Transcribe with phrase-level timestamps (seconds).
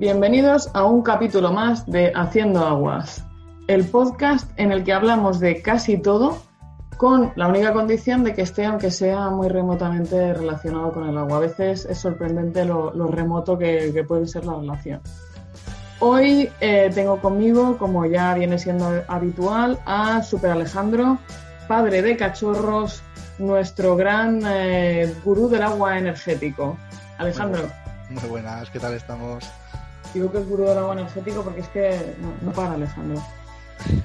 [0.00, 3.22] Bienvenidos a un capítulo más de Haciendo Aguas,
[3.66, 6.42] el podcast en el que hablamos de casi todo
[6.96, 11.36] con la única condición de que esté, aunque sea muy remotamente relacionado con el agua.
[11.36, 15.02] A veces es sorprendente lo, remoto que, puede ser la relación.
[15.98, 21.18] Hoy eh, tengo conmigo, como ya viene siendo habitual, a Super Alejandro,
[21.68, 23.02] padre de cachorros,
[23.38, 26.78] nuestro gran eh, gurú del agua energético.
[27.18, 27.68] Alejandro.
[28.08, 29.44] Muy buenas, ¿qué tal estamos?
[30.14, 33.20] Digo que es gurú del agua energético porque es que no para Alejandro.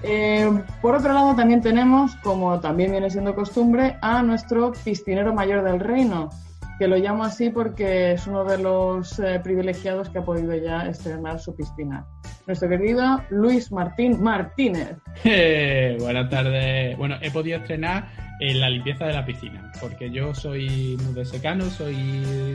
[0.04, 0.50] Eh,
[0.82, 5.80] por otro lado, también tenemos, como también viene siendo costumbre, a nuestro piscinero mayor del
[5.80, 6.30] reino,
[6.78, 10.88] que lo llamo así porque es uno de los eh, privilegiados que ha podido ya
[10.88, 12.06] estrenar su piscina.
[12.48, 14.98] Nuestro querido Luis Martín Martínez.
[15.24, 16.98] Eh, buenas tardes.
[16.98, 18.08] Bueno, he podido estrenar
[18.40, 21.96] en la limpieza de la piscina, porque yo soy muy de secano, soy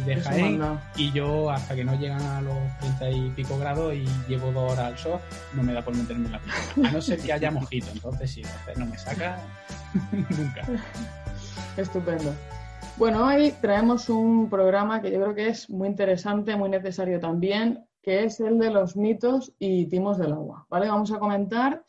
[0.04, 0.60] de Jaén
[0.96, 4.72] y yo hasta que no llegan a los 30 y pico grados y llevo dos
[4.72, 5.20] horas al sol,
[5.54, 6.88] no me da por meterme en la piscina.
[6.90, 8.42] A no ser que haya mojito, entonces sí,
[8.76, 9.38] no me saca
[10.12, 10.66] nunca.
[11.76, 12.34] Estupendo.
[13.00, 17.82] Bueno, hoy traemos un programa que yo creo que es muy interesante, muy necesario también,
[18.02, 20.66] que es el de los mitos y timos del agua.
[20.68, 20.86] ¿Vale?
[20.90, 21.82] Vamos a comentar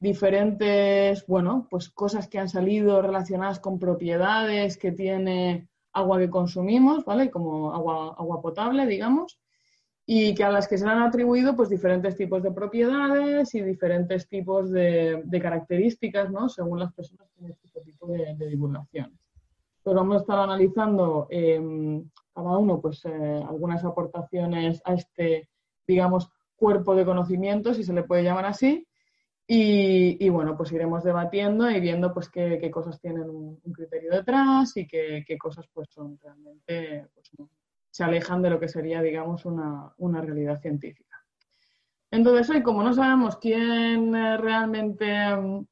[0.00, 7.04] diferentes, bueno, pues cosas que han salido relacionadas con propiedades que tiene agua que consumimos,
[7.04, 7.30] ¿vale?
[7.30, 9.38] Como agua, agua potable, digamos,
[10.06, 14.26] y que a las que se han atribuido pues diferentes tipos de propiedades y diferentes
[14.30, 16.48] tipos de, características, ¿no?
[16.48, 19.23] Según las personas que tienen este tipo de, de divulgaciones.
[19.84, 25.50] Pues vamos a estar analizando em, cada uno pues eh, algunas aportaciones a este,
[25.86, 28.88] digamos, cuerpo de conocimiento, si se le puede llamar así,
[29.46, 34.86] y, bueno, pues iremos debatiendo y viendo pues qué, cosas tienen un, criterio detrás y
[34.86, 37.30] qué, cosas pues son realmente, pues,
[37.90, 41.22] se alejan de lo que sería, digamos, una, realidad científica.
[42.10, 45.66] Entonces hoy, como no sabemos quién eh, realmente mm,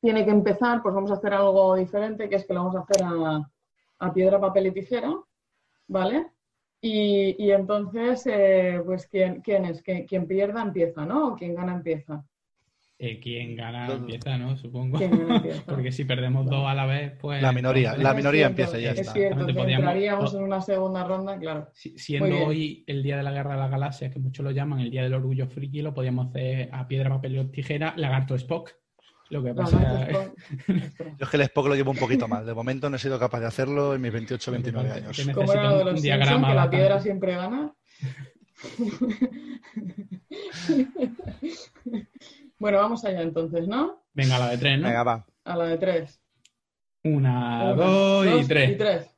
[0.00, 2.80] tiene que empezar, pues vamos a hacer algo diferente, que es que lo vamos a
[2.80, 3.04] hacer
[3.98, 5.12] a, piedra, papel y tijera,
[5.88, 6.26] ¿vale?
[6.80, 9.82] Y, entonces, eh, pues, ¿quién, ¿quién es?
[9.82, 11.28] ¿Quién pierda empieza, ¿no?
[11.28, 12.24] O quien gana empieza.
[13.00, 14.56] Eh, quien gana empieza, ¿no?
[14.56, 14.98] Supongo.
[15.66, 17.40] Porque si perdemos dos a la vez, pues.
[17.40, 21.70] La minoría, la minoría empieza ya es Cierto, que entraríamos en una segunda ronda, claro.
[21.74, 24.90] siendo hoy el día de la guerra de las galaxias, que muchos lo llaman el
[24.90, 28.72] día del orgullo friki, lo podíamos hacer a piedra, papel y tijera, lagarto Spock.
[29.30, 30.08] Lo que pasa
[30.66, 30.74] Yo
[31.20, 32.46] es que el Spock lo llevo un poquito mal.
[32.46, 35.28] De momento no he sido capaz de hacerlo en mis 28 29 años.
[35.34, 37.74] ¿Cómo era de los diagrama que la piedra siempre gana?
[42.58, 44.02] Bueno, vamos allá entonces, ¿no?
[44.14, 44.88] Venga, a la de tres, ¿no?
[44.88, 45.26] Venga, va.
[45.44, 46.20] A la de tres.
[47.04, 48.70] Una, dos, y tres.
[48.70, 49.16] Y tres.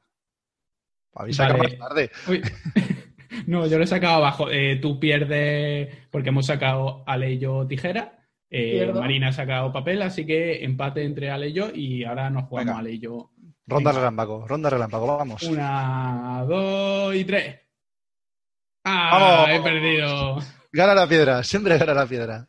[1.15, 2.11] Habéis sacado más tarde.
[3.47, 4.51] no, yo lo he sacado abajo.
[4.51, 8.20] Eh, tú pierdes, porque hemos sacado Ale y yo tijera.
[8.51, 12.45] Eh, Marina ha sacado papel, así que empate entre Ale y yo y ahora nos
[12.45, 13.31] jugamos Ale y yo.
[13.67, 15.43] Ronda relámpago, ronda relámpago, vamos.
[15.45, 17.61] Una, dos y tres.
[18.85, 19.47] ¡Ah!
[19.51, 20.39] He perdido.
[20.73, 22.49] Gana la piedra, siempre gana la piedra.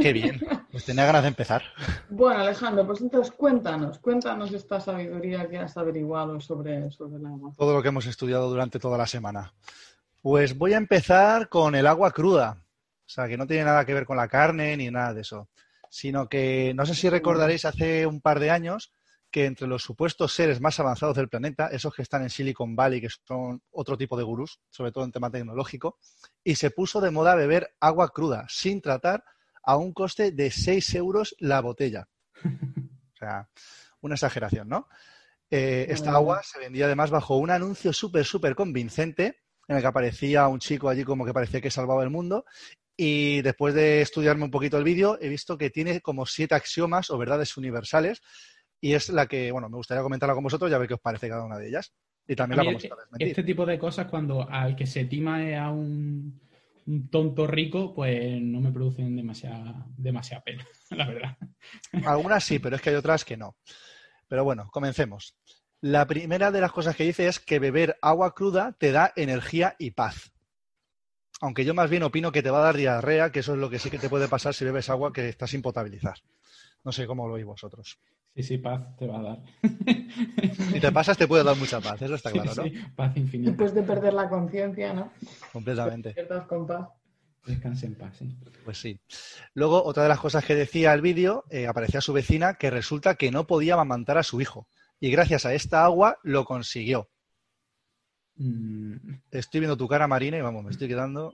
[0.00, 0.40] Qué bien.
[0.70, 1.62] Pues tenía ganas de empezar.
[2.08, 7.52] Bueno, Alejandro, pues entonces cuéntanos, cuéntanos esta sabiduría que has averiguado sobre, sobre el agua.
[7.58, 9.52] Todo lo que hemos estudiado durante toda la semana.
[10.22, 12.56] Pues voy a empezar con el agua cruda.
[13.12, 15.50] O sea, que no tiene nada que ver con la carne ni nada de eso.
[15.90, 18.90] Sino que, no sé si recordaréis hace un par de años
[19.30, 23.02] que entre los supuestos seres más avanzados del planeta, esos que están en Silicon Valley,
[23.02, 25.98] que son otro tipo de gurús, sobre todo en tema tecnológico,
[26.42, 29.24] y se puso de moda beber agua cruda, sin tratar
[29.62, 32.08] a un coste de 6 euros la botella.
[32.42, 33.50] O sea,
[34.00, 34.88] una exageración, ¿no?
[35.50, 39.88] Eh, esta agua se vendía además bajo un anuncio súper, súper convincente en el que
[39.88, 42.44] aparecía un chico allí como que parecía que salvaba el mundo.
[42.96, 47.10] Y después de estudiarme un poquito el vídeo, he visto que tiene como siete axiomas
[47.10, 48.20] o verdades universales.
[48.80, 51.00] Y es la que, bueno, me gustaría comentarla con vosotros y a ver qué os
[51.00, 51.94] parece cada una de ellas.
[52.26, 53.28] Y también la vamos a desmentir.
[53.28, 56.40] Este tipo de cosas, cuando al que se tima es a un
[56.86, 61.36] un tonto rico, pues no me producen demasiada, demasiada pena, la verdad.
[62.04, 63.56] Algunas sí, pero es que hay otras que no.
[64.28, 65.36] Pero bueno, comencemos.
[65.80, 69.74] La primera de las cosas que dice es que beber agua cruda te da energía
[69.78, 70.31] y paz.
[71.42, 73.68] Aunque yo más bien opino que te va a dar diarrea, que eso es lo
[73.68, 76.14] que sí que te puede pasar si bebes agua que está sin potabilizar.
[76.84, 77.98] No sé cómo lo veis vosotros.
[78.36, 79.38] Sí, sí, paz te va a dar.
[80.72, 82.62] Si te pasas, te puede dar mucha paz, eso está claro, ¿no?
[82.62, 83.50] Sí, paz infinita.
[83.50, 85.12] Después de perder la conciencia, ¿no?
[85.52, 86.14] Completamente.
[86.46, 86.88] con paz.
[87.44, 88.38] Descanse en paz, sí.
[88.64, 89.00] Pues sí.
[89.54, 93.16] Luego, otra de las cosas que decía el vídeo, eh, aparecía su vecina que resulta
[93.16, 94.68] que no podía amamantar a su hijo.
[95.00, 97.08] Y gracias a esta agua lo consiguió.
[98.42, 98.96] Mm.
[99.30, 101.32] Estoy viendo tu cara, Marina, y vamos, me estoy quedando.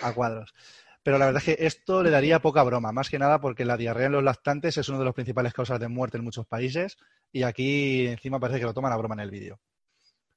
[0.00, 0.54] a cuadros.
[1.02, 3.76] Pero la verdad es que esto le daría poca broma, más que nada porque la
[3.76, 6.96] diarrea en los lactantes es una de las principales causas de muerte en muchos países
[7.30, 9.60] y aquí encima parece que lo toman a broma en el vídeo.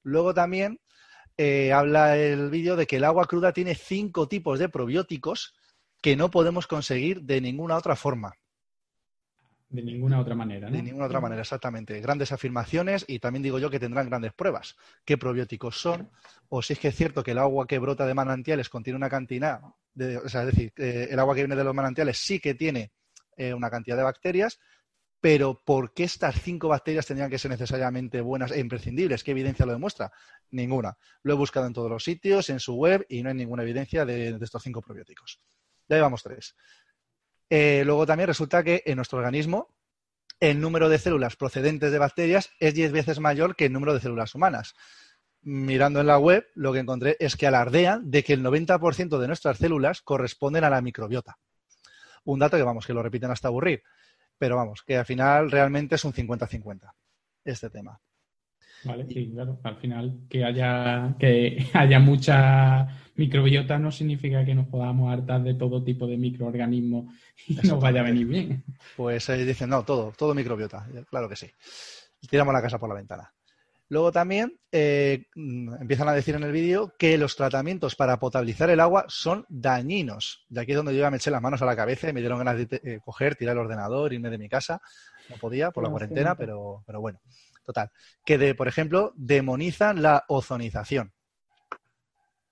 [0.03, 0.81] Luego también
[1.37, 5.55] eh, habla el vídeo de que el agua cruda tiene cinco tipos de probióticos
[6.01, 8.33] que no podemos conseguir de ninguna otra forma.
[9.69, 10.75] De ninguna otra manera, ¿no?
[10.75, 11.99] De ninguna otra manera, exactamente.
[11.99, 14.77] Grandes afirmaciones y también digo yo que tendrán grandes pruebas.
[15.03, 16.09] ¿Qué probióticos son?
[16.47, 19.09] O si es que es cierto que el agua que brota de manantiales contiene una
[19.09, 19.59] cantidad,
[19.93, 22.91] de, es decir, el agua que viene de los manantiales sí que tiene
[23.35, 24.59] eh, una cantidad de bacterias,
[25.19, 29.23] pero ¿por qué estas cinco bacterias tendrían que ser necesariamente buenas e imprescindibles?
[29.23, 30.11] ¿Qué evidencia lo demuestra?
[30.51, 30.97] Ninguna.
[31.23, 34.05] Lo he buscado en todos los sitios, en su web, y no hay ninguna evidencia
[34.05, 35.39] de, estos cinco probióticos.
[35.87, 36.55] Ya llevamos tres.
[37.49, 39.73] Eh, luego también resulta que en nuestro organismo
[40.39, 44.01] el número de células procedentes de bacterias es 10 veces mayor que el número de
[44.01, 44.75] células humanas.
[45.41, 49.27] Mirando en la web, lo que encontré es que alardean de que el 90% de
[49.27, 51.39] nuestras células corresponden a la microbiota.
[52.25, 53.83] Un dato que, vamos, que lo repiten hasta aburrir.
[54.37, 56.91] Pero vamos, que al final realmente es un 50-50
[57.45, 57.99] este tema.
[58.83, 59.59] Vale, sí, claro.
[59.63, 65.55] Al final que haya, que haya mucha microbiota no significa que nos podamos hartar de
[65.55, 67.13] todo tipo de microorganismos
[67.47, 68.63] y nos vaya a venir bien.
[68.95, 71.47] Pues eh, dicen, no, todo, todo microbiota, claro que sí.
[72.29, 73.33] Tiramos la casa por la ventana.
[73.89, 78.69] Luego también eh, mm, empiezan a decir en el vídeo que los tratamientos para potabilizar
[78.69, 80.45] el agua son dañinos.
[80.49, 82.19] De aquí es donde yo ya me eché las manos a la cabeza y me
[82.19, 84.81] dieron ganas de eh, coger, tirar el ordenador, irme de mi casa.
[85.29, 87.19] No podía por la cuarentena, pero, pero bueno.
[87.67, 87.91] Total.
[88.23, 91.11] Que, de, por ejemplo, demonizan la ozonización.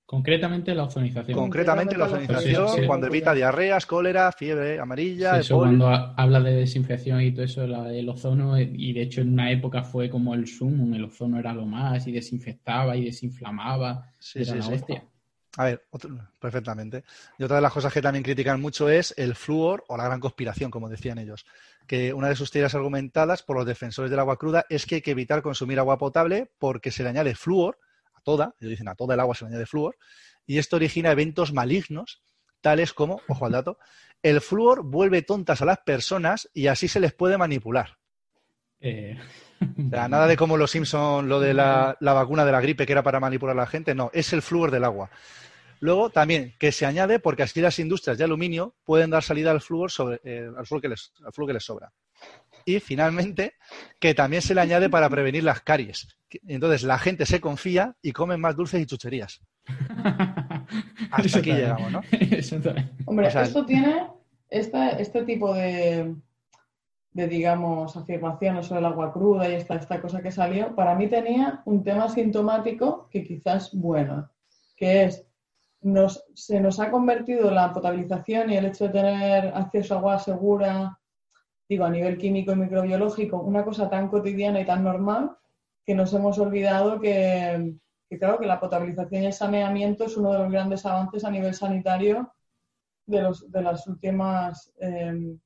[0.05, 1.39] Concretamente la ozonización.
[1.39, 5.39] Concretamente la ozonización, cuando evita diarreas, cólera, fiebre amarilla.
[5.39, 9.31] eso cuando habla de desinfección y todo eso, la, el ozono, y de hecho en
[9.31, 14.11] una época fue como el zoom, el ozono era lo más, y desinfectaba y desinflamaba.
[14.19, 14.95] Sí, sí, sí.
[15.57, 15.85] A ver,
[16.39, 17.05] perfectamente.
[17.39, 20.19] Y otra de las cosas que también critican mucho es el flúor o la gran
[20.19, 21.45] conspiración, como decían ellos.
[21.87, 25.01] Que una de sus teorías argumentadas por los defensores del agua cruda es que hay
[25.01, 27.77] que evitar consumir agua potable porque se le añade flúor
[28.25, 29.95] toda, ellos dicen a toda el agua se le añade flúor,
[30.45, 32.21] y esto origina eventos malignos,
[32.59, 33.77] tales como, ojo al dato,
[34.21, 37.97] el flúor vuelve tontas a las personas y así se les puede manipular.
[38.81, 39.17] Eh,
[39.77, 43.19] nada de como los Simpson, lo de la, vacuna de la gripe que era para
[43.19, 45.09] manipular a la gente, no, es el flúor del agua.
[45.79, 49.61] Luego también que se añade porque así las industrias de aluminio pueden dar salida al
[49.61, 51.91] flúor, sobre, eh, al, flúor que les, al flúor que les sobra.
[52.65, 53.53] Y finalmente,
[53.99, 56.17] que también se le añade para prevenir las caries.
[56.47, 59.41] Entonces la gente se confía y come más dulces y chucherías.
[61.11, 62.01] Hasta aquí llegamos, ¿no?
[63.05, 64.07] Hombre, esto tiene
[64.49, 66.15] este tipo de,
[67.11, 71.07] de, digamos, afirmaciones sobre el agua cruda y esta, esta cosa que salió, para mí
[71.07, 74.29] tenía un tema sintomático que quizás bueno,
[74.75, 75.25] que es
[75.85, 80.17] nos, se nos ha convertido la potabilización y el hecho de tener acceso a agua
[80.17, 80.99] segura,
[81.69, 85.37] digo, a nivel químico y microbiológico, una cosa tan cotidiana y tan normal
[85.85, 87.75] que nos hemos olvidado que,
[88.19, 91.53] claro, que la potabilización y el saneamiento es uno de los grandes avances a nivel
[91.53, 92.33] sanitario
[93.05, 95.39] de, los, de las últimas, em,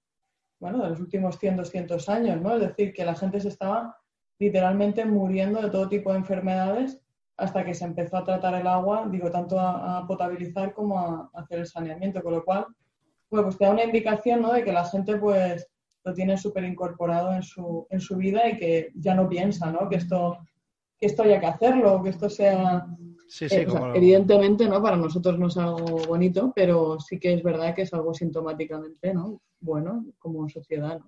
[0.58, 2.56] bueno, de los últimos 100, 200 años, ¿no?
[2.56, 3.98] Es decir, que la gente se estaba
[4.40, 6.98] literalmente muriendo de todo tipo de enfermedades
[7.40, 11.60] hasta que se empezó a tratar el agua, digo, tanto a, potabilizar como a, hacer
[11.60, 12.66] el saneamiento, con lo cual,
[13.30, 14.54] bueno, pues te da una indicación, ¿no?
[14.54, 15.68] De que la gente, pues,
[16.04, 19.88] lo tiene súper incorporado en su, en su vida y que ya no piensa, ¿no?
[19.88, 20.38] Que esto,
[20.98, 22.86] que esto haya que hacerlo, que esto sea...
[23.42, 24.82] Eh, evidentemente, ¿no?
[24.82, 29.14] Para nosotros no es algo bonito, pero sí que es verdad que es algo sintomáticamente,
[29.14, 29.40] ¿no?
[29.60, 31.06] Bueno, como sociedad, ¿no?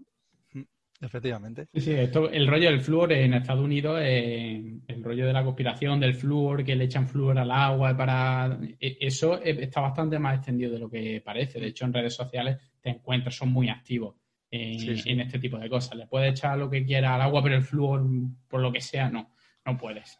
[1.01, 1.67] Efectivamente.
[1.73, 5.43] Sí, sí, esto, el rollo del flúor en Estados Unidos, eh, el rollo de la
[5.43, 8.59] conspiración del flúor, que le echan flúor al agua para...
[8.79, 11.59] E, eso está bastante más extendido de lo que parece.
[11.59, 14.15] De hecho, en redes sociales te encuentras, son muy activos
[14.51, 15.97] en, este tipo de cosas.
[15.97, 18.03] Le puedes echar lo que quiera al agua, pero el flúor,
[18.47, 19.31] por lo que sea, no,
[19.65, 20.19] no puedes.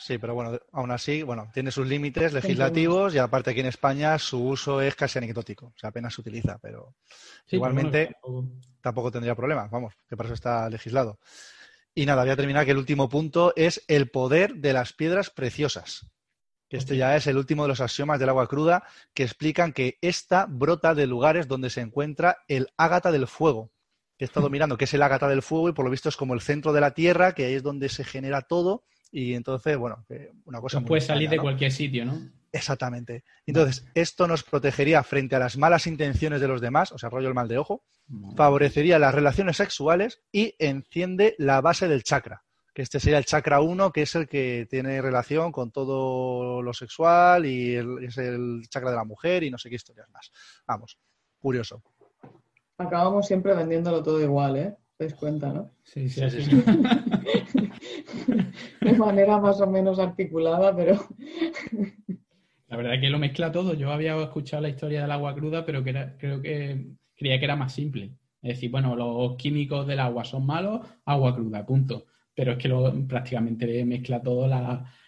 [0.00, 4.18] Sí, pero bueno, aún así, bueno, tiene sus límites legislativos y aparte aquí en España
[4.18, 6.94] su uso es casi anecdótico, o sea, apenas se utiliza, pero
[7.48, 8.16] igualmente
[8.80, 9.10] tampoco...
[9.10, 11.18] tendría problemas, vamos, que para eso está legislado.
[11.94, 15.28] Y nada, voy a terminar que el último punto es el poder de las piedras
[15.28, 16.10] preciosas.
[16.70, 20.46] Este ya es el último de los axiomas del agua cruda que explican que esta
[20.48, 23.70] brota de lugares donde se encuentra el ágata del fuego.
[24.16, 26.16] Que he estado mirando que es el ágata del fuego y por lo visto es
[26.16, 28.84] como el centro de la tierra, que ahí es donde se genera todo.
[29.10, 30.04] Y entonces, bueno,
[30.44, 30.80] una cosa.
[30.80, 32.30] No puede salir de cualquier sitio, ¿no?
[32.52, 33.24] Exactamente.
[33.46, 37.28] Entonces, esto nos protegería frente a las malas intenciones de los demás, o sea, rollo
[37.28, 37.84] el mal de ojo,
[38.36, 42.42] favorecería las relaciones sexuales y enciende la base del chakra,
[42.74, 46.72] que este sería el chakra 1, que es el que tiene relación con todo lo
[46.72, 50.32] sexual y es el chakra de la mujer y no sé qué historias más.
[50.66, 50.98] Vamos,
[51.38, 51.82] curioso.
[52.78, 54.76] Acabamos siempre vendiéndolo todo igual, ¿eh?
[55.00, 55.70] ¿Te das cuenta, no?
[55.82, 56.62] Sí, sí, sí.
[58.82, 60.98] de manera más o menos articulada, pero...
[62.68, 63.72] La verdad es que lo mezcla todo.
[63.72, 67.56] Yo había escuchado la historia del agua cruda, pero que creo que creía que era
[67.56, 68.12] más simple.
[68.42, 72.04] Es decir, bueno, los químicos del agua son malos, agua cruda, punto.
[72.34, 74.50] Pero es que lo, prácticamente mezcla todo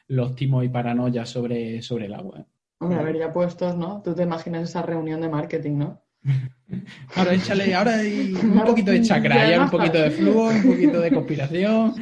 [0.07, 2.47] los timos y paranoias sobre, sobre el agua.
[2.79, 4.01] Hombre, a ver, ya puestos, ¿no?
[4.03, 6.02] Tú te imaginas esa reunión de marketing, ¿no?
[7.17, 11.13] Ahora échale, ahora hay un poquito de chakra, un poquito de flujo, un poquito de
[11.13, 11.95] conspiración.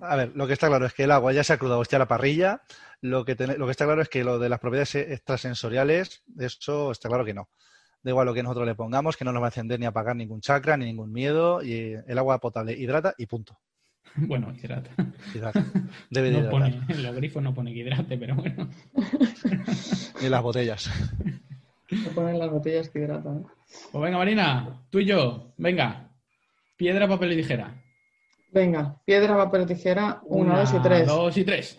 [0.00, 1.96] A ver, lo que está claro es que el agua ya se ha crudado esté
[1.96, 2.62] a la parrilla.
[3.00, 7.08] Lo que, lo que está claro es que lo de las propiedades extrasensoriales, eso está
[7.08, 7.48] claro que no.
[8.02, 10.14] Da igual lo que nosotros le pongamos, que no nos va a encender ni apagar
[10.14, 11.62] ningún chakra, ni ningún miedo.
[11.62, 13.58] Y el agua potable hidrata y punto.
[14.16, 14.90] Bueno, hidrata.
[15.34, 15.64] hidrata.
[16.10, 18.70] Debe de Pone, en los grifos no pone que hidrate, pero bueno.
[20.22, 20.90] ni las botellas.
[22.04, 23.46] No ponen las botellas que hidratan.
[23.92, 25.52] Pues venga, Marina, tú y yo.
[25.56, 26.10] Venga.
[26.76, 27.82] Piedra, papel y tijera.
[28.52, 30.20] Venga, piedra, papel y tijera.
[30.24, 31.06] Una, dos y tres.
[31.06, 31.78] Dos y tres.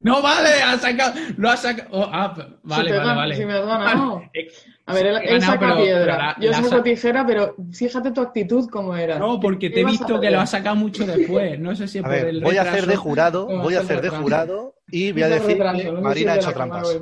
[0.00, 1.88] No, vale, ha sacado, lo ha sacado.
[1.90, 2.32] Oh, ah,
[2.62, 3.36] vale, vale, vale.
[3.36, 4.22] Si me has ganado.
[4.86, 6.36] A ver, él, saca piedra.
[6.40, 9.18] Yo saco tijera, pero fíjate tu actitud cómo era.
[9.18, 11.58] No, porque te he visto que lo has sacado mucho después.
[11.58, 14.10] No sé si es por el Voy a hacer de jurado, voy a hacer de
[14.10, 16.98] jurado y voy a decir que Marina ha hecho trampas.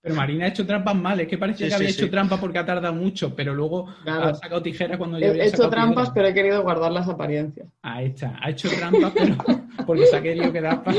[0.00, 2.64] Pero Marina ha hecho trampas mal, es que parece que había hecho trampas porque ha
[2.64, 6.34] tardado mucho, pero luego ha sacado tijera cuando ya había He hecho trampas, pero he
[6.34, 7.68] querido guardar las apariencias.
[7.82, 9.36] Ahí está, ha hecho trampas, pero
[9.86, 10.96] porque se ha querido quedar para...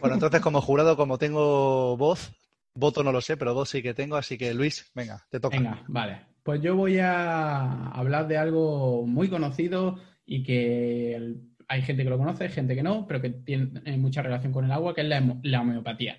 [0.00, 2.32] Bueno, entonces como jurado, como tengo voz,
[2.74, 5.56] voto no lo sé, pero voz sí que tengo, así que Luis, venga, te toca.
[5.56, 6.26] Venga, vale.
[6.42, 11.36] Pues yo voy a hablar de algo muy conocido y que
[11.68, 14.64] hay gente que lo conoce, hay gente que no, pero que tiene mucha relación con
[14.64, 16.18] el agua, que es la homeopatía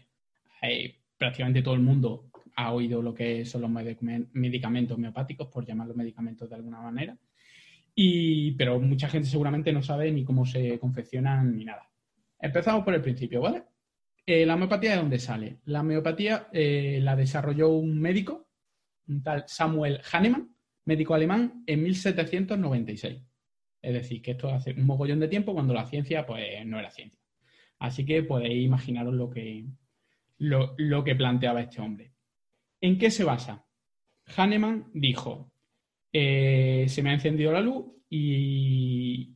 [1.18, 3.72] prácticamente todo el mundo ha oído lo que son los
[4.34, 7.18] medicamentos homeopáticos, por llamarlos medicamentos de alguna manera.
[7.96, 11.89] Y, pero mucha gente seguramente no sabe ni cómo se confeccionan ni nada.
[12.39, 13.63] Empezamos por el principio, ¿vale?
[14.25, 15.60] Eh, ¿La homeopatía de dónde sale?
[15.66, 18.48] La homeopatía eh, la desarrolló un médico,
[19.08, 20.54] un tal Samuel Hahnemann,
[20.86, 23.22] médico alemán, en 1796.
[23.82, 26.92] Es decir, que esto hace un mogollón de tiempo cuando la ciencia pues no era
[26.92, 27.20] ciencia.
[27.80, 29.66] Así que podéis imaginaros lo que,
[30.39, 32.13] lo, que planteaba este hombre.
[32.81, 33.65] ¿En qué se basa?
[34.36, 35.51] Hahnemann dijo,
[36.12, 39.36] eh, se me ha encendido la luz y,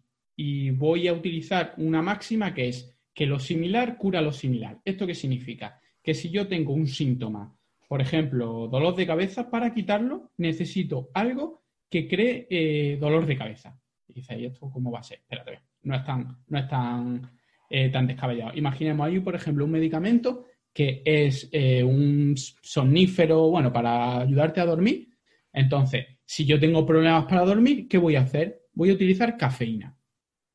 [0.75, 4.81] voy a utilizar una máxima que es que lo similar cura lo similar.
[4.83, 5.79] ¿Esto qué significa?
[6.01, 7.55] Que si yo tengo un síntoma,
[7.87, 13.79] por ejemplo, dolor de cabeza, para quitarlo necesito algo que cree eh, dolor de cabeza.
[14.07, 15.19] Y dice, ¿y esto cómo va a ser?
[15.19, 17.31] Espérate, no es tan, no es tan,
[17.69, 18.57] eh, tan descabellado.
[18.57, 24.65] Imaginemos ahí, por ejemplo, un medicamento que es eh, un somnífero, bueno, para ayudarte a
[24.65, 25.09] dormir.
[25.51, 28.63] Entonces, si yo tengo problemas para dormir, ¿qué voy a hacer?
[28.73, 29.95] Voy a utilizar cafeína.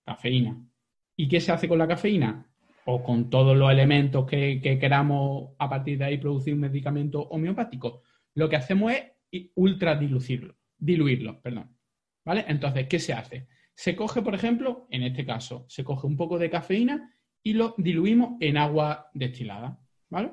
[0.04, 0.60] Cafeína.
[1.16, 2.46] ¿Y qué se hace con la cafeína?
[2.86, 8.02] O con todos los elementos que, queramos a partir de ahí producir un medicamento homeopático.
[8.34, 11.76] Lo que hacemos es ultra diluirlo, diluirlo, perdón.
[12.24, 12.44] ¿Vale?
[12.48, 13.46] Entonces, ¿qué se hace?
[13.74, 17.74] Se coge, por ejemplo, en este caso, se coge un poco de cafeína y lo
[17.78, 19.78] diluimos en agua destilada.
[20.10, 20.32] ¿Vale?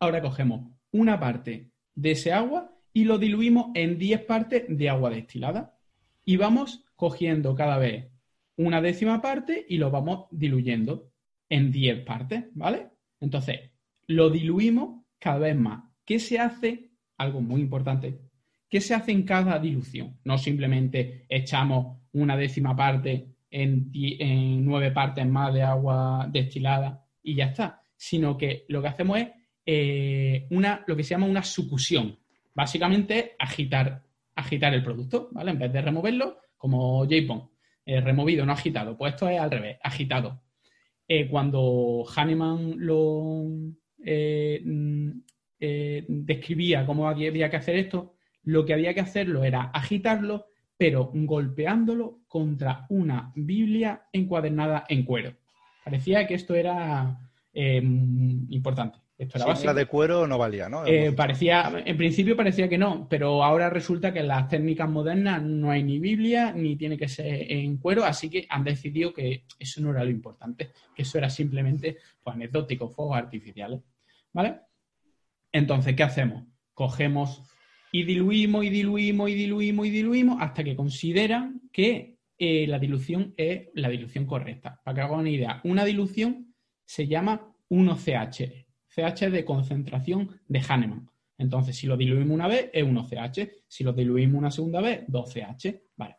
[0.00, 5.10] Ahora cogemos una parte de ese agua y lo diluimos en 10 partes de agua
[5.10, 5.78] destilada.
[6.24, 8.10] Y vamos cogiendo cada vez
[8.56, 11.10] una décima parte y lo vamos diluyendo
[11.48, 12.88] en 10 partes, ¿vale?
[13.20, 13.70] Entonces,
[14.06, 15.84] lo diluimos cada vez más.
[16.04, 16.90] ¿Qué se hace?
[17.16, 18.20] Algo muy importante.
[18.68, 20.18] ¿Qué se hace en cada dilución?
[20.24, 27.34] No simplemente echamos una décima parte en, en nueve partes más de agua destilada y
[27.34, 29.28] ya está, sino que lo que hacemos es
[29.66, 32.16] eh, una, lo que se llama una sucusión.
[32.54, 34.02] Básicamente, agitar,
[34.36, 35.50] agitar el producto, ¿vale?
[35.50, 37.42] En vez de removerlo, como J-Pong,
[37.84, 38.96] eh, removido, no agitado.
[38.96, 40.42] Pues esto es al revés, agitado.
[41.06, 43.44] Eh, cuando Hahnemann lo
[43.98, 45.10] mm,
[46.08, 48.14] describía cómo había que hacer esto,
[48.44, 55.34] lo que había que hacerlo era agitarlo, pero golpeándolo contra una Biblia encuadernada en cuero.
[55.84, 57.27] Parecía que esto era
[57.60, 59.00] eh, importante.
[59.18, 60.86] Esto era la de cuero no valía, ¿no?
[60.86, 65.42] Eh, parecía, en principio parecía que no, pero ahora resulta que en las técnicas modernas
[65.42, 69.42] no hay ni Biblia ni tiene que ser en cuero, así que han decidido que
[69.58, 73.80] eso no era lo importante, que eso era simplemente pues, anecdótico, fuegos artificiales.
[74.32, 74.60] ¿Vale?
[75.50, 76.44] Entonces, ¿qué hacemos?
[76.72, 77.42] Cogemos
[77.90, 83.34] y diluimos y diluimos y diluimos y diluimos hasta que consideran que eh, la dilución
[83.36, 84.80] es la dilución correcta.
[84.84, 88.66] Para que hagan una idea, una dilución se llama 1CH.
[88.88, 91.10] CH de concentración de Hahnemann.
[91.38, 93.50] Entonces, si lo diluimos una vez, es 1CH.
[93.66, 95.82] Si lo diluimos una segunda vez, 2CH.
[95.96, 96.16] Vale.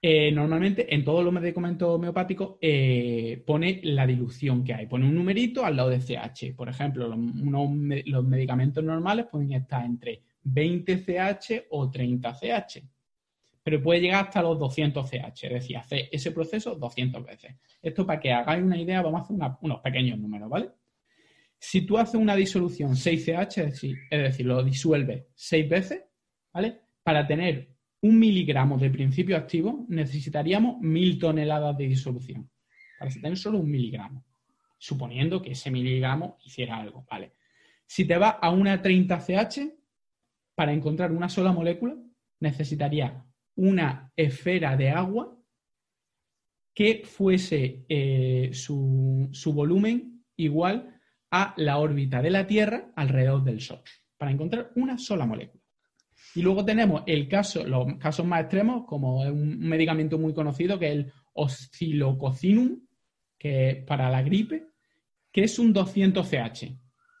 [0.00, 4.86] Eh, normalmente en todos los medicamentos homeopáticos eh, pone la dilución que hay.
[4.86, 6.54] Pone un numerito al lado de CH.
[6.56, 12.82] Por ejemplo, los, medicamentos normales pueden estar entre 20 CH o 30 CH.
[13.68, 15.44] Pero puede llegar hasta los 200 CH.
[15.44, 17.54] Es decir, hace ese proceso 200 veces.
[17.82, 20.70] Esto para que hagáis una idea, vamos a hacer unos pequeños números, ¿vale?
[21.58, 26.02] Si tú haces una disolución 6CH, es decir, es decir, lo disuelves 6 veces,
[26.50, 26.80] ¿vale?
[27.02, 27.68] Para tener
[28.00, 32.48] un miligramo de principio activo necesitaríamos mil toneladas de disolución.
[32.98, 34.24] Para tener solo un miligramo.
[34.78, 37.34] Suponiendo que ese miligramo hiciera algo, ¿vale?
[37.84, 39.74] Si te vas a una 30CH,
[40.54, 41.98] para encontrar una sola molécula,
[42.40, 43.26] necesitaría
[43.58, 45.36] una esfera de agua
[46.72, 50.94] que fuese eh, su, su volumen igual
[51.30, 53.82] a la órbita de la Tierra alrededor del Sol,
[54.16, 55.62] para encontrar una sola molécula.
[56.36, 60.86] Y luego tenemos el caso, los casos más extremos, como un medicamento muy conocido que
[60.86, 62.80] es el oscilococinum,
[63.36, 64.68] que es para la gripe,
[65.32, 66.78] que es un 200CH.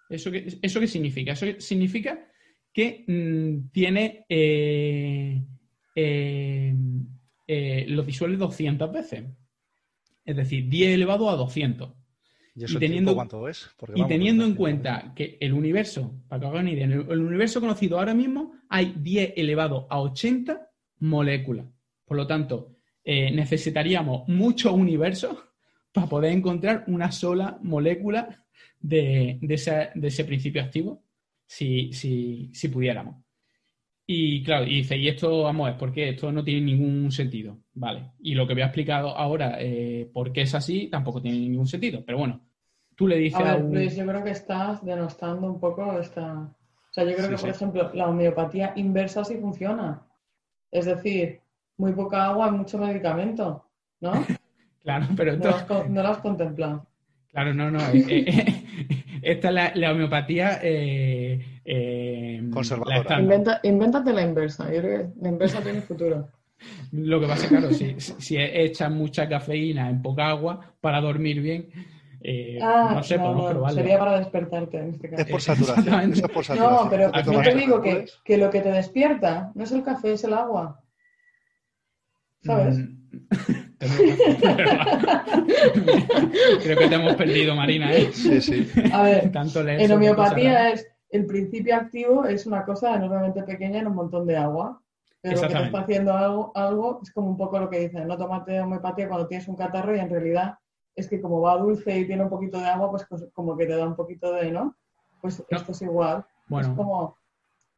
[0.08, 1.32] ¿Eso qué, ¿Eso qué significa?
[1.32, 2.28] Eso significa
[2.72, 5.42] que mm, tiene eh,
[6.00, 6.74] eh,
[7.46, 9.24] eh, lo disuelve 200 veces.
[10.24, 11.90] Es decir, 10 elevado a 200.
[12.54, 13.68] ¿Y, teniendo, cuánto es?
[13.94, 17.60] y teniendo en cuenta que el universo, para que hagan una idea, en el, universo
[17.60, 21.66] conocido ahora mismo hay 10 elevado a 80 moléculas.
[22.04, 25.36] Por lo tanto, eh, necesitaríamos muchos universos
[25.92, 28.44] para poder encontrar una sola molécula
[28.80, 31.02] de, ese, principio activo,
[31.46, 33.16] si, si, pudiéramos.
[34.10, 38.12] Y claro, y dice, y esto, vamos, es porque esto no tiene ningún sentido, ¿vale?
[38.20, 41.66] Y lo que voy a explicar ahora, eh, por qué es así, tampoco tiene ningún
[41.66, 42.02] sentido.
[42.06, 42.40] Pero bueno,
[42.96, 46.38] tú le dices a, ver, yo creo que estás denostando un poco esta...
[46.38, 50.06] O sea, yo creo que, por ejemplo, la homeopatía inversa sí funciona.
[50.70, 51.40] Es decir,
[51.76, 53.66] muy poca agua y mucho medicamento,
[54.00, 54.12] ¿no?
[54.82, 55.50] claro, pero no,
[56.02, 56.86] lo has, contemplado.
[57.30, 57.78] Claro, no, no.
[57.90, 58.64] Eh, eh,
[59.22, 63.20] esta es la, homeopatía eh, conservadora.
[63.20, 64.72] Inventa, invéntate la inversa.
[64.72, 66.28] Yo creo que la inversa tiene futuro.
[66.92, 71.68] Lo que pasa, claro, si, si echas mucha cafeína en poca agua para dormir bien,
[72.20, 75.22] eh, ah, no sé, no, Sería para despertarte en este caso.
[75.22, 76.12] Es por saturación.
[76.12, 76.84] es por saturación.
[76.84, 80.12] No, pero yo te digo que, que, lo que te despierta no es el café,
[80.12, 80.82] es el agua.
[82.42, 82.78] ¿Sabes?
[82.78, 83.67] Mm.
[86.62, 87.92] Creo que te hemos perdido, Marina.
[87.92, 88.10] ¿eh?
[88.12, 88.70] Sí, sí.
[88.92, 93.94] A ver, en homeopatía es el principio activo es una cosa enormemente pequeña en un
[93.94, 94.80] montón de agua.
[95.20, 98.16] Pero que te está haciendo algo, algo es como un poco lo que dicen, no
[98.16, 100.54] tomate homeopatía cuando tienes un catarro y en realidad
[100.94, 103.66] es que como va dulce y tiene un poquito de agua, pues, pues como que
[103.66, 104.76] te da un poquito de, ¿no?
[105.20, 106.24] Pues esto es igual.
[106.60, 107.16] Es como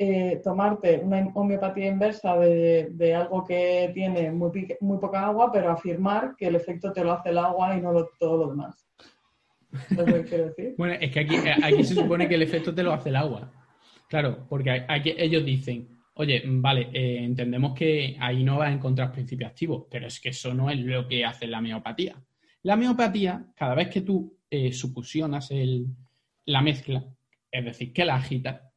[0.03, 4.67] eh, tomarte una homeopatía inversa de, algo que tiene muy,
[4.99, 8.39] poca agua, pero afirmar que el efecto te lo hace el agua y no todo
[8.39, 8.89] lo demás.
[10.79, 13.17] Bueno, es que aquí, eh, aquí se supone que el efecto te lo hace el
[13.17, 13.53] agua.
[14.09, 19.13] Claro, porque aquí ellos dicen, oye, vale, eh, entendemos que ahí no vas a encontrar
[19.13, 22.17] principio activo, pero es que eso no es lo que hace la homeopatía.
[22.63, 25.51] La miopatía, cada vez que tú eh, supusionas
[26.47, 27.05] la mezcla,
[27.53, 28.69] es decir, que la agitas,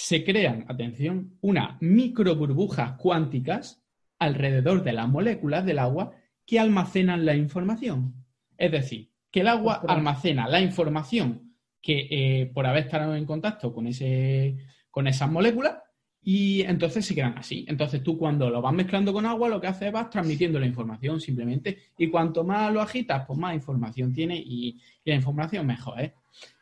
[0.00, 3.82] se crean, atención, unas microburbujas cuánticas
[4.20, 6.12] alrededor de las moléculas del agua
[6.46, 8.14] que almacenan la información.
[8.56, 13.74] Es decir, que el agua almacena la información que eh, por haber estado en contacto
[13.74, 14.56] con, ese,
[14.88, 15.78] con esas moléculas
[16.22, 17.66] y entonces se quedan así.
[17.66, 20.66] Entonces tú cuando lo vas mezclando con agua, lo que haces es vas transmitiendo la
[20.66, 21.76] información simplemente.
[21.98, 26.14] Y cuanto más lo agitas, pues más información tiene y, la información mejor, ¿eh?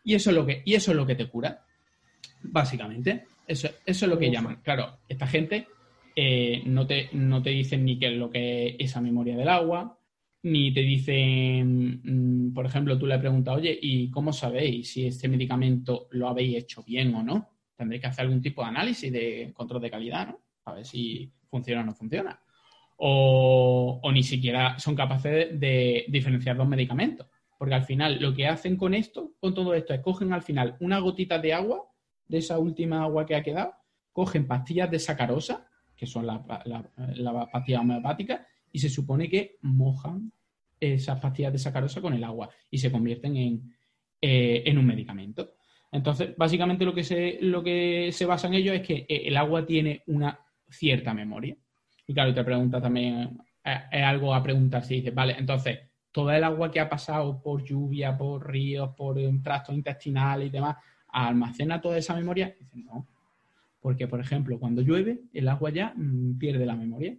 [0.04, 1.65] Y eso es lo que, y eso es lo que te cura,
[2.50, 3.24] básicamente.
[3.46, 4.60] Eso, eso es lo que llaman.
[4.62, 5.68] Claro, esta gente
[6.14, 9.48] eh, no, te, no te dicen ni qué es lo que es esa memoria del
[9.48, 9.98] agua,
[10.42, 15.28] ni te dicen, mm, por ejemplo, tú le preguntas, oye, ¿y cómo sabéis si este
[15.28, 17.56] medicamento lo habéis hecho bien o no?
[17.76, 20.40] tendréis que hacer algún tipo de análisis de control de calidad, ¿no?
[20.64, 22.40] A ver si funciona o no funciona.
[22.96, 27.28] O, ni siquiera son capaces de, diferenciar dos medicamentos.
[27.58, 30.76] Porque al final lo que hacen con esto, con todo esto, es cogen al final
[30.80, 31.84] una gotita de agua,
[32.28, 33.74] de esa última agua que ha quedado,
[34.12, 38.40] cogen pastillas de sacarosa, que son las la, pastillas homeopáticas,
[38.72, 40.32] y se supone que mojan
[40.78, 43.74] esas pastillas de sacarosa con el agua y se convierten en,
[44.20, 45.54] eh, en un medicamento.
[45.92, 49.36] Entonces, básicamente lo que se, lo que se basa en ello es que eh, el
[49.36, 51.56] agua tiene una cierta memoria.
[52.06, 54.94] Y claro, te pregunta también es algo a preguntarse.
[54.94, 55.78] Dice, vale, entonces,
[56.12, 60.76] toda el agua que ha pasado por lluvia, por ríos, por tractos intestinales y demás,
[61.24, 62.54] ¿almacena toda esa memoria?
[62.58, 63.06] Dice, no.
[63.80, 67.16] Porque, por ejemplo, cuando llueve, el agua ya mm, pierde la memoria.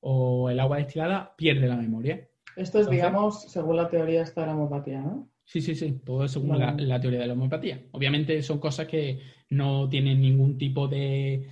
[0.00, 2.28] O el agua destilada pierde la memoria.
[2.56, 5.28] Esto es, digamos, según la teoría esta de la homopatía, ¿no?
[5.44, 7.82] Sí, sí, sí, todo es según la, teoría de la homeopatía.
[7.92, 9.18] Obviamente son cosas que
[9.50, 11.46] no tienen ningún tipo de,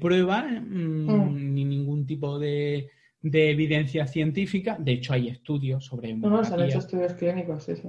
[0.00, 1.54] prueba mm, mm.
[1.54, 2.90] ni ningún tipo de,
[3.22, 4.76] evidencia científica.
[4.78, 6.30] De hecho, hay estudios sobre homeopatía.
[6.30, 7.88] No, no, se han hecho estudios clínicos, sí, sí.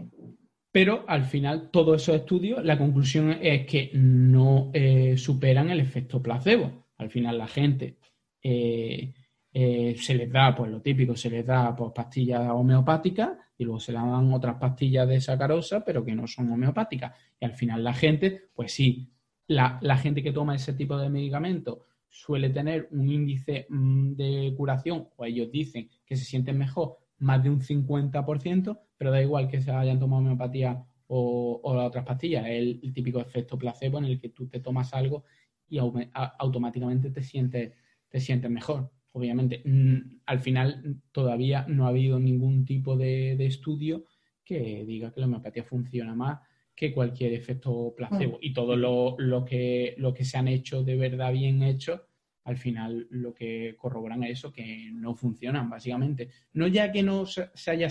[0.72, 6.22] Pero al final, todos esos estudios, la conclusión es que no eh, superan el efecto
[6.22, 6.86] placebo.
[6.98, 7.98] Al final, la gente
[8.42, 9.14] eh,
[9.54, 13.80] eh, se les da, pues lo típico, se les da pues, pastillas homeopáticas y luego
[13.80, 17.14] se le dan otras pastillas de sacarosa, pero que no son homeopáticas.
[17.40, 19.12] Y al final la gente, pues sí,
[19.48, 21.80] la, gente que toma ese tipo de medicamentos
[22.10, 27.42] suele tener un índice mm, de curación, o ellos dicen que se sienten mejor, más
[27.44, 32.46] de un 50%, pero da igual que se hayan tomado homeopatía o, o otras pastillas,
[32.46, 32.52] es
[32.84, 35.24] el, típico efecto placebo en el que tú te tomas algo
[35.68, 37.74] y automáticamente te sientes,
[38.10, 44.06] te sientes mejor obviamente, mm, al final todavía no ha habido ningún tipo de, estudio
[44.44, 46.40] que diga que la homeopatía funciona más
[46.76, 48.38] que cualquier efecto placebo.
[48.38, 48.42] Mm.
[48.42, 52.06] Y todo lo, que, lo que se han hecho de verdad bien hecho,
[52.44, 56.30] al final lo que corroboran es eso, que no funcionan, básicamente.
[56.54, 57.90] No ya que no se, haya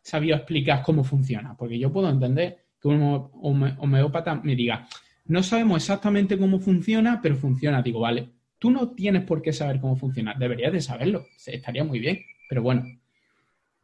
[0.00, 3.32] sabido explicar cómo funciona, porque yo puedo entender que un
[3.78, 4.86] homeópata me diga,
[5.26, 7.80] no sabemos exactamente cómo funciona, pero funciona.
[7.82, 8.30] Digo, vale,
[8.62, 12.62] Tú no tienes por qué saber cómo funciona, deberías de saberlo, estaría muy bien, pero
[12.62, 12.84] bueno.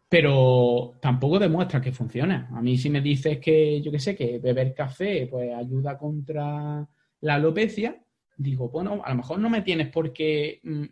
[0.08, 2.48] Pero tampoco demuestra que funciona.
[2.54, 6.88] A mí si me dices que, yo qué sé, que beber café pues ayuda contra
[7.22, 8.00] la alopecia,
[8.38, 10.84] digo, bueno, a lo mejor no me tienes por qué, mm,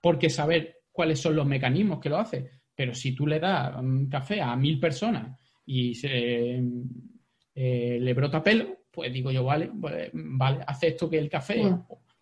[0.00, 3.74] por qué saber cuáles son los mecanismos que lo hace, pero si tú le das
[4.10, 6.62] café a mil personas y se,
[7.54, 11.62] eh, le brota pelo, pues digo yo, vale, pues, vale, acepto que el café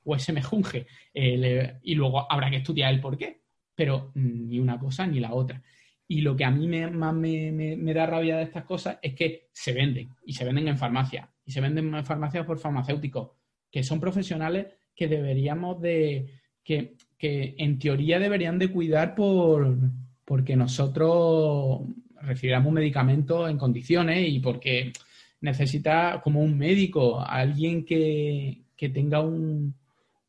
[0.04, 3.40] o ese mejunje, eh, y luego habrá que estudiar el por qué,
[3.74, 5.62] pero ni una cosa ni la otra.
[6.08, 9.48] Y lo que a mí me, más me, da rabia de estas cosas es que
[9.52, 13.30] se venden, y se venden en farmacia, y se venden en farmacias por farmacéuticos,
[13.76, 16.30] que son profesionales que deberíamos de,
[16.64, 19.76] que, en teoría deberían de cuidar por,
[20.24, 21.82] porque nosotros
[22.22, 24.94] recibiéramos medicamentos en condiciones y porque
[25.42, 29.74] necesita como un médico, alguien que tenga un,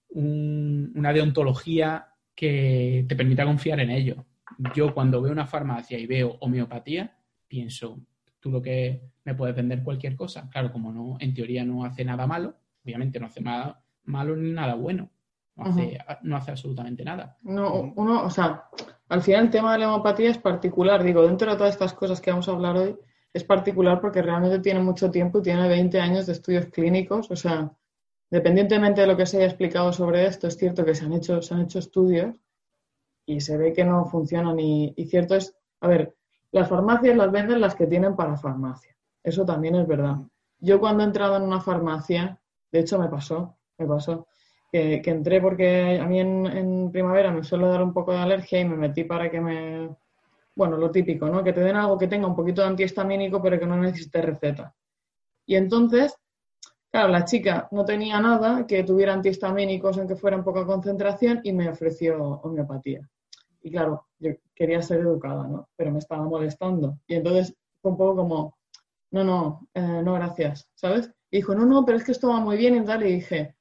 [0.09, 2.05] una deontología
[2.35, 4.25] que te permita confiar en ello.
[4.75, 7.15] Yo cuando veo una farmacia y veo homeopatía,
[7.47, 7.97] pienso,
[8.41, 10.49] tú lo que me puedes vender cualquier cosa.
[10.49, 12.57] Claro, como no, en teoría no hace nada malo,
[12.87, 15.09] obviamente no hace nada malo ni nada bueno.
[15.55, 17.37] No hace, no hace absolutamente nada.
[17.41, 18.65] No, uno, o sea,
[19.09, 21.03] al final el tema de la homeopatía es particular.
[21.03, 22.95] Digo, dentro de todas estas cosas que vamos a hablar hoy,
[23.33, 27.31] es particular porque realmente tiene mucho tiempo y tiene 20 años de estudios clínicos.
[27.31, 27.71] O sea,
[28.29, 31.41] Dependientemente de lo que se haya explicado sobre esto, es cierto que se han hecho,
[31.41, 32.35] se han hecho estudios
[33.25, 34.59] y se ve que no funcionan.
[34.59, 36.15] Y, cierto es, a ver,
[36.51, 38.97] las farmacias las venden las que tienen para farmacia.
[39.23, 40.17] Eso también es verdad.
[40.59, 44.27] Yo cuando he entrado en una farmacia, de hecho me pasó, me pasó,
[44.71, 48.65] que, entré porque a mí en, primavera me suele dar un poco de alergia y
[48.65, 49.89] me metí para que me,
[50.55, 51.43] bueno, lo típico, ¿no?
[51.43, 54.75] Que te den algo que tenga un poquito de antihistamínico pero que no necesite receta.
[55.45, 56.17] Y entonces
[56.91, 61.51] Claro, la chica no tenía nada que tuviera antihistamínicos aunque fuera en poca concentración y
[61.53, 63.07] me ofreció homeopatía.
[63.61, 65.69] Y claro, yo quería ser educada, ¿no?
[65.75, 66.97] Pero me estaba molestando.
[67.05, 68.57] Y entonces fue un poco como,
[69.11, 71.11] no, no, eh, no, gracias, ¿sabes?
[71.37, 73.05] Dijo, no, no, pero es que esto va muy bien y tal.
[73.05, 73.55] Y dije,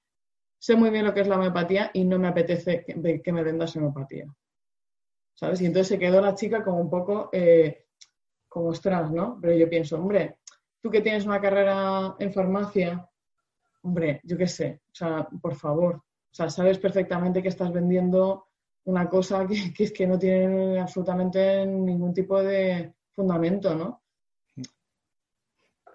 [0.58, 3.76] sé muy bien lo que es la homeopatía y no me apetece que, me vendas
[3.76, 4.34] homeopatía.
[5.34, 5.60] ¿Sabes?
[5.60, 7.88] Y entonces se quedó la chica como un poco, eh,
[8.48, 9.38] como ostras, ¿no?
[9.42, 10.38] Pero yo pienso, hombre,
[10.80, 13.06] tú que tienes una carrera en farmacia,
[13.82, 18.46] hombre, yo qué sé, o sea, por favor, o sea, sabes perfectamente que estás vendiendo
[18.84, 24.02] una cosa que, es que no tiene absolutamente ningún tipo de fundamento, ¿no?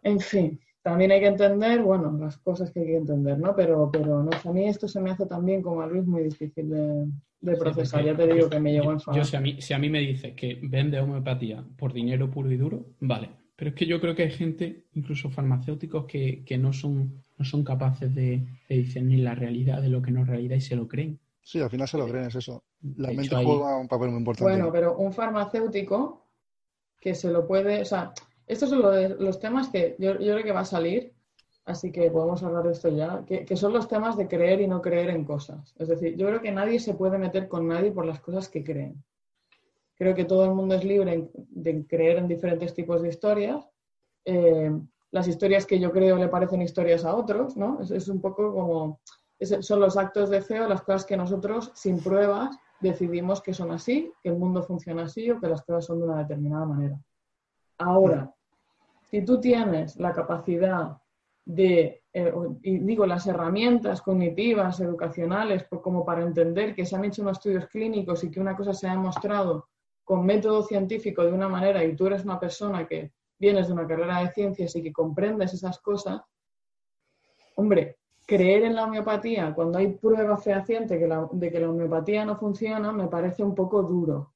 [0.03, 3.55] En fin, también hay que entender, bueno, las cosas que hay que entender, ¿no?
[3.55, 6.69] Pero, pero no, a mí esto se me hace también como a Luis muy difícil
[6.69, 8.03] de, procesar.
[8.03, 9.99] ya te digo que me llevo en Yo, si a, mí, si a mí me
[9.99, 13.29] dice que vende homeopatía por dinero puro y duro, vale.
[13.55, 17.45] Pero es que yo creo que hay gente, incluso farmacéuticos, que, que no son no
[17.45, 20.87] son capaces de, discernir la realidad de lo que no es realidad y se lo
[20.87, 21.19] creen.
[21.41, 22.63] Sí, al final se lo creen, es eso.
[22.97, 24.51] La mente juega un papel muy importante.
[24.51, 26.27] Bueno, pero un farmacéutico
[26.99, 28.13] que se lo puede, o sea,
[28.51, 31.13] estos son los, temas que yo, creo que va a salir,
[31.63, 34.81] así que podemos hablar de esto ya, que, son los temas de creer y no
[34.81, 35.73] creer en cosas.
[35.79, 38.63] Es decir, yo creo que nadie se puede meter con nadie por las cosas que
[38.63, 39.01] creen.
[39.95, 43.69] creo que todo el mundo es libre de creer en diferentes tipos de historias.
[44.25, 44.71] Eh,
[45.11, 47.79] las historias que yo creo le parecen historias a otros, ¿no?
[47.81, 48.99] Es, un poco como,
[49.61, 53.71] son los actos de fe o las cosas que nosotros, sin pruebas, decidimos que son
[53.71, 56.99] así, que el mundo funciona así o que las cosas son de una determinada manera.
[57.77, 58.33] Ahora,
[59.11, 60.97] si tú tienes la capacidad
[61.43, 67.21] de, eh, y digo, las herramientas cognitivas, educacionales, como para entender que se han hecho
[67.21, 69.67] unos estudios clínicos y que una cosa se ha demostrado
[70.05, 73.85] con método científico de una manera y tú eres una persona que vienes de una
[73.85, 76.21] carrera de ciencias y que comprendes esas cosas,
[77.55, 82.93] hombre, creer en la homeopatía cuando hay prueba fehaciente de que la homeopatía no funciona
[82.93, 84.31] me parece un poco duro.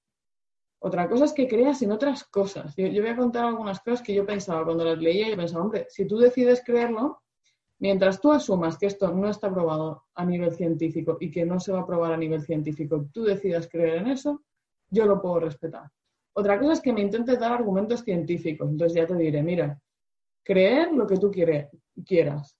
[0.85, 2.75] Otra cosa es que creas en otras cosas.
[2.75, 5.87] Yo, voy a contar algunas cosas que yo pensaba cuando las leía y pensaba, hombre,
[5.89, 7.23] si tú decides creerlo,
[7.79, 11.71] mientras tú asumas que esto no está probado a nivel científico y que no se
[11.71, 14.43] va a probar a nivel científico, tú decidas creer en eso,
[14.91, 15.89] yo lo puedo respetar.
[16.33, 18.69] Otra cosa es que me intentes dar argumentos científicos.
[18.69, 19.81] Entonces ya te diré, mira,
[20.43, 22.55] creer lo que tú quieras.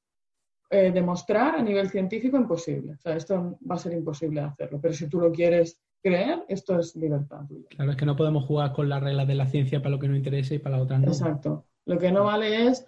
[0.71, 2.93] Eh, demostrar a nivel científico imposible.
[2.93, 4.79] O sea, esto va a ser imposible hacerlo.
[4.81, 8.73] Pero si tú lo quieres creer, esto es libertad Claro, es que no podemos jugar
[8.73, 10.99] con las reglas de la ciencia para lo que nos interesa y para la otra
[10.99, 11.07] no.
[11.07, 11.65] Exacto.
[11.85, 12.85] Lo que no vale es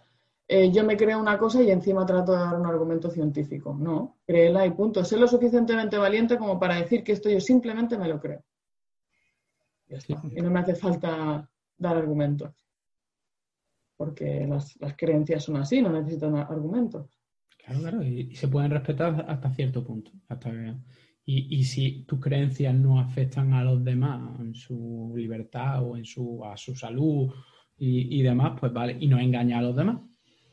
[0.48, 3.76] eh, yo me creo una cosa y encima trato de dar un argumento científico.
[3.78, 5.04] No, créela y punto.
[5.04, 8.44] Sé lo suficientemente valiente como para decir que esto yo simplemente me lo creo.
[9.90, 12.54] Y no me hace falta dar argumentos.
[13.98, 17.20] Porque las, creencias son así, no necesitan argumentos.
[17.58, 20.12] Claro, claro, y, se pueden respetar hasta cierto punto.
[20.30, 20.52] Hasta
[21.30, 26.42] y, si tus creencias no afectan a los demás en su libertad o en su,
[26.46, 27.30] a su salud
[27.78, 30.00] y, demás, pues vale, y no engaña a los demás.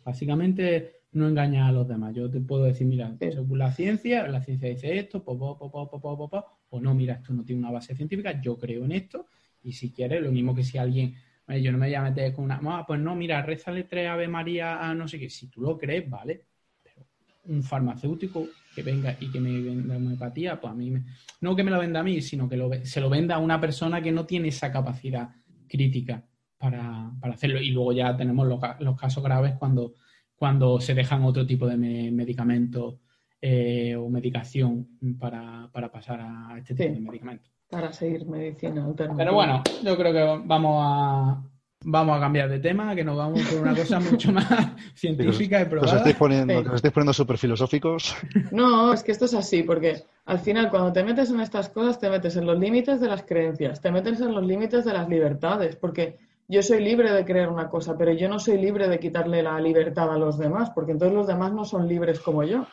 [0.05, 2.13] Básicamente no engaña a los demás.
[2.13, 6.51] Yo te puedo decir, mira, según la ciencia, la ciencia dice esto, po, po, po,
[6.71, 9.29] o no, mira, esto no tiene una base científica, yo creo en esto,
[9.63, 11.15] y si quieres, lo mismo que si alguien,
[11.63, 14.27] yo no me voy a meter con una, ah, pues no, mira, rézale tres Ave
[14.27, 16.47] María a no sé qué, si tú lo crees, vale,
[16.83, 17.07] pero
[17.45, 21.05] un farmacéutico que venga y que me venda homeopatía, pues a mí, me,
[21.41, 24.03] no que me lo venda a mí, sino que se lo venda a una persona
[24.03, 25.31] que no tiene esa capacidad
[25.69, 26.25] crítica
[26.59, 27.61] para, hacerlo.
[27.61, 29.95] Y luego ya tenemos los, casos graves cuando,
[30.35, 32.97] cuando se dejan otro tipo de medicamentos
[33.41, 37.51] eh, o medicación para, pasar a este tipo de medicamentos.
[37.69, 41.43] Para seguir medicina Pero bueno, yo creo que vamos a,
[41.85, 44.47] vamos a cambiar de tema, que nos vamos por una cosa mucho más
[44.95, 45.93] científica y probada.
[45.93, 48.17] Os estáis poniendo, estáis poniendo súper filosóficos.
[48.51, 51.99] No, es que esto es así, porque al final cuando te metes en estas cosas,
[51.99, 55.09] te metes en los límites de las creencias, te metes en los límites de las
[55.09, 58.99] libertades, porque yo soy libre de creer una cosa, pero yo no soy libre de
[58.99, 62.67] quitarle la libertad a los demás, porque entonces los demás no son libres como yo.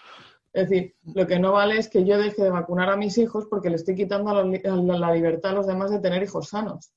[0.53, 3.45] Es decir, lo que no vale es que yo deje de vacunar a mis hijos
[3.49, 6.91] porque le estoy quitando la, libertad a los demás de tener hijos sanos.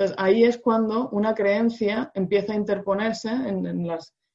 [0.00, 3.86] Entonces, ahí es cuando una creencia empieza a interponerse en,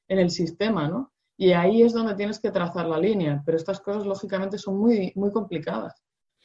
[0.08, 1.10] el sistema, ¿no?
[1.36, 3.42] Y ahí es donde tienes que trazar la línea.
[3.44, 6.00] Pero estas cosas, lógicamente, son muy, muy complicadas.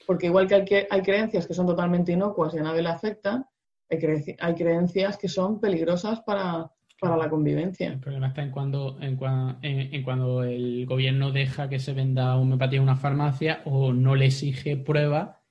[0.07, 3.45] Porque igual que hay, creencias que son totalmente inocuas y a nadie le afectan,
[3.91, 7.89] hay creencias que son peligrosas para, para la convivencia.
[7.89, 12.83] El problema está en cuando, en, cuando el gobierno deja que se venda homeopatía en
[12.83, 15.43] una farmacia o no le exige prueba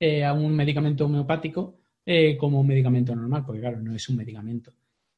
[0.00, 1.78] eh, a un medicamento homeopático
[2.10, 4.72] eh, como un medicamento normal, porque claro, no es un medicamento.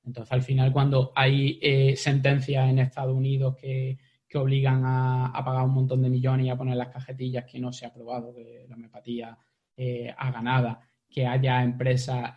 [0.05, 3.97] Entonces, al final, cuando hay eh, sentencias en Estados Unidos que,
[4.35, 7.87] obligan a, pagar un montón de millones y a poner las cajetillas que no se
[7.87, 9.39] ha probado que la homeopatía
[10.17, 12.35] haga nada, que haya empresas,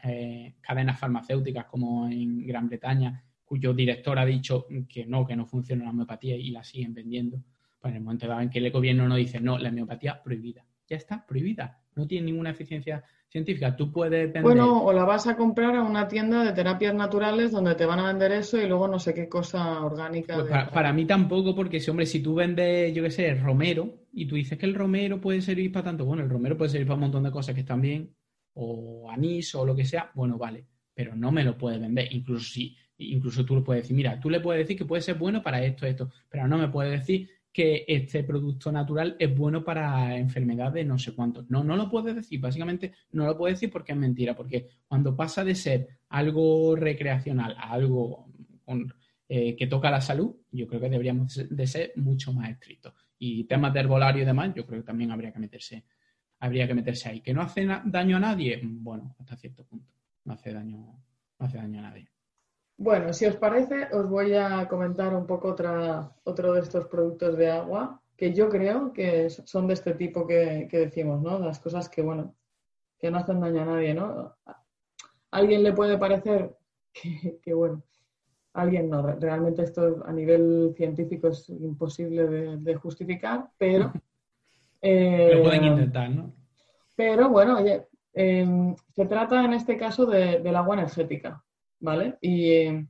[0.61, 5.83] cadenas farmacéuticas como en Gran Bretaña, cuyo director ha dicho que no, que no funciona
[5.83, 7.43] la homeopatía y la siguen vendiendo,
[7.79, 10.63] pues en el momento dado en que el gobierno no dice, no, la homeopatía prohibida.
[10.87, 11.81] Ya está, prohibida.
[11.95, 13.03] No tiene ninguna eficiencia
[13.33, 13.75] científica.
[13.75, 14.43] Tú puedes vender...
[14.43, 17.99] Bueno, o la vas a comprar a una tienda de terapias naturales donde te van
[17.99, 20.35] a vender eso y luego no sé qué cosa orgánica.
[20.35, 24.27] Pues para, mí tampoco, porque si, hombre, si tú vendes, yo qué sé, romero y
[24.27, 26.95] tú dices que el romero puede servir para tanto, bueno, el romero puede servir para
[26.95, 28.15] un montón de cosas que están bien,
[28.53, 32.13] o anís o lo que sea, bueno, vale, pero no me lo puedes vender.
[32.13, 35.15] Incluso si incluso tú le puedes decir, mira, tú le puedes decir que puede ser
[35.15, 39.63] bueno para esto, esto, pero no me puedes decir que este producto natural es bueno
[39.63, 41.45] para enfermedades no sé cuánto.
[41.49, 45.15] No, no lo puedes decir, básicamente no lo puedes decir porque es mentira, porque cuando
[45.15, 48.27] pasa de ser algo recreacional a algo
[49.29, 52.93] eh, que toca la salud, yo creo que deberíamos de ser mucho más estrictos.
[53.19, 55.85] Y temas de herbolario y demás, yo creo que también habría que meterse,
[56.39, 57.21] habría que meterse ahí.
[57.21, 58.59] ¿Que no hace daño a nadie?
[58.63, 59.91] Bueno, hasta cierto punto.
[60.25, 60.77] No hace daño,
[61.39, 62.12] no hace daño a nadie.
[62.83, 67.37] Bueno, si os parece, os voy a comentar un poco otra, otro de estos productos
[67.37, 71.39] de agua que yo creo que son de este tipo que, decimos, ¿no?
[71.39, 72.35] Las cosas que, bueno,
[72.99, 74.35] que no hacen daño a nadie, ¿no?
[74.45, 74.61] a
[75.31, 76.57] alguien le puede parecer
[77.41, 77.83] que, bueno,
[78.51, 83.93] alguien no, realmente esto a nivel científico es imposible de, justificar, pero...
[84.81, 86.33] Lo pueden eh, intentar, ¿no?
[86.97, 91.41] Pero bueno, oye, em, se trata en este caso del agua energética,
[91.83, 92.17] ¿vale?
[92.21, 92.87] Y em,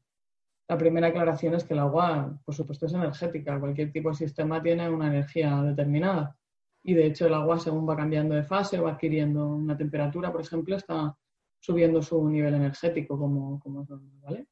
[0.69, 3.59] la primera aclaración es que el agua, por supuesto, es energética.
[3.59, 6.37] Cualquier tipo de sistema tiene una energía determinada.
[6.83, 10.31] Y de hecho el agua, según va cambiando de fase o va adquiriendo una temperatura,
[10.31, 11.17] por ejemplo, está
[11.59, 14.47] subiendo su nivel energético como, como es normal, ¿vale?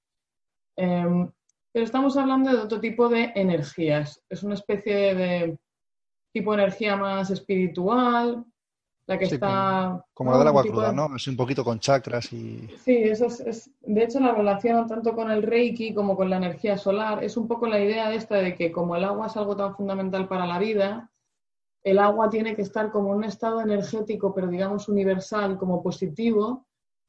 [0.78, 1.30] Em,
[1.72, 4.22] pero estamos hablando de otro tipo de energías.
[4.28, 5.60] Es una especie de
[6.34, 8.44] tipo de energía más espiritual,
[9.08, 10.06] la que está...
[10.14, 11.16] Como, la del agua cruda, ¿no?
[11.16, 12.68] Es un poquito con chakras y...
[12.84, 16.78] Sí, eso es, De hecho, la relación tanto con el Reiki como con la energía
[16.78, 19.76] solar es un poco la idea esta de que como el agua es algo tan
[19.76, 21.12] fundamental para la vida,
[21.84, 26.68] el agua tiene que estar como un estado energético, pero digamos universal, como positivo,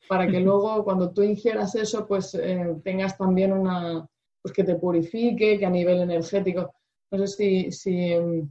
[0.09, 4.07] para que luego cuando tú ingieras eso, pues eh, tengas también una,
[4.41, 6.75] pues que te purifique, que a nivel energético,
[7.11, 8.51] no sé si, si em,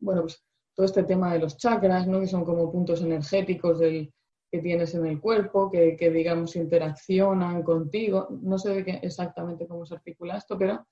[0.00, 0.42] bueno, pues
[0.74, 2.20] todo este tema de los chakras, ¿no?
[2.20, 4.12] que son como puntos energéticos del,
[4.50, 9.94] que tienes en el cuerpo, que, que digamos interaccionan contigo, no sé exactamente cómo se
[9.94, 10.86] articula esto, pero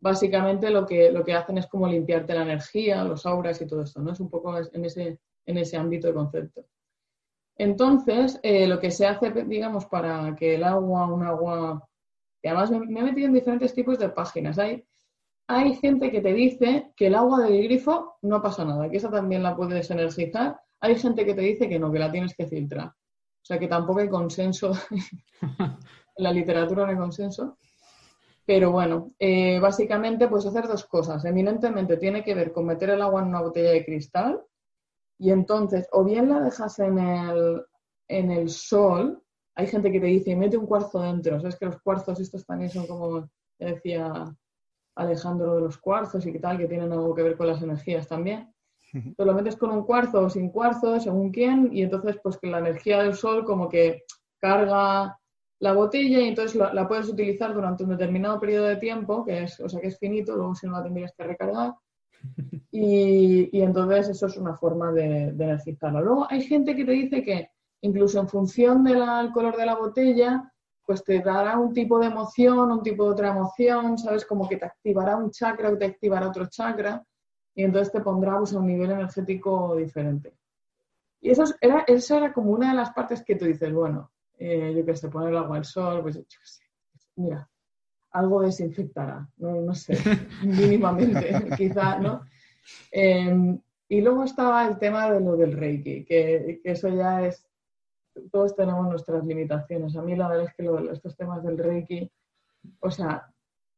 [0.00, 3.82] básicamente lo que, lo que hacen es como limpiarte la energía, los auras y todo
[3.82, 4.12] esto, ¿no?
[4.12, 6.66] Es un poco en ese, en ese ámbito de concepto.
[7.56, 11.88] Entonces, eh, lo que se hace, digamos, para que el agua, un agua,
[12.42, 14.58] y además me, he metido en diferentes tipos de páginas.
[14.58, 14.84] Hay,
[15.46, 19.10] hay gente que te dice que el agua del grifo no pasa nada, que esa
[19.10, 20.60] también la puedes energizar.
[20.80, 22.88] Hay gente que te dice que no, que la tienes que filtrar.
[22.88, 24.72] O sea que tampoco hay consenso,
[25.40, 25.78] en
[26.16, 27.58] la literatura no hay consenso.
[28.46, 31.24] Pero bueno, eh, básicamente puedes hacer dos cosas.
[31.24, 34.42] Eminentemente tiene que ver con meter el agua en una botella de cristal
[35.18, 37.62] y entonces, o bien la dejas en el,
[38.08, 39.22] en el sol,
[39.54, 42.70] hay gente que te dice, mete un cuarzo dentro, sabes que los cuarzos estos también
[42.70, 44.34] son como decía
[44.96, 48.08] Alejandro de los cuarzos y que tal, que tienen algo que ver con las energías
[48.08, 48.54] también.
[49.16, 52.46] Tú lo metes con un cuarzo o sin cuarzo, según quién, y entonces pues que
[52.46, 54.04] la energía del sol como que
[54.38, 55.18] carga
[55.58, 59.58] la botella y entonces la, puedes utilizar durante un determinado periodo de tiempo, que es,
[59.58, 61.74] o sea que es finito, luego si no la tendrías que recargar,
[62.70, 66.00] y, entonces eso es una forma de, de, energizarlo.
[66.00, 67.48] Luego hay gente que te dice que
[67.80, 70.52] incluso en función del color de la botella,
[70.86, 74.24] pues te dará un tipo de emoción, un tipo de otra emoción, ¿sabes?
[74.24, 77.04] Como que te activará un chakra o te activará otro chakra
[77.54, 80.34] y entonces te pondrá pues, a un nivel energético diferente.
[81.20, 84.74] Y eso era, eso era como una de las partes que tú dices, bueno, eh,
[84.76, 86.62] yo que sé, poner el agua al sol, pues yo qué sé,
[87.16, 87.48] mira,
[88.10, 89.96] algo desinfectará, no, sé,
[90.44, 92.26] mínimamente, quizá, ¿no?
[92.90, 97.46] Em, y luego estaba el tema de lo del Reiki, que, eso ya es,
[98.30, 99.96] todos tenemos nuestras limitaciones.
[99.96, 102.10] A mí la verdad es que estos temas del Reiki,
[102.80, 103.26] o sea,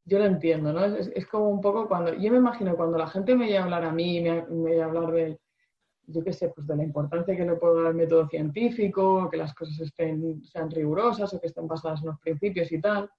[0.04, 0.84] yo lo entiendo, ¿no?
[0.84, 3.92] Es, como un poco cuando, yo me imagino cuando la gente me a hablar a
[3.92, 5.40] mí, me, me a hablar de,
[6.06, 9.36] yo qué sé, pues de la importancia que le puedo dar al método científico, que
[9.36, 13.10] las cosas estén, sean rigurosas o que estén basadas en los principios y tal,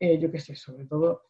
[0.00, 1.22] eh, yo qué sé, sobre todo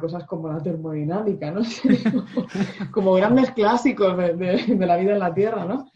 [0.00, 1.62] cosas como la termodinámica, ¿no?
[2.92, 5.90] como, grandes clásicos de, la vida en la Tierra, ¿no?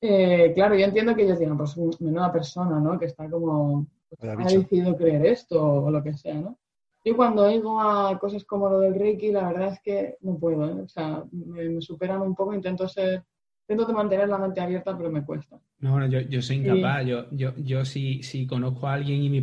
[0.00, 2.98] Eh, claro, yo entiendo que ellos digan, pues menuda persona, ¿no?
[2.98, 6.58] Que está como, pues, ha decidido creer esto o lo que sea, ¿no?
[7.04, 10.68] Yo cuando oigo a cosas como lo del Reiki, la verdad es que no puedo,
[10.68, 10.82] ¿eh?
[10.82, 13.24] O sea, me, me superan un poco, intento ser
[13.68, 15.58] intento mantener la mente abierta, pero me cuesta.
[15.80, 17.04] No, bueno, yo, yo soy incapaz.
[17.04, 19.38] Yo, yo, yo si, si conozco a alguien y me,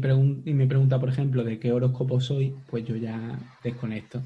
[0.46, 4.22] y me pregunta, por ejemplo, de qué horóscopo soy, pues yo ya desconecto.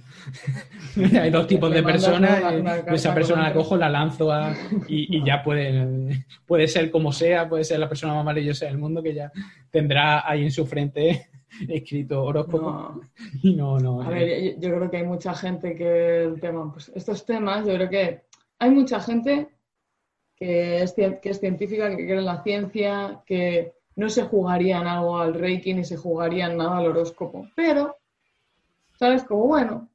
[1.21, 2.41] Hay dos tipos de personas.
[2.53, 4.55] Eh, esa persona la cojo, la lanzo a,
[4.87, 8.77] y, y, ya puede, puede ser como sea, puede ser la persona más maravillosa del
[8.77, 9.31] mundo que ya
[9.69, 11.29] tendrá ahí en su frente
[11.67, 13.01] escrito horóscopo.
[13.43, 14.01] Y no, no.
[14.01, 17.73] A ver, yo creo que hay mucha gente que el tema, pues estos temas, yo
[17.73, 18.21] creo que
[18.59, 19.49] hay mucha gente
[20.39, 24.87] que es, que es científica, que cree en la ciencia, que no se jugaría en
[24.87, 27.49] algo al Reiki ni se jugaría en nada al horóscopo.
[27.55, 27.97] Pero,
[28.97, 29.23] ¿sabes?
[29.25, 29.89] Como bueno,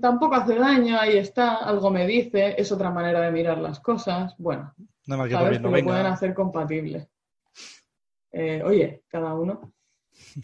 [0.00, 4.34] tampoco hace daño, ahí está, algo me dice, es otra manera de mirar las cosas.
[4.38, 4.72] Bueno,
[5.06, 5.60] no me ¿sabes?
[5.60, 7.08] lo pueden hacer compatible.
[8.32, 9.72] Eh, oye, cada uno.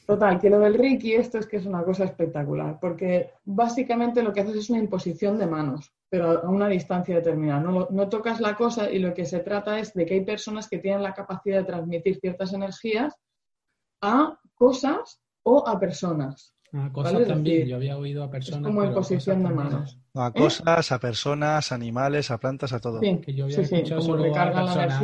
[0.05, 4.33] Total, que lo del Reiki, esto es que es una cosa espectacular, porque básicamente lo
[4.33, 7.61] que haces es una imposición de manos, pero a una distancia determinada.
[7.63, 10.79] No, tocas la cosa y lo que se trata es de que hay personas que
[10.79, 13.15] tienen la capacidad de transmitir ciertas energías
[14.03, 16.55] a cosas o a personas.
[16.73, 18.63] A cosas también, yo había oído a personas.
[18.69, 19.99] como imposición de manos.
[20.15, 20.33] a ¿Eh?
[20.39, 23.01] cosas, a personas, animales, a plantas, a todo.
[23.01, 25.03] Sí, que yo había escuchado solo a personas,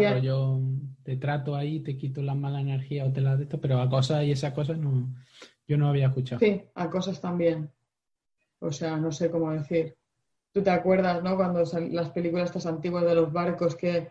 [1.04, 3.88] te trato ahí, te quito la mala energía o te la de esto, pero a
[3.88, 5.14] cosas y esas cosas no,
[5.68, 6.40] yo no había escuchado.
[6.40, 7.70] Sí, a cosas también.
[8.58, 9.96] O sea, no sé cómo decir.
[10.56, 11.36] Tú te acuerdas, ¿no?
[11.36, 14.10] Cuando las películas estas antiguas de los barcos que,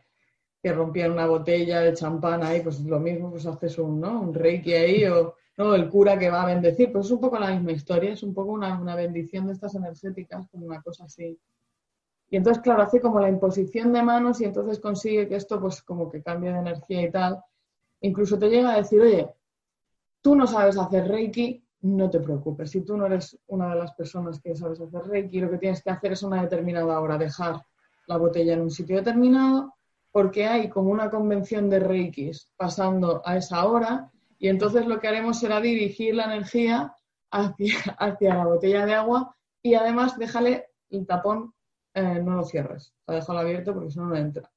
[0.61, 4.21] que rompían una botella de champán ahí, pues lo mismo, pues haces un, ¿no?
[4.21, 7.39] Un reiki ahí o no, el cura que va a bendecir, pues es un poco
[7.39, 11.05] la misma historia, es un poco una, una bendición de estas energéticas, como una cosa
[11.05, 11.35] así.
[12.29, 15.81] Y entonces, claro, hace como la imposición de manos y entonces consigue que esto pues
[15.81, 17.43] como que cambie de energía y tal.
[18.01, 19.27] Incluso te llega a decir, oye,
[20.21, 22.71] tú no sabes hacer Reiki, no te preocupes.
[22.71, 25.83] Si tú no eres una de las personas que sabes hacer Reiki, lo que tienes
[25.83, 27.63] que hacer es una determinada hora, dejar
[28.07, 29.75] la botella en un sitio determinado,
[30.11, 35.07] porque hay como una convención de Reikis pasando a esa hora, y entonces lo que
[35.07, 36.95] haremos será dirigir la energía
[37.31, 41.53] hacia, hacia la botella de agua y además déjale el tapón
[41.93, 44.51] eh, no lo cierres, déjalo abierto porque si no, no entra.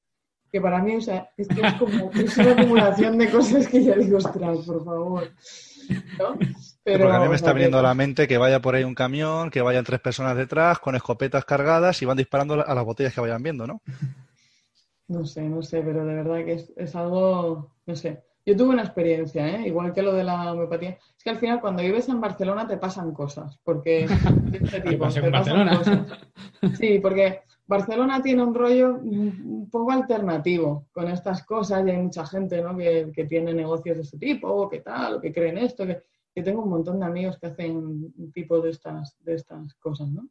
[0.51, 3.95] Que para mí, o sea, es que es como una acumulación de cosas que ya
[3.95, 5.31] digo, ostras, por favor.
[6.83, 8.95] Pero, porque a mí me está viniendo a la mente que vaya por ahí un
[8.95, 13.13] camión, que vayan tres personas detrás con escopetas cargadas y van disparando a las botellas
[13.13, 13.81] que vayan viendo, ¿no?
[15.07, 18.23] No sé, no sé, pero de verdad que es, es algo, no sé.
[18.45, 19.67] Yo tuve una experiencia, ¿eh?
[19.67, 20.97] igual que lo de la homeopatía.
[21.15, 24.05] Es que al final cuando vives en Barcelona te pasan cosas, porque
[24.53, 25.99] este tipo, te pasan cosas.
[26.77, 32.25] Sí, porque Barcelona tiene un rollo un poco alternativo con estas cosas y hay mucha
[32.25, 32.75] gente ¿no?
[32.75, 36.01] que, que, tiene negocios de este tipo, o que tal, o que creen esto, que,
[36.33, 40.27] que, tengo un montón de amigos que hacen tipo de estas, de estas cosas, ¿no?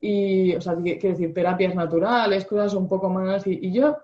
[0.00, 3.46] Y, o sea, quiero decir, terapias naturales, cosas un poco más...
[3.46, 3.96] Y, y yo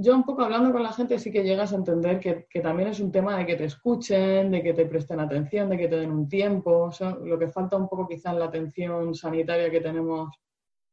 [0.00, 3.00] yo un poco hablando con la gente sí que llegas a entender que, también es
[3.00, 6.12] un tema de que te escuchen, de que te presten atención, de que te den
[6.12, 6.90] un tiempo.
[7.24, 10.30] lo que falta un poco quizá en la atención sanitaria que tenemos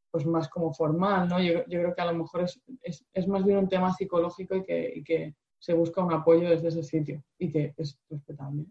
[0.09, 1.39] pues más como formal, ¿no?
[1.41, 2.59] Yo, creo que a lo mejor es,
[3.13, 6.67] es, más bien un tema psicológico y que, y que, se busca un apoyo desde
[6.67, 8.65] ese sitio y que es respetable.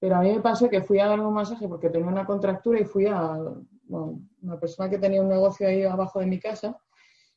[0.00, 2.80] Pero a mí me pasó que fui a dar un masaje porque tenía una contractura
[2.80, 3.36] y fui a
[3.88, 6.76] una persona que tenía un negocio ahí abajo de mi casa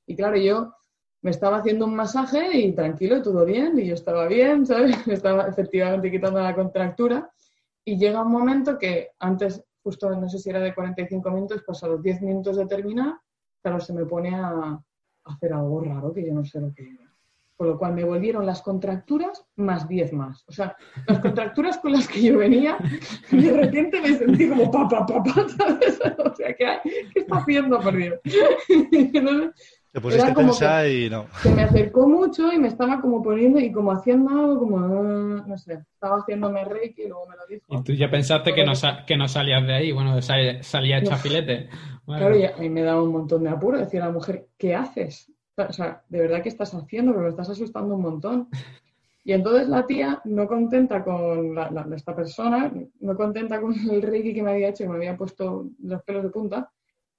[0.05, 0.73] y claro, yo
[1.21, 5.05] me estaba haciendo un masaje y tranquilo, todo bien, y yo estaba bien, ¿sabes?
[5.07, 7.31] Me estaba efectivamente quitando la contractura.
[7.85, 11.83] Y llega un momento que antes, justo no sé si era de 45 minutos, pues
[11.83, 13.19] a los 10 minutos de terminar,
[13.61, 14.79] claro, se me pone a,
[15.25, 17.12] hacer algo raro que yo no sé lo que era.
[17.55, 20.43] Con lo cual me volvieron las contracturas más 10 más.
[20.47, 20.75] O sea,
[21.07, 22.77] las contracturas con las que yo venía,
[23.31, 25.99] de repente me sentí como pa, pa, pa, pa ¿sabes?
[26.17, 26.79] O sea, ¿qué,
[27.13, 28.19] ¿qué está haciendo, por Dios?
[29.93, 31.27] Te pusiste a pensar y no.
[31.43, 35.43] Se me acercó mucho y me estaba como poniendo y como haciendo algo como, ah,
[35.45, 37.65] no sé, estaba haciéndome reiki y luego me lo dijo.
[37.69, 38.73] Y tú ya pensaste que no,
[39.05, 41.69] que no salías de ahí, bueno, salía hecha filete.
[42.07, 44.73] Claro, y a mí me daba un montón de apuro decir a la mujer, ¿qué
[44.73, 45.31] haces?
[45.55, 48.49] O sea, de verdad que estás haciendo, pero me estás asustando un montón.
[49.23, 51.57] Y entonces la tía, no contenta con
[51.93, 55.69] esta persona, no contenta con el reiki que me había hecho y me había puesto
[55.81, 56.71] los pelos de punta,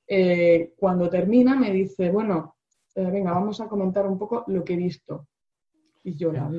[0.07, 2.57] eh, cuando termina me dice, bueno,
[2.95, 5.29] eh, venga, vamos a comentar un poco lo que he visto.
[6.03, 6.51] Y yo, la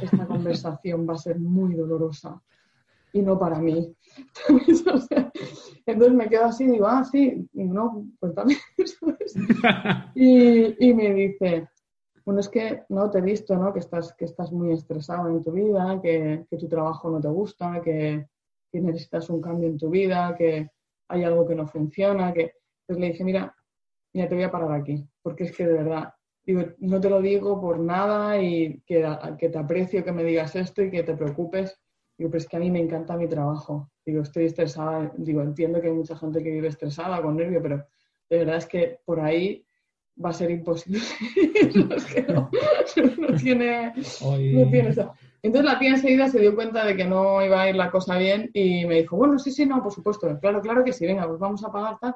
[0.00, 2.42] esta conversación va a ser muy dolorosa
[3.12, 3.94] y no para mí.
[5.86, 8.58] entonces me quedo así y digo, ah, sí, no, pues también.
[10.14, 11.68] y, y, me dice,
[12.24, 13.72] bueno, es que no te he visto, ¿no?
[13.72, 17.28] Que estás, que estás muy estresado en tu vida, que, que tu trabajo no te
[17.28, 18.26] gusta, que,
[18.72, 20.70] necesitas un cambio en tu vida, que
[21.08, 22.54] hay algo que no funciona, que...
[22.82, 23.54] Entonces le dije, mira,
[24.12, 26.14] mira, te voy a parar aquí, porque es que de verdad,
[26.44, 29.06] digo, no te lo digo por nada y que,
[29.38, 31.78] que te aprecio que me digas esto y que te preocupes.
[32.22, 33.90] Digo, pero es que a mí me encanta mi trabajo.
[34.06, 37.84] Digo, estoy estresada, digo, entiendo que hay mucha gente que vive estresada, con nervio, pero
[38.30, 39.66] de verdad es que por ahí
[40.24, 41.00] va a ser imposible.
[41.96, 42.48] es que no,
[43.42, 45.12] tiene, no tiene eso.
[45.42, 48.16] Entonces la tía enseguida se dio cuenta de que no iba a ir la cosa
[48.18, 51.26] bien y me dijo, bueno, sí, sí, no, por supuesto, claro, claro que sí, venga,
[51.26, 52.14] pues vamos a pagar tal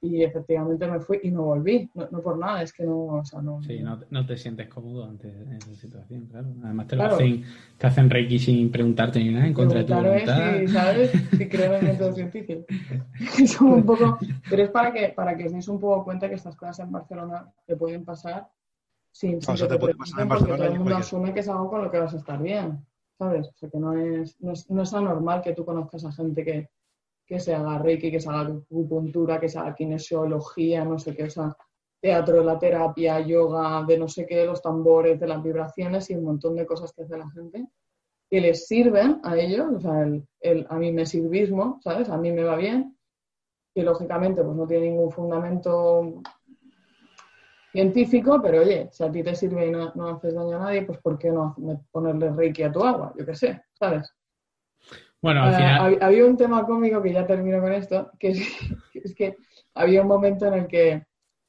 [0.00, 3.42] y efectivamente me fui y no volví, no, por nada, es que no, o sea,
[3.42, 3.60] no...
[3.62, 6.48] Sí, no, no, te sientes cómodo ante esa situación, claro.
[6.62, 7.44] Además te lo hacen,
[7.76, 10.58] te hacen Reiki sin preguntarte ni nada, en contra de tu voluntad.
[10.58, 11.10] Sí, ¿sabes?
[11.10, 12.64] Sí, creo en el método científico.
[13.38, 14.18] es un poco...
[14.48, 16.92] Pero es para que, para que os deis un poco cuenta que estas cosas en
[16.92, 18.48] Barcelona te pueden pasar
[19.10, 21.48] sin, sin o sea, te puede pasar en Barcelona todo el mundo asume que es
[21.48, 22.86] algo con lo que vas a estar bien,
[23.18, 23.48] ¿sabes?
[23.48, 26.44] O sea, que no es, no es, no es anormal que tú conozcas a gente
[26.44, 26.70] que
[27.28, 31.24] que se haga reiki, que se haga acupuntura, que se haga kinesiología, no sé qué,
[31.24, 31.54] o sea,
[32.00, 36.24] teatro, la terapia, yoga, de no sé qué, los tambores, de las vibraciones y un
[36.24, 37.68] montón de cosas que hace la gente
[38.30, 40.06] que les sirven a ellos, o sea,
[40.40, 42.10] el, a mí me sirvismo, ¿sabes?
[42.10, 42.96] A mí me va bien,
[43.74, 46.22] que lógicamente pues no tiene ningún fundamento
[47.72, 50.98] científico, pero oye, si a ti te sirve y no, haces daño a nadie, pues
[50.98, 51.56] ¿por qué no
[51.90, 53.14] ponerle reiki a tu agua?
[53.16, 54.12] Yo qué sé, ¿sabes?
[55.20, 55.98] Bueno, al final...
[56.00, 59.36] había un tema cómico que ya termino con esto, que es, que
[59.74, 61.06] había un momento en el que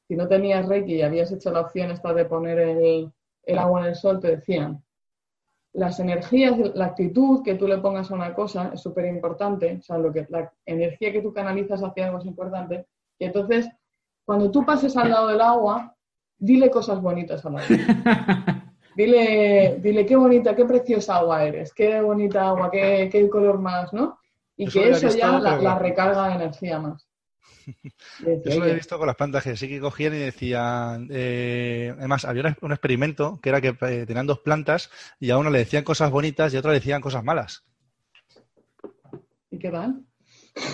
[0.08, 3.12] si no tenías reiki y habías hecho la opción esta de poner el,
[3.44, 4.82] el agua en el sol, te decían,
[5.72, 9.82] las energías, la actitud que tú le pongas a una cosa es súper importante, o
[9.82, 12.86] sea, lo que, la energía que tú canalizas hacia algo es importante,
[13.18, 13.68] y entonces,
[14.24, 15.94] cuando tú pases al lado del agua,
[16.38, 17.60] dile cosas bonitas a la
[19.00, 23.92] dile, dile qué bonita, qué preciosa agua eres, qué bonita agua, qué, qué color más,
[23.92, 24.18] ¿no?
[24.56, 27.06] Y que eso ya la, recarga de energía más.
[28.44, 31.08] Eso lo he visto con las plantas que sí que cogían y decían.
[31.10, 34.90] Eh, además, había un experimento que era que eh, tenían dos plantas
[35.20, 37.64] y a una le decían cosas bonitas y a otra le decían cosas malas.
[39.50, 40.04] ¿Y qué tal?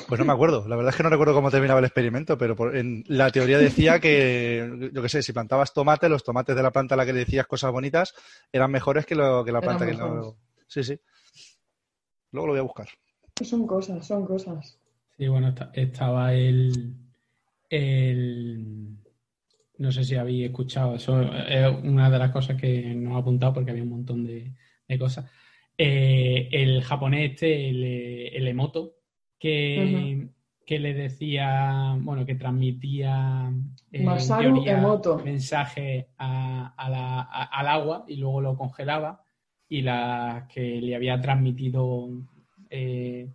[0.08, 0.66] Pues no me acuerdo.
[0.68, 4.00] La verdad es que no recuerdo cómo terminaba el experimento, pero en la teoría decía
[4.00, 7.12] que, yo qué sé, si plantabas tomate, los tomates de la planta a la que
[7.12, 8.14] le decías cosas bonitas
[8.52, 10.36] eran mejores que, lo, que la planta que no.
[10.66, 10.98] Sí, sí.
[12.32, 12.88] Luego lo voy a buscar.
[13.42, 14.78] Son cosas, son cosas.
[15.16, 16.94] Sí, bueno, estaba el,
[17.68, 18.96] el.
[19.78, 23.54] No sé si habéis escuchado, eso es una de las cosas que nos ha apuntado
[23.54, 24.54] porque había un montón de,
[24.98, 25.30] cosas.
[25.76, 27.84] Eh, el japonés este, el,
[28.34, 28.95] el Emoto,
[29.38, 30.28] que,
[30.66, 33.52] que le decía, bueno, que transmitía
[33.92, 34.64] eh, Masaru
[35.24, 39.22] mensaje al agua y luego lo congelaba
[39.68, 42.08] y las que le había transmitido
[42.68, 43.32] eh,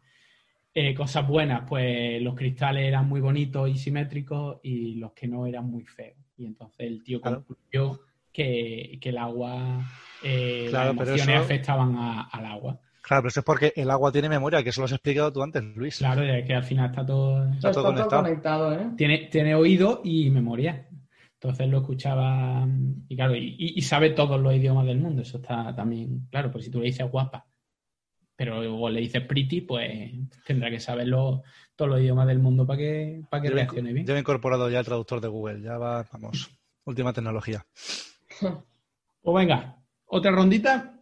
[0.73, 5.45] eh, cosas buenas, pues los cristales eran muy bonitos y simétricos y los que no
[5.45, 6.17] eran muy feos.
[6.35, 8.01] Y entonces el tío concluyó
[8.33, 9.85] que, el agua,
[10.21, 12.81] las emociones afectaban al agua.
[13.01, 15.41] Claro, pero eso es porque el agua tiene memoria, que eso lo has explicado tú
[15.41, 15.97] antes, Luis.
[15.97, 18.73] Claro, es que al final está todo, está todo, conectado.
[18.73, 18.91] ¿eh?
[18.95, 20.87] tiene, tiene oído y memoria.
[21.33, 22.67] Entonces lo escuchaba
[23.09, 25.23] y claro, y, sabe todos los idiomas del mundo.
[25.23, 27.47] Eso está también, claro, pues si tú le dices guapa,
[28.35, 30.11] pero luego le dices pretty, pues
[30.45, 31.41] tendrá que saberlo
[31.75, 34.05] todos los idiomas del mundo para que, para que reaccione bien.
[34.05, 36.51] Yo he incorporado ya el traductor de Google, ya va, vamos,
[36.85, 37.65] última tecnología.
[39.23, 41.00] Pues venga, otra rondita.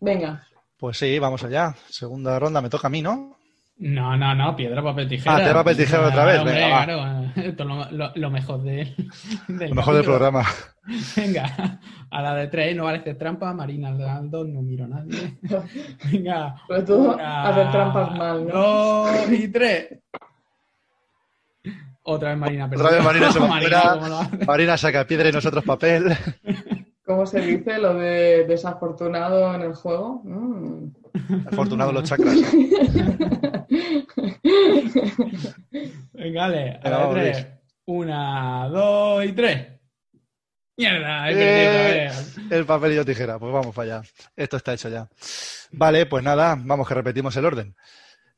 [0.00, 0.46] Venga.
[0.78, 1.74] Pues sí, vamos allá.
[1.88, 3.36] Segunda ronda, me toca a mí, ¿no?
[3.78, 5.34] No, no, no, piedra, papel, tijera.
[5.34, 6.44] Ah, piedra, papel, tijera otra vez.
[6.44, 8.94] Venga, claro, esto es lo, mejor de,
[9.48, 10.44] del Lo mejor del programa.
[11.16, 15.38] Venga, a la de tres, no vale trampa, Marina Aldo, no miro a nadie.
[16.12, 16.54] Venga.
[16.68, 18.52] Pero tú hacer trampas mal, ¿no?
[18.52, 19.98] Dos y tres.
[22.04, 26.16] Otra vez Marina, Otra vez Marina se Marina, Marina saca piedra y nosotros papel.
[27.12, 30.22] ¿Cómo se dice lo de desafortunado en el juego?
[30.24, 30.86] Mm.
[31.46, 32.34] Afortunado los chakras.
[36.14, 37.46] Venga, dale, a la tres.
[37.84, 39.66] Una, dos y tres.
[40.78, 41.72] Mierda, he perdido.
[41.72, 42.10] Eh,
[42.48, 44.08] el papel y yo tijera, pues vamos para allá.
[44.34, 45.06] Esto está hecho ya.
[45.72, 47.76] Vale, pues nada, vamos que repetimos el orden.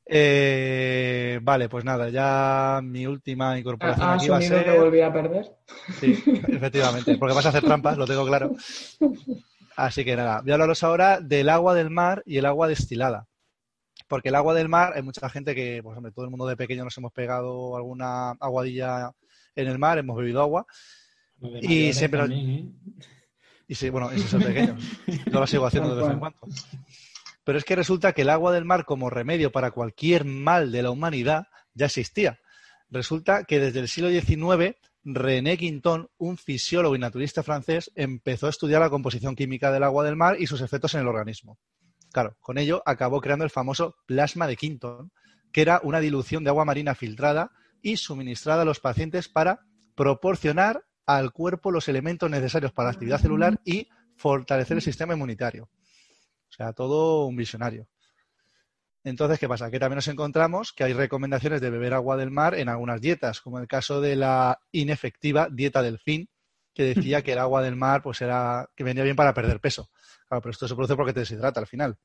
[0.06, 4.64] Eh, vale, pues nada, ya mi última incorporación aquí va a ser.
[4.64, 5.56] que volví a perder?
[5.98, 8.54] Sí, efectivamente, porque vas a hacer trampas, lo tengo claro.
[9.76, 13.26] Así que nada, voy a hablaros ahora del agua del mar y el agua destilada.
[14.06, 16.56] Porque el agua del mar, hay mucha gente que, pues hombre, todo el mundo de
[16.56, 19.10] pequeño nos hemos pegado alguna aguadilla
[19.56, 20.66] en el mar, hemos bebido agua.
[21.62, 22.20] Y siempre.
[22.30, 22.66] ¿eh?
[23.66, 24.76] Y sí, bueno, eso es el pequeño.
[25.32, 26.38] Yo lo sigo haciendo de vez en cuando.
[27.44, 30.82] Pero es que resulta que el agua del mar como remedio para cualquier mal de
[30.82, 32.40] la humanidad ya existía.
[32.90, 38.50] Resulta que desde el siglo XIX René Quinton, un fisiólogo y naturista francés, empezó a
[38.50, 41.58] estudiar la composición química del agua del mar y sus efectos en el organismo.
[42.10, 45.12] Claro, con ello acabó creando el famoso plasma de Quinton,
[45.52, 47.50] que era una dilución de agua marina filtrada
[47.82, 49.60] y suministrada a los pacientes para
[49.94, 55.68] proporcionar al cuerpo los elementos necesarios para la actividad celular y fortalecer el sistema inmunitario.
[56.54, 57.88] O sea, todo un visionario.
[59.02, 59.72] Entonces, ¿qué pasa?
[59.72, 63.40] Que también nos encontramos que hay recomendaciones de beber agua del mar en algunas dietas,
[63.40, 66.28] como el caso de la inefectiva dieta del fin,
[66.72, 69.90] que decía que el agua del mar pues era que venía bien para perder peso.
[70.28, 71.98] Claro, pero esto se produce porque te deshidrata al final.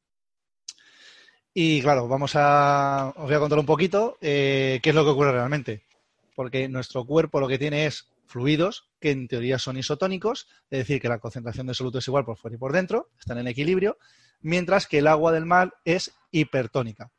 [1.54, 5.12] Y claro, vamos a os voy a contar un poquito eh, qué es lo que
[5.12, 5.84] ocurre realmente.
[6.36, 11.02] Porque nuestro cuerpo lo que tiene es fluidos que en teoría son isotónicos, es decir,
[11.02, 13.98] que la concentración de soluto es igual por fuera y por dentro, están en equilibrio,
[14.42, 17.12] mientras que el agua del mar es hipertónica,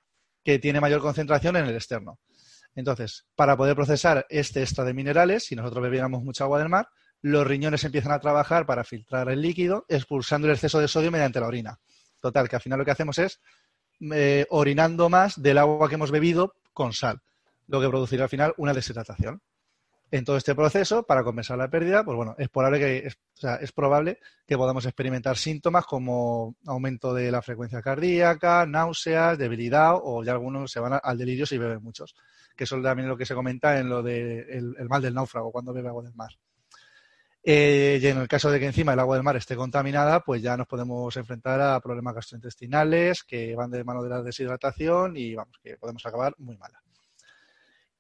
[0.44, 2.18] que tiene mayor concentración en el externo.
[2.74, 6.88] Entonces, para poder procesar este extra de minerales, si nosotros bebiéramos mucha agua del mar,
[7.22, 11.40] los riñones empiezan a trabajar para filtrar el líquido, expulsando el exceso de sodio mediante
[11.40, 11.78] la orina.
[12.20, 13.40] Total, que al final lo que hacemos es
[14.12, 17.20] eh, orinando más del agua que hemos bebido con sal,
[17.66, 19.42] lo que producirá al final una deshidratación.
[20.12, 24.18] En todo este proceso, para compensar la pérdida, pues bueno, es probable que, es, probable
[24.44, 30.72] que podamos experimentar síntomas como aumento de la frecuencia cardíaca, náuseas, debilidad o ya algunos
[30.72, 32.16] se van al delirio si beben muchos,
[32.56, 35.52] que eso es también lo que se comenta en lo del de mal del náufrago
[35.52, 36.30] cuando bebe agua del mar.
[37.42, 40.42] Eh, y en el caso de que encima el agua del mar esté contaminada, pues
[40.42, 45.34] ya nos podemos enfrentar a problemas gastrointestinales que van de mano de la deshidratación y
[45.34, 46.82] vamos, que podemos acabar muy mala.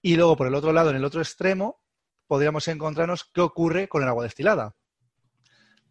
[0.02, 1.80] Y luego, por el otro lado, en el otro extremo,
[2.30, 4.76] podríamos encontrarnos qué ocurre con el agua destilada.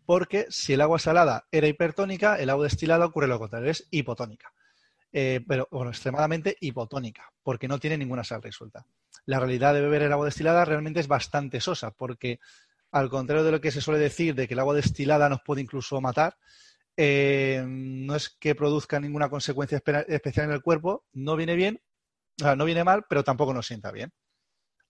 [0.06, 4.54] Porque si el agua salada era hipertónica, el agua destilada ocurre lo contrario, es hipotónica.
[5.12, 8.86] Eh, pero extremadamente hipotónica, porque no tiene ninguna sal resuelta.
[9.26, 12.40] La realidad de beber el agua destilada realmente es bastante sosa, porque
[12.92, 15.60] al contrario de lo que se suele decir de que el agua destilada nos puede
[15.60, 16.38] incluso matar,
[16.96, 21.82] eh, no es que produzca ninguna consecuencia especial en el cuerpo, no viene bien,
[22.56, 24.14] no viene mal, pero tampoco nos sienta bien.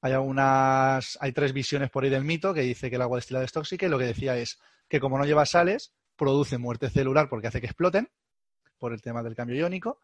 [0.01, 3.45] Hay algunas, hay tres visiones por ahí del mito que dice que el agua destilada
[3.45, 7.29] es tóxica y lo que decía es que como no lleva sales, produce muerte celular
[7.29, 8.09] porque hace que exploten
[8.77, 9.99] por el tema del cambio iónico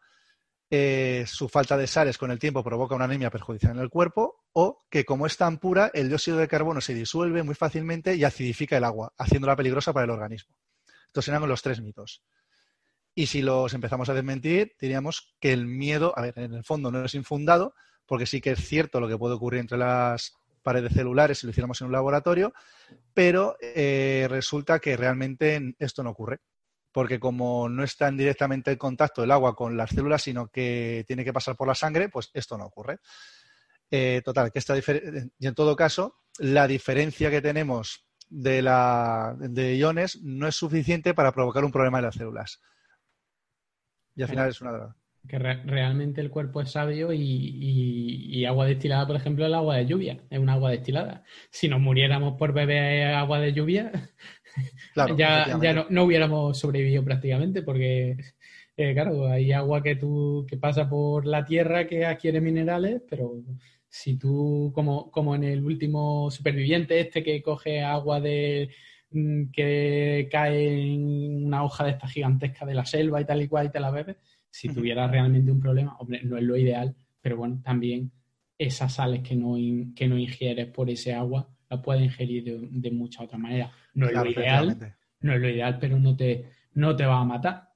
[0.68, 4.42] eh, su falta de sales con el tiempo provoca una anemia perjudicial en el cuerpo
[4.52, 8.24] o que como es tan pura, el dióxido de carbono se disuelve muy fácilmente y
[8.24, 10.56] acidifica el agua, haciéndola peligrosa para el organismo.
[11.06, 12.24] Estos serán los tres mitos.
[13.14, 16.90] Y si los empezamos a desmentir, diríamos que el miedo, a ver, en el fondo
[16.90, 17.74] no es infundado,
[18.06, 21.50] porque sí que es cierto lo que puede ocurrir entre las paredes celulares si lo
[21.50, 22.52] hiciéramos en un laboratorio,
[23.14, 26.40] pero eh, resulta que realmente esto no ocurre
[26.96, 31.04] porque como no está en directamente en contacto el agua con las células, sino que
[31.06, 33.00] tiene que pasar por la sangre, pues esto no ocurre.
[33.90, 39.76] Eh, total, que esta y en todo caso, la diferencia que tenemos de, la, de
[39.76, 42.62] iones no es suficiente para provocar un problema en las células.
[44.14, 44.96] Y al final es una droga.
[45.28, 49.86] Que realmente el cuerpo es sabio y, agua destilada, por ejemplo, es el agua de
[49.86, 51.24] lluvia, es un agua destilada.
[51.50, 53.90] Si nos muriéramos por beber agua de lluvia,
[55.16, 58.16] ya, ya no, hubiéramos sobrevivido prácticamente porque,
[58.76, 63.42] eh, claro, hay agua que, tú, que pasa por la tierra que adquiere minerales, pero
[63.88, 68.70] si tú, como, como en el último superviviente este que coge agua de
[69.10, 73.48] mm, que cae en una hoja de esta gigantesca de la selva y tal y
[73.48, 74.16] cual y te la bebes,
[74.56, 78.10] si tuvieras realmente un problema, hombre, no es lo ideal, pero bueno, también
[78.56, 79.56] esas sales que no,
[79.94, 83.70] que no ingieres por ese agua la puedes ingerir de, de muchas otras maneras.
[83.92, 87.24] No es lo ideal, no es lo ideal, pero no te, no te va a
[87.24, 87.68] matar,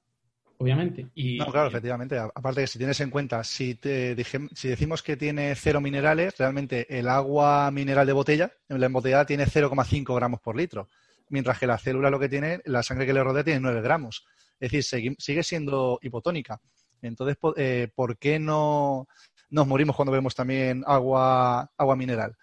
[0.57, 1.05] obviamente.
[1.13, 2.17] Y, no, claro, efectivamente.
[2.17, 4.15] Aparte que si tienes en cuenta, si, te,
[4.55, 9.27] si decimos que tiene cero minerales, realmente el agua mineral de botella, en la embotellada
[9.27, 10.89] tiene 0,5 gramos por litro,
[11.29, 14.25] mientras que la célula lo que tiene, la sangre que le rodea tiene 9 gramos.
[14.61, 16.61] Es decir, sigue siendo hipotónica.
[17.01, 19.07] Entonces, eh, ¿por qué no
[19.49, 22.37] nos morimos cuando vemos también agua, agua mineral?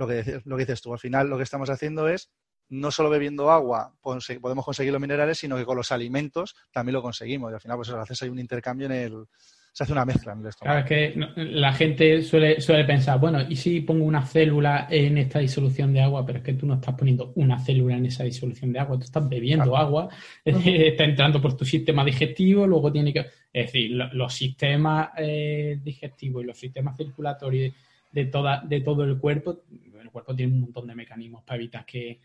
[0.00, 0.92] lo que, lo que dices tú.
[0.92, 2.30] Al final lo que estamos haciendo es
[2.70, 7.02] no solo bebiendo agua podemos conseguir los minerales, sino que con los alimentos también lo
[7.02, 7.50] conseguimos.
[7.50, 9.26] Y al final, pues haces ahí un intercambio en el.
[9.72, 10.84] Se hace una mezcla en el estómago.
[10.84, 15.18] Claro, es que la gente suele, suele pensar, bueno, ¿y si pongo una célula en
[15.18, 16.26] esta disolución de agua?
[16.26, 19.04] Pero es que tú no estás poniendo una célula en esa disolución de agua, tú
[19.04, 20.08] estás bebiendo agua,
[20.44, 23.20] está entrando por tu sistema digestivo, luego tiene que.
[23.52, 27.74] Es decir, los sistemas eh, digestivos y los sistemas circulatorios
[28.12, 29.62] de, toda, de todo el cuerpo,
[30.00, 32.20] el cuerpo tiene un montón de mecanismos para evitar que,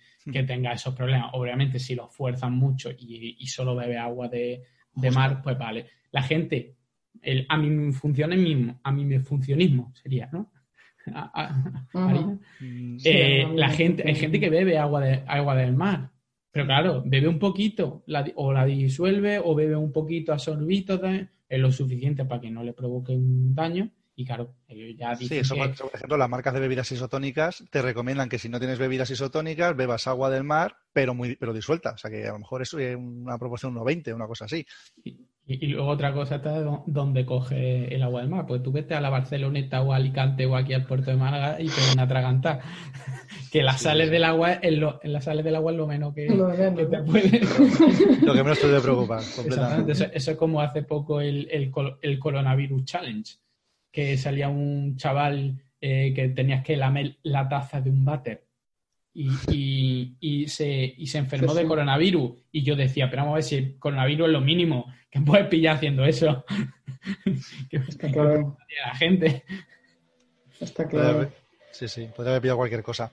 [0.48, 1.30] tenga esos problemas.
[1.34, 4.64] Obviamente, si lo fuerzan mucho y, solo bebe agua de,
[5.14, 5.86] mar, pues vale.
[6.12, 6.74] La gente,
[7.22, 10.52] el a mi funcionismo, a mi funcionismo sería, ¿no?
[11.94, 16.10] Mm, eh, la gente, hay gente que bebe agua, de, agua del mar,
[16.52, 18.04] pero claro, bebe un poquito,
[18.36, 22.64] o la disuelve, o bebe un poquito a sorbito, es lo suficiente para que no
[22.64, 26.62] le provoque un daño y claro, ellos ya dicen Sí, por ejemplo, las marcas de
[26.62, 31.14] bebidas isotónicas te recomiendan que si no tienes bebidas isotónicas, bebas agua del mar, pero
[31.14, 31.92] muy pero disuelta.
[31.92, 34.66] O sea, que a lo mejor es una proporción 1,20, una cosa así.
[35.48, 38.48] Y, luego otra cosa está donde coge el agua del mar.
[38.48, 41.62] Pues tú vete a la Barceloneta o a Alicante o aquí al puerto de Málaga
[41.62, 42.62] y te van a atragantar.
[43.52, 47.04] que las sales del agua en, las sales del agua es lo menos que, te
[47.04, 47.42] puede...
[48.22, 49.20] lo que menos te debe preocupar.
[49.88, 51.72] Eso, eso, es como hace poco el, el,
[52.02, 53.36] el Coronavirus Challenge
[53.92, 58.45] que salía un chaval eh, que tenías que lamer la taza de un váter
[59.16, 62.34] y, se, se enfermó de coronavirus.
[62.52, 65.48] Y yo decía, pero vamos a ver si el coronavirus es lo mínimo que puedes
[65.48, 66.44] pillar haciendo eso.
[67.72, 68.58] Está claro.
[68.86, 69.44] la gente.
[70.60, 71.32] Está claro.
[71.72, 73.12] Sí, sí, puede haber pillado cualquier cosa.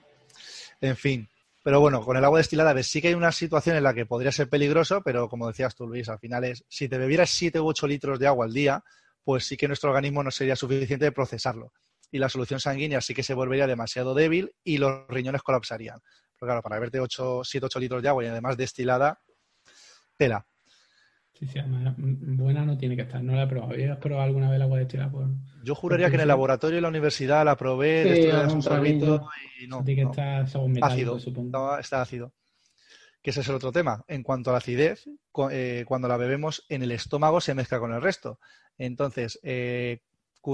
[0.81, 1.27] En fin,
[1.63, 4.31] pero bueno, con el agua destilada sí que hay una situación en la que podría
[4.31, 7.67] ser peligroso, pero como decías tú, Luis, al final es, si te bebieras 7 u
[7.67, 8.83] 8 litros de agua al día,
[9.23, 11.71] pues sí que nuestro organismo no sería suficiente de procesarlo.
[12.13, 15.99] Y la solución sanguínea sí que se volvería demasiado débil y los riñones colapsarían.
[16.39, 19.19] Pero claro, para verte 8, 7, 8 litros de agua y además destilada,
[20.15, 20.45] tela.
[21.33, 23.23] Sí, sí, mm, buena no tiene que estar.
[23.23, 23.73] No la he probado.
[23.73, 25.09] ¿Habías probado alguna vez el agua destilada?
[25.09, 25.27] Por...
[25.63, 29.27] Yo juraría que en el laboratorio y la universidad la probé, sí, un sorbito
[29.59, 29.83] y no.
[29.83, 30.45] que está
[30.83, 31.79] ácido, supongo.
[31.79, 32.31] está ácido
[33.23, 34.03] que ese es el otro tema.
[34.09, 35.05] En cuanto a la acidez,
[35.49, 38.37] eh, cuando la bebemos en el estómago se mezcla con el resto.
[38.77, 40.01] Entonces, eh,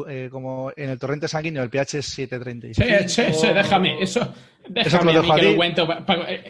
[0.07, 3.11] eh, como en el torrente sanguíneo el pH es 736.
[3.11, 4.33] Sí, sí, sí, déjame, eso,
[4.67, 5.87] déjame eso a mí que lo cuento.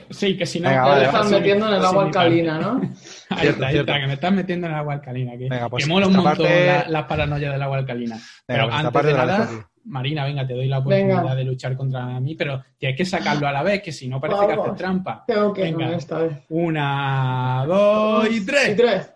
[0.09, 0.69] sí, que si no...
[0.69, 2.81] Venga, vale, estás metiendo en el agua alcalina, ¿no?
[3.29, 5.31] ahí está, ahí está, que me estás metiendo en el agua alcalina.
[5.37, 6.47] Que, venga, pues que mola un montón
[6.87, 8.15] la, paranoia del agua alcalina.
[8.15, 9.49] Venga, pero pues antes de nada,
[9.85, 13.51] Marina, venga, te doy la oportunidad de luchar contra mí, pero tienes que sacarlo a
[13.51, 15.23] la vez, que si no parece que haces trampa.
[15.25, 16.33] Tengo que venga, esta vez.
[16.49, 18.69] Una, dos y tres.
[18.69, 19.13] Y tres.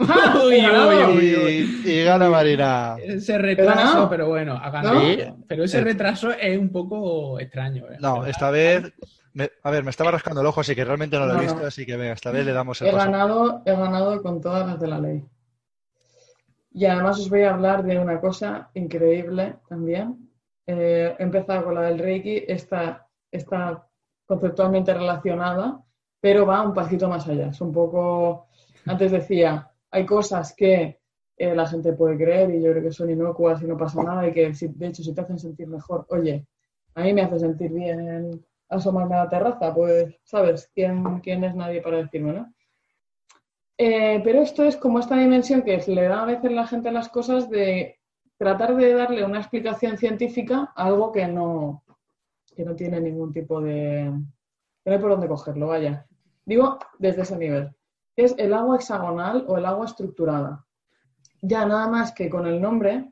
[0.46, 2.96] uy, uy, uy, Y gana Marina.
[3.02, 5.00] Ese retraso, pero bueno, ha ganado.
[5.46, 7.84] Pero ese retraso es un poco extraño.
[7.90, 7.98] ¿eh?
[8.00, 8.92] No, esta vez.
[9.62, 11.84] a ver, me estaba rascando el ojo, así que realmente no lo he visto, así
[11.84, 14.88] que venga, esta vez le damos el he Ganado, he ganado con todas las de
[14.88, 15.24] la ley.
[16.72, 20.30] Y además os voy a hablar de una cosa increíble también.
[20.66, 23.86] Eh, he empezado con la del Reiki, está, está
[24.24, 25.82] conceptualmente relacionada,
[26.20, 27.48] pero va un pasito más allá.
[27.48, 28.48] Es un poco,
[28.86, 31.00] antes decía, hay cosas que
[31.36, 34.28] eh, la gente puede creer y yo creo que son inocuas y no pasa nada
[34.28, 36.46] y que de hecho si te hacen sentir mejor, oye,
[36.94, 40.70] a mí me hace sentir bien asomarme a la terraza, pues, ¿sabes?
[40.74, 42.54] ¿Quién, quién es nadie para decirme, no?
[43.78, 47.08] Eh, pero esto es como esta dimensión que le da a veces la gente las
[47.08, 47.98] cosas de
[48.36, 51.82] tratar de darle una explicación científica a algo que no,
[52.54, 54.04] que no tiene ningún tipo de...
[54.04, 56.06] no hay por dónde cogerlo, vaya.
[56.44, 57.74] Digo, desde ese nivel.
[58.24, 60.66] Es el agua hexagonal o el agua estructurada.
[61.40, 63.10] Ya nada más que con el nombre,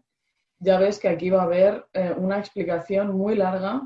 [0.58, 3.82] ya ves que aquí va a haber eh, una explicación muy larga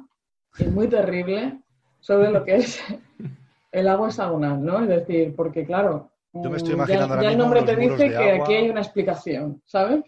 [0.59, 1.61] y muy terrible
[2.01, 2.81] sobre lo que es
[3.73, 4.81] el agua hexagonal, ¿no?
[4.83, 8.55] Es decir, porque claro, yo me estoy imaginando ya, el nombre te dice que aquí
[8.55, 10.03] hay una explicación, ¿sabes?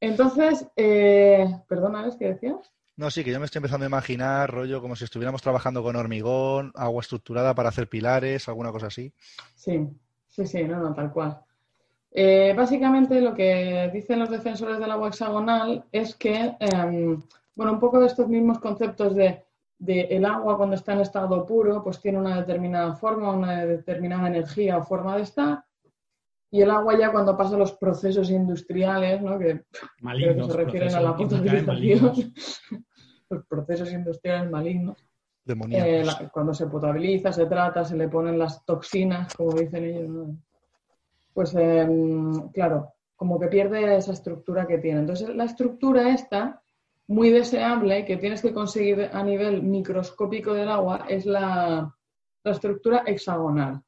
[0.00, 2.72] Entonces, eh, perdona, ¿qué decías?
[2.96, 5.96] No, sí, que yo me estoy empezando a imaginar rollo como si estuviéramos trabajando con
[5.96, 9.12] hormigón, agua estructurada para hacer pilares, alguna cosa así.
[9.56, 9.88] Sí,
[10.28, 11.40] sí, sí, no, no, tal cual.
[12.12, 17.20] Eh, básicamente lo que dicen los defensores del agua hexagonal es que, em,
[17.56, 19.42] bueno, un poco de estos mismos conceptos de
[19.86, 24.78] el agua cuando está en estado puro, pues tiene una determinada forma, una determinada energía
[24.78, 25.64] o forma de estar.
[26.54, 29.40] Y el agua ya cuando pasa los procesos industriales, ¿no?
[29.40, 32.32] que, se refieren a la potabilización,
[33.28, 34.96] los procesos industriales malignos.
[35.70, 40.28] Eh, cuando se potabiliza, se trata, se le ponen las toxinas, como dicen ellos,
[41.32, 45.00] pues em, claro, como que pierde esa estructura que tiene.
[45.00, 46.62] Entonces la estructura esta
[47.08, 51.92] muy deseable que tienes que conseguir a nivel microscópico del agua es la,
[52.44, 53.82] estructura hexagonal.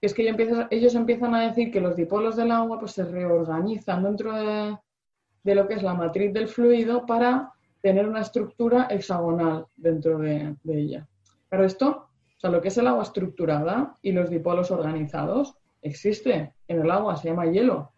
[0.00, 0.22] Es que
[0.70, 5.68] ellos empiezan a decir que los dipolos del agua pues, se reorganizan dentro de, lo
[5.68, 11.06] que es la matriz del fluido para tener una estructura hexagonal dentro de, ella.
[11.48, 16.54] Pero esto, o sea, lo que es el agua estructurada y los dipolos organizados, existe
[16.68, 17.92] en el agua, se llama hielo.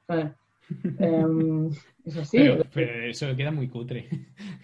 [0.99, 1.71] Em,
[2.05, 2.39] es así.
[2.73, 4.09] Pero, eso queda muy cutre.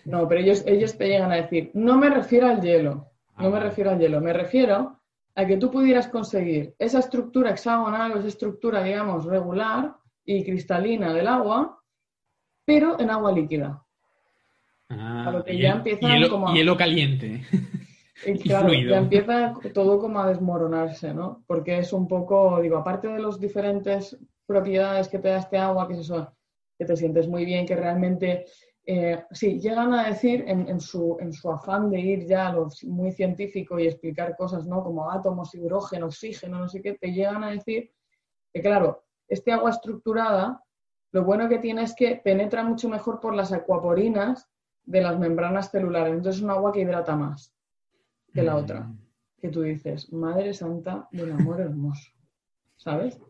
[0.05, 3.59] No, pero ellos, ellos te llegan a decir, no me refiero al hielo, no me
[3.59, 3.61] ah.
[3.61, 4.97] refiero al hielo, me refiero
[5.39, 11.14] a que tú pudieras conseguir esa estructura hexagonal o esa estructura, digamos, regular y cristalina
[11.14, 11.80] del agua,
[12.64, 13.80] pero en agua líquida.
[14.89, 15.80] Ah, ya
[16.53, 17.47] hielo, caliente.
[18.26, 21.45] Y claro, ya empieza todo como a desmoronarse, ¿no?
[21.47, 25.86] Porque es un poco, digo, aparte de los diferentes propiedades que te da este agua,
[25.86, 26.32] que es eso,
[26.76, 28.47] que te sientes muy bien, que realmente,
[28.91, 32.68] eh, sí, llegan a decir en, su, en su afán de ir ya a lo
[32.84, 34.82] muy científico y explicar cosas, ¿no?
[34.82, 37.93] Como átomos, hidrógeno, oxígeno, no sé qué, te llegan a decir
[38.51, 40.64] que, claro, este agua estructurada,
[41.12, 44.49] lo bueno que tiene es que penetra mucho mejor por las acuaporinas
[44.84, 46.14] de las membranas celulares.
[46.14, 47.55] Entonces es un agua que hidrata más
[48.32, 48.80] que la otra.
[48.80, 48.99] Mm.
[49.39, 52.11] Que tú dices, Madre Santa del amor hermoso.
[52.76, 53.20] ¿Sabes?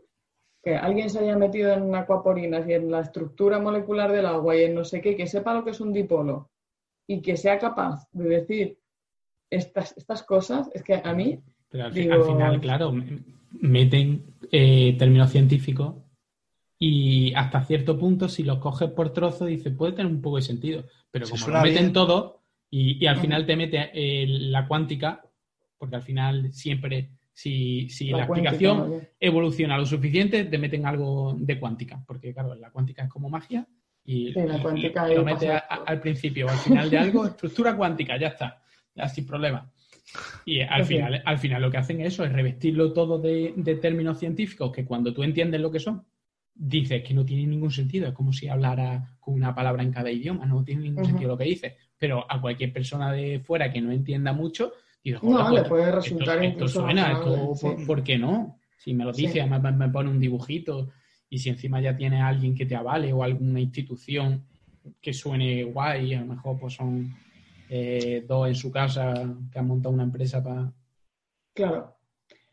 [0.69, 4.65] Que alguien se haya metido en acuaporinas y en la estructura molecular del agua y
[4.65, 6.51] en no sé qué, que sepa lo que es un dipolo
[7.07, 8.79] y que sea capaz de decir
[9.49, 11.41] estas, estas cosas, es que a mí...
[11.71, 12.95] Pero al, final, claro,
[13.53, 15.95] meten eh, términos científicos
[16.79, 20.43] y hasta cierto punto, si los coges por trozo, dice, puede tener un poco de
[20.43, 20.85] sentido.
[21.11, 25.25] Pero como lo meten todo y, al final te mete eh, la cuántica,
[25.79, 31.57] porque al final siempre si, si la, explicación evoluciona lo suficiente, te meten algo de
[31.61, 33.65] cuántica, porque claro, la cuántica es como magia
[34.05, 38.61] y, lo mete al principio o al final de algo, estructura cuántica, ya está,
[38.93, 39.71] ya sin problema.
[40.47, 44.73] Y al final, al final lo que hacen eso es revestirlo todo de, términos científicos
[44.73, 46.05] que cuando tú entiendes lo que son,
[46.53, 48.09] dices que no tiene ningún sentido.
[48.09, 51.39] Es como si hablara con una palabra en cada idioma, no tiene ningún sentido lo
[51.39, 51.77] que dice.
[51.97, 54.73] Pero a cualquier persona de fuera que no entienda mucho,
[55.03, 57.55] dice, no, le pues puede resultar esto, suena, esto,
[57.87, 58.59] por, qué no?
[58.79, 60.89] Si me lo dice, además me, pone un dibujito
[61.29, 64.47] y si encima ya tiene alguien que te avale o alguna institución
[65.01, 67.15] que suene guay, a lo mejor pues son
[67.69, 69.13] eh, dos en su casa
[69.53, 70.73] que han montado una empresa para...
[71.55, 71.97] Claro.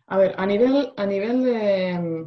[0.08, 2.26] A ver, a nivel, a nivel de...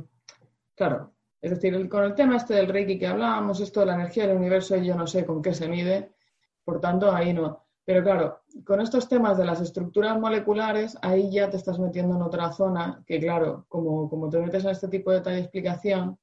[0.74, 4.26] Claro, es decir, con el tema este del Reiki que hablábamos, esto de la energía
[4.26, 6.12] del universo, yo no sé con qué se mide,
[6.64, 7.67] por tanto, ahí no.
[7.88, 12.20] Pero claro, con estos temas de las estructuras moleculares, ahí ya te estás metiendo en
[12.20, 16.18] otra zona que, claro, como, como te metes en este tipo de, de explicación,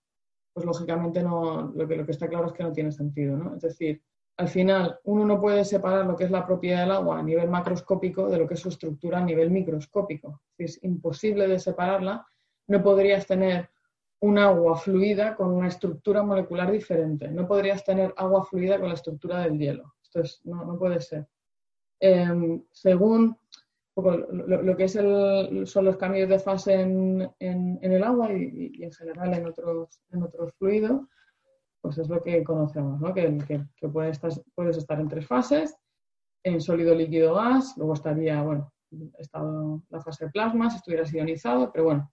[0.53, 3.55] pues lógicamente no, lo que, lo que está claro es que no tiene sentido, ¿no?
[3.55, 3.99] Es decir,
[4.37, 7.49] al final uno no puede separar lo que es la propiedad del agua a nivel
[7.49, 10.43] macroscópico de lo que es su estructura a nivel microscópico.
[10.59, 12.27] Es imposible de separarla.
[12.67, 13.71] No podrías tener
[14.19, 17.27] un agua fluida con una estructura molecular diferente.
[17.27, 19.95] No podrías tener agua fluida con la estructura del hielo.
[20.03, 21.27] Esto no, puede ser.
[21.99, 23.37] Em, según
[23.95, 29.45] lo, que es son los cambios de fase en, el agua y, en general en
[29.45, 31.01] otros, en otros fluidos,
[31.81, 33.13] pues es lo que conocemos, ¿no?
[33.13, 33.37] que,
[33.77, 35.77] que, puedes, estar, puedes estar en tres fases,
[36.43, 38.73] en sólido, líquido, gas, luego estaría, bueno,
[39.17, 42.11] estado la fase de plasma, si estuvieras ionizado, pero bueno,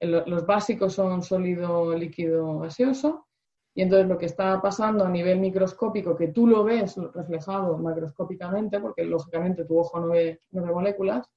[0.00, 3.26] los básicos son sólido, líquido, gaseoso,
[3.74, 8.80] y entonces lo que está pasando a nivel microscópico, que tú lo ves reflejado macroscópicamente,
[8.80, 11.30] porque lógicamente tu ojo no ve, no ve moléculas,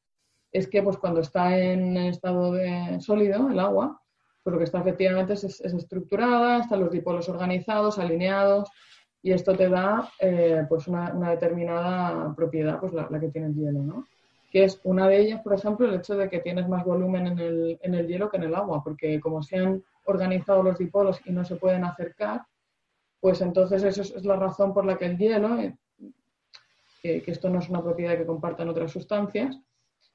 [0.51, 3.99] es que pues cuando está en estado de sólido, el agua,
[4.43, 8.69] pues lo que está efectivamente es, estructurada, están los dipolos organizados, alineados,
[9.21, 13.81] y esto te da eh, pues una, determinada propiedad, pues la, que tiene el hielo,
[13.81, 14.05] ¿no?
[14.51, 17.39] Que es una de ellas, por ejemplo, el hecho de que tienes más volumen en
[17.39, 21.19] el, en el hielo que en el agua, porque como se han organizado los dipolos
[21.25, 22.45] y no se pueden acercar,
[23.19, 25.75] pues entonces eso es, la razón por la que el hielo, eh,
[27.01, 29.59] que esto no es una propiedad que compartan otras sustancias,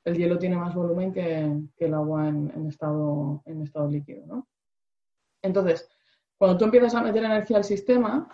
[0.05, 3.43] el hielo tiene más volumen que, el agua en, estado,
[3.91, 4.47] líquido.
[5.43, 5.89] Entonces,
[6.37, 8.29] cuando tú empiezas a meter energía al sistema,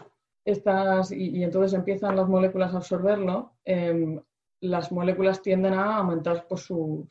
[0.45, 4.21] y, entonces empiezan las moléculas a absorberlo, em,
[4.61, 7.09] las moléculas tienden a aumentar pues, su,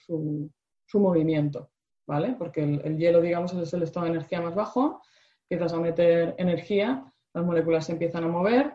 [0.93, 1.71] movimiento,
[2.07, 2.35] ¿vale?
[2.37, 5.01] Porque el, el, hielo, digamos, es el estado de energía más bajo,
[5.49, 8.73] empiezas a meter energía, las moléculas se empiezan a mover,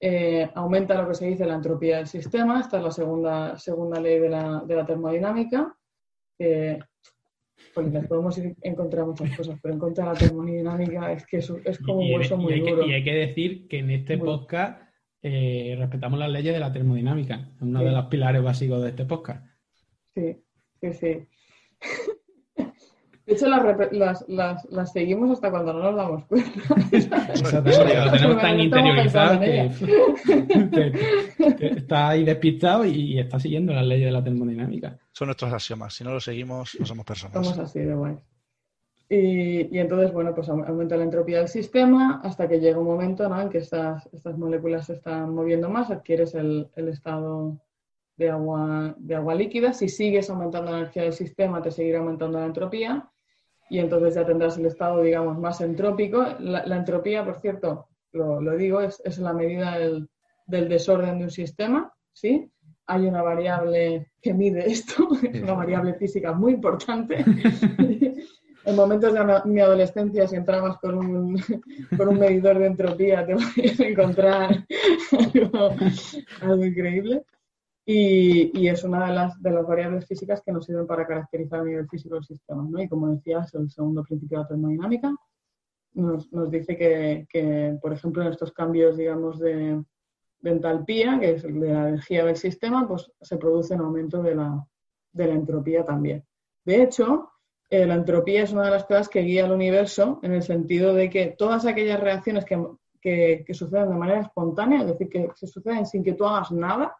[0.00, 4.00] eh, aumenta lo que se dice la entropía del sistema, esta es la segunda, segunda
[4.00, 5.76] ley de la, de la termodinámica,
[6.36, 6.80] que
[7.72, 11.78] pues, podemos encontrar muchas cosas, pero en contra de la termodinámica es que es, es
[11.78, 12.82] como un hueso muy y duro.
[12.82, 14.82] Que, y hay que decir que en este podcast
[15.22, 19.04] eh, respetamos las leyes de la termodinámica, es uno de los pilares básicos de este
[19.04, 19.46] podcast.
[20.14, 20.36] Sí,
[20.80, 21.28] sí, sí.
[23.32, 26.50] De hecho, las, las, las, seguimos hasta cuando no nos damos cuenta.
[28.04, 30.92] lo tenemos tan interiorizado que,
[31.60, 34.98] está ahí despistado y, está siguiendo las leyes de la termodinámica.
[35.12, 35.94] Son nuestros axiomas.
[35.94, 37.32] Si no los seguimos, no somos personas.
[37.32, 38.18] Somos así de guay.
[39.08, 43.26] Y, y, entonces, bueno, pues aumenta la entropía del sistema hasta que llega un momento
[43.30, 43.40] ¿no?
[43.40, 47.58] en que estas, estas moléculas se están moviendo más, adquieres el, el estado
[48.18, 49.72] de agua, de agua líquida.
[49.72, 53.08] Si sigues aumentando la energía del sistema, te seguirá aumentando la entropía
[53.72, 56.22] y entonces ya tendrás el estado, digamos, más entrópico.
[56.40, 61.90] La, entropía, por cierto, lo, digo, es, es, la medida del, desorden de un sistema,
[62.12, 62.52] ¿sí?
[62.86, 67.24] Hay una variable que mide esto, es una variable física muy importante.
[68.64, 71.40] en momentos de mi adolescencia, si entrabas con un,
[71.96, 74.66] con un medidor de entropía, te podías encontrar
[76.42, 77.24] algo increíble.
[77.84, 81.64] Y, es una de las, de las variables físicas que nos sirven para caracterizar a
[81.64, 82.64] nivel físico el sistema.
[82.68, 82.80] ¿no?
[82.80, 85.14] Y como decías, el segundo principio de la termodinámica
[85.94, 89.82] nos, nos dice que, que, por ejemplo, en estos cambios, digamos, de,
[90.40, 94.36] de, entalpía, que es de la energía del sistema, pues se produce un aumento de
[94.36, 94.64] la,
[95.12, 96.24] de la entropía también.
[96.64, 97.30] De hecho,
[97.68, 100.94] eh, la entropía es una de las cosas que guía al universo en el sentido
[100.94, 102.64] de que todas aquellas reacciones que,
[103.00, 106.52] que, que suceden de manera espontánea, es decir, que se suceden sin que tú hagas
[106.52, 106.96] nada,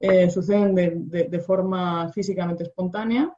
[0.00, 3.32] eh, suceden de, forma físicamente espontánea,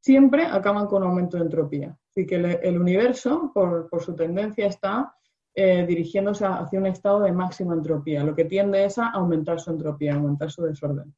[0.00, 1.96] siempre acaban con aumento de entropía.
[2.10, 5.14] Así que el, universo, por, su tendencia, está
[5.54, 9.70] eh, dirigiéndose hacia un estado de máxima entropía, lo que tiende es a aumentar su
[9.70, 11.14] entropía, aumentar su desorden.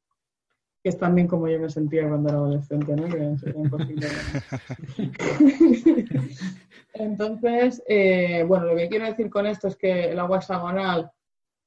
[0.83, 3.07] que es también como yo me sentía cuando era adolescente, ¿no?
[3.07, 4.07] Que sería imposible.
[6.93, 11.11] Entonces, eh, bueno, lo que quiero decir con esto es que el agua hexagonal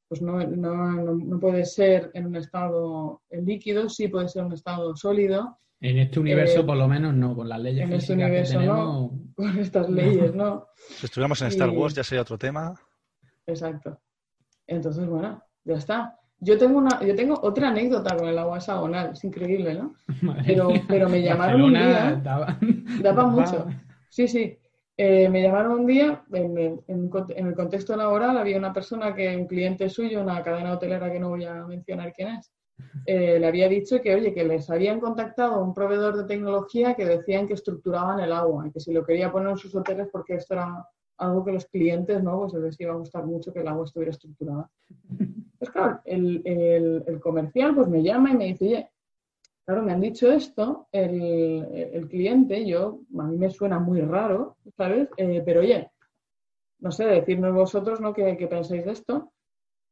[0.08, 4.94] pues no, no, puede ser en un estado líquido, sí puede ser en un estado
[4.96, 5.58] sólido.
[5.80, 9.10] En este universo, eh, por lo menos, no, con las leyes En este universo no,
[9.34, 10.66] con estas leyes, no.
[10.76, 12.74] Si estuviéramos en Star Wars ya sería otro tema.
[13.46, 14.00] Exacto.
[14.66, 16.18] Entonces, bueno, ya está.
[16.38, 19.94] Yo tengo una, yo tengo otra anécdota con el agua hexagonal, es increíble, ¿no?
[20.46, 22.20] Pero, pero me llamaron un día.
[22.22, 23.66] Daba, mucho.
[24.08, 24.58] Sí, sí.
[24.98, 29.90] Eh, me llamaron un día, en, el contexto laboral, había una persona que, un cliente
[29.90, 32.50] suyo, una cadena hotelera que no voy a mencionar quién es,
[33.04, 37.04] eh, le había dicho que, oye, que les habían contactado un proveedor de tecnología que
[37.04, 40.34] decían que estructuraban el agua y que si lo quería poner en sus hoteles porque
[40.34, 40.86] esto era
[41.18, 42.40] algo que los clientes, ¿no?
[42.40, 44.70] Pues les iba a gustar mucho que el agua estuviera estructurada.
[45.58, 48.90] Pues claro, el, el, comercial pues me llama y me dice, oye,
[49.66, 55.08] claro, me han dicho esto, el, cliente, yo, a mí me suena muy raro, ¿sabes?
[55.16, 55.90] Eh, pero oye,
[56.78, 58.14] no sé, decirnos vosotros, ¿no?
[58.14, 59.32] ¿Qué, pensáis de esto?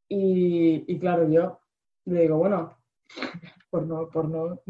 [0.09, 1.59] Y, y, claro, yo
[2.07, 2.79] le digo, bueno,
[3.71, 4.61] por no, por no,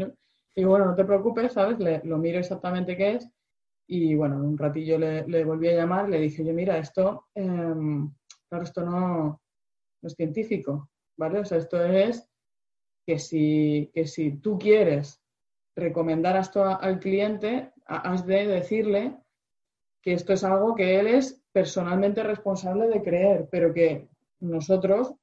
[0.57, 1.79] digo, bueno, no te preocupes, ¿sabes?
[2.05, 3.31] Lo miro exactamente qué es
[3.87, 8.11] y bueno, un ratillo le, volví a llamar, le dije, yo, mira, esto, em,
[8.49, 9.43] claro, esto no,
[10.03, 11.41] es científico, ¿vale?
[11.41, 12.27] O sea, esto es
[13.07, 15.21] que si, que si tú quieres
[15.77, 19.17] recomendar esto al cliente, has de decirle
[20.03, 24.09] que esto es algo que él es personalmente responsable de creer, pero que
[24.41, 25.15] nosotros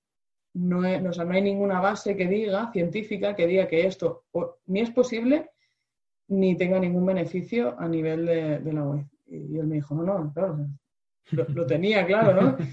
[0.54, 4.26] no, no hay ninguna base que diga, científica, que diga que esto
[4.66, 5.52] ni es posible
[6.28, 9.06] ni tenga ningún beneficio a nivel de, la web.
[9.28, 10.66] Y él me dijo, no, no, claro,
[11.32, 12.58] lo, tenía claro, ¿no?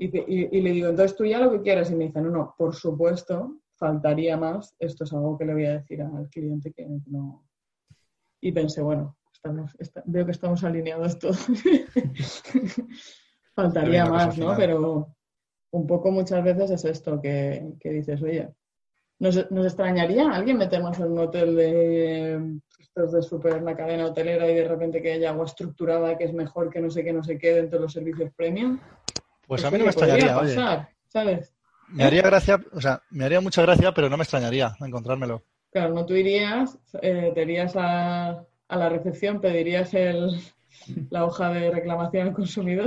[0.00, 1.90] Y, le digo, entonces tú ya lo que quieras.
[1.90, 4.74] Y me dice, no, no, por supuesto, faltaría más.
[4.78, 7.46] Esto es algo que le voy a decir al cliente que no.
[8.40, 9.16] Y pensé, bueno,
[10.04, 11.46] veo que estamos alineados todos.
[13.54, 14.54] faltaría más, ¿no?
[14.56, 15.14] Pero
[15.70, 18.54] un poco muchas veces es esto que, que dices, oye,
[19.18, 24.48] ¿nos, ¿nos, extrañaría alguien meternos en un hotel de estos de super la cadena hotelera
[24.48, 27.22] y de repente que haya agua estructurada que es mejor que no sé qué, no
[27.22, 28.78] sé qué dentro de los servicios premium?
[29.46, 31.57] Pues a mí no me extrañaría, ¿sabes?
[31.90, 35.44] Me haría gracia, o sea, me haría mucha gracia, pero no me extrañaría encontrármelo.
[35.70, 40.30] Claro, no tú irías, eh, te irías a, la recepción, pedirías el,
[41.10, 42.86] la hoja de reclamación al consumidor.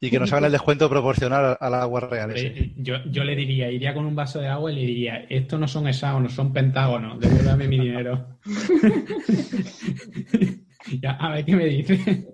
[0.00, 2.34] y que nos hagan el descuento proporcional al agua real.
[2.76, 5.68] Yo, yo, le diría, iría con un vaso de agua y le diría, estos no
[5.68, 8.38] son hexágonos, son pentágonos, devuélvame mi dinero.
[11.00, 12.26] ya, a ver qué me dice.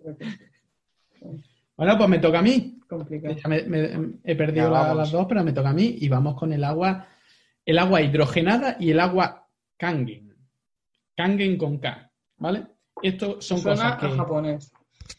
[1.78, 2.80] Bueno, pues me toca a mí.
[4.24, 7.06] he perdido las dos, pero me toca a mí y vamos con el agua,
[7.64, 10.34] el agua hidrogenada y el agua Kangen.
[11.16, 12.66] Kangen con K, ¿vale?
[13.00, 14.08] Esto son cosas que...
[14.08, 14.72] japonés.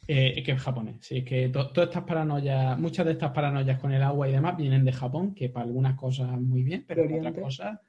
[0.05, 4.03] Eh, que es japonés, sí, que todas estas paranoias, muchas de estas paranoias con el
[4.03, 7.33] agua y demás vienen de Japón, que para algunas cosas muy bien, pero para otras
[7.35, 7.79] cosas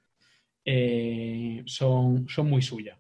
[0.65, 2.99] eh, son, son muy suyas.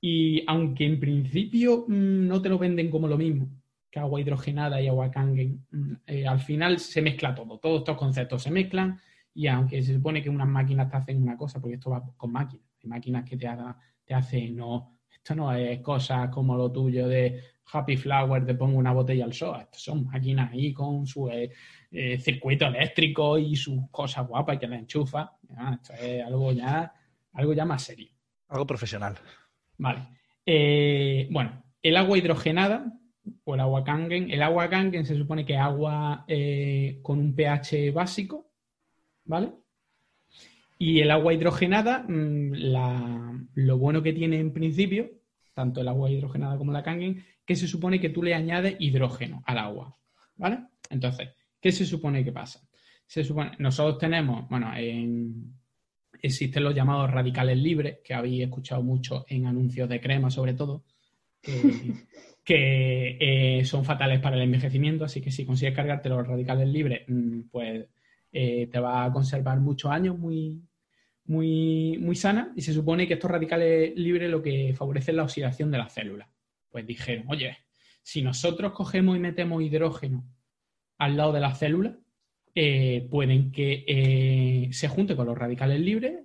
[0.00, 3.48] Y aunque en principio mm, no te lo venden como lo mismo,
[3.94, 8.42] agua hidrogenada y agua Kangen, mm, eh, al final se mezcla todo, todos estos conceptos
[8.42, 9.00] se mezclan
[9.34, 12.32] y aunque se supone que unas máquinas te hacen una cosa, porque esto va con
[12.32, 13.48] máquinas, hay máquinas que te,
[14.04, 17.40] te hacen, no, esto no es cosas como lo tuyo de
[17.72, 21.50] Happy Flower, te pongo una botella al sol, estas son máquinas ahí con su eh,
[21.90, 25.32] eh, circuito eléctrico y sus cosas guapas que la enchufa,
[25.74, 26.92] esto es algo ya,
[27.32, 28.10] algo ya más serio.
[28.48, 29.16] Algo profesional.
[29.78, 30.00] Vale.
[31.30, 32.86] bueno, el agua hidrogenada
[33.44, 34.30] o el agua Kangen.
[34.30, 38.50] El agua Kangen se supone que es agua eh, con un pH básico,
[39.24, 39.52] ¿vale?
[40.78, 42.52] Y el agua hidrogenada, mm,
[43.54, 45.10] lo bueno que tiene en principio,
[45.54, 49.42] tanto el agua hidrogenada como la Kangen, que se supone que tú le añades hidrógeno
[49.46, 49.96] al agua,
[50.36, 50.66] ¿vale?
[50.90, 52.60] Entonces, ¿qué se supone que pasa?
[53.06, 54.72] Se supone, nosotros tenemos, bueno,
[56.20, 60.84] existen los llamados radicales libres, que habéis escuchado mucho en anuncios de crema sobre todo,
[62.46, 63.18] que
[63.58, 67.40] eh, son fatales para el envejecimiento, así que si consigues cargarte los radicales libres, mm,
[67.50, 67.88] pues
[68.30, 70.62] eh, te va a conservar muchos años muy,
[71.24, 75.72] muy, muy sana y se supone que estos radicales libres lo que favorecen la oxidación
[75.72, 76.28] de las células.
[76.70, 77.58] Pues dijeron, oye,
[78.00, 80.24] si nosotros cogemos y metemos hidrógeno
[80.98, 81.96] al lado de las células,
[82.54, 86.20] eh, pueden que se junte con los radicales libres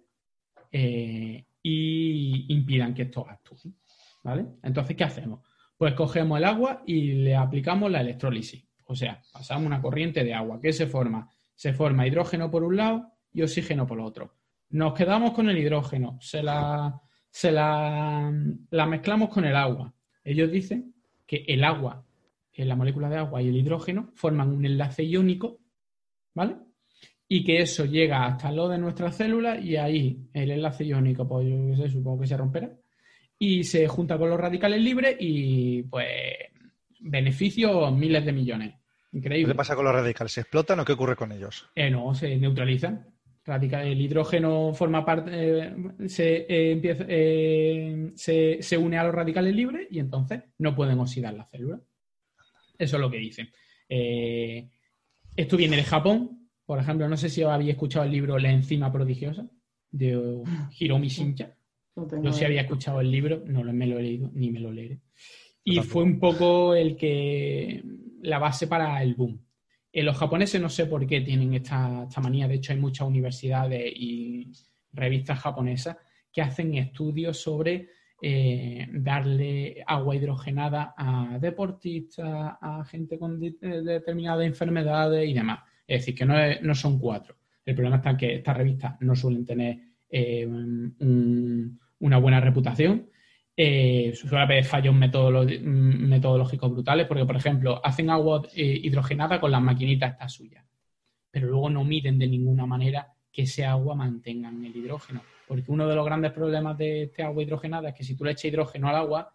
[0.72, 3.76] y impidan que estos actúen.
[4.24, 4.46] ¿Vale?
[4.62, 5.51] Entonces, ¿qué hacemos?
[5.82, 8.64] Pues cogemos el agua y le aplicamos la electrólisis.
[8.86, 10.60] O sea, pasamos una corriente de agua.
[10.62, 11.28] ¿Qué se forma?
[11.56, 14.36] Se forma hidrógeno por un lado y oxígeno por el otro.
[14.70, 17.02] nos quedamos con el hidrógeno, se la,
[17.32, 18.32] se la,
[18.70, 19.92] la mezclamos con el agua.
[20.24, 20.94] Ellos dicen
[21.26, 22.06] que el agua,
[22.54, 25.62] la molécula de agua y el hidrógeno forman un enlace iónico,
[26.36, 26.58] ¿vale?
[27.28, 31.48] Y que eso llega hasta lo de nuestras células y ahí el enlace iónico, pues
[31.48, 32.72] yo sé, supongo que se romperá
[33.44, 36.08] y se junta con los radicales libres y pues
[37.00, 38.76] beneficios miles de millones.
[39.14, 39.54] Increíble.
[39.54, 40.32] ¿Qué pasa con los radicales?
[40.32, 41.68] ¿Se explotan o qué ocurre con ellos?
[41.74, 43.04] Eh, no, se neutralizan.
[43.48, 45.76] el hidrógeno forma parte, eh,
[46.06, 47.04] se, eh, empieza,
[48.16, 51.82] se, une a los radicales libres y entonces no pueden oxidar la célula.
[52.78, 53.50] Eso es lo que dicen.
[53.90, 58.92] esto viene de Japón, por ejemplo, no sé si había escuchado el libro La enzima
[58.92, 59.48] prodigiosa
[59.90, 60.44] de
[60.78, 61.56] Hiromi Shinja.
[61.96, 64.72] No, sé si había escuchado el libro, no me lo he leído, ni me lo
[64.72, 65.02] leeré.
[65.64, 67.84] Y fue un poco el que
[68.22, 69.40] la base para el boom.
[69.92, 73.92] En los japoneses no sé por qué tienen esta, manía, de hecho hay muchas universidades
[73.94, 74.52] y
[74.94, 75.98] revistas japonesas
[76.32, 77.90] que hacen estudios sobre
[78.22, 85.60] eh, darle agua hidrogenada a deportistas, a gente con determinadas enfermedades y demás.
[85.86, 87.36] Es decir, que no, no son cuatro.
[87.66, 93.10] El problema está en que estas revistas no suelen tener eh, una buena reputación.
[93.56, 99.62] Eh, suele haber fallos metodológicos brutales, porque, por ejemplo, hacen agua eh, hidrogenada con las
[99.62, 100.66] maquinitas estas suyas,
[101.30, 105.22] pero luego no miden de ninguna manera que ese agua mantenga el hidrógeno.
[105.48, 108.32] Porque uno de los grandes problemas de este agua hidrogenada es que si tú le
[108.32, 109.34] echas hidrógeno al agua,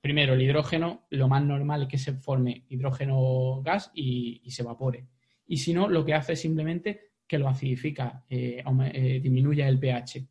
[0.00, 4.62] primero el hidrógeno, lo más normal es que se forme hidrógeno gas y, y se
[4.62, 5.06] evapore.
[5.46, 8.60] Y si no, lo que hace es simplemente que lo acidifica, eh,
[8.92, 10.26] eh, disminuye el pH.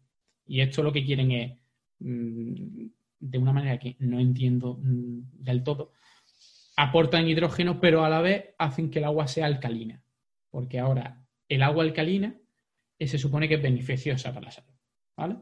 [0.47, 1.57] Y esto lo que quieren es,
[1.99, 2.87] mm,
[3.21, 5.93] de una manera que no entiendo mm, del todo,
[6.75, 10.03] aportan hidrógeno, pero a la vez hacen que el agua sea alcalina.
[10.51, 12.35] Porque ahora el agua alcalina
[12.97, 14.73] eh, se supone que es beneficiosa para la salud.
[15.15, 15.37] ¿Vale?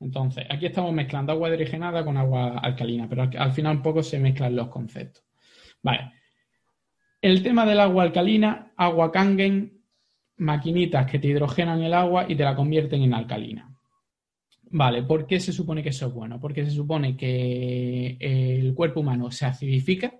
[0.00, 4.18] Entonces, aquí estamos mezclando agua hidrogenada con agua alcalina, pero al final un poco se
[4.18, 5.24] mezclan los conceptos.
[5.82, 6.12] Vale.
[7.22, 9.77] El tema del agua alcalina, agua Kangen,
[10.38, 13.74] maquinitas que te hidrogenan el agua y te la convierten en alcalina.
[14.70, 16.38] Vale, ¿por qué se supone que eso es bueno?
[16.40, 20.12] Porque se supone que el cuerpo humano se acidifica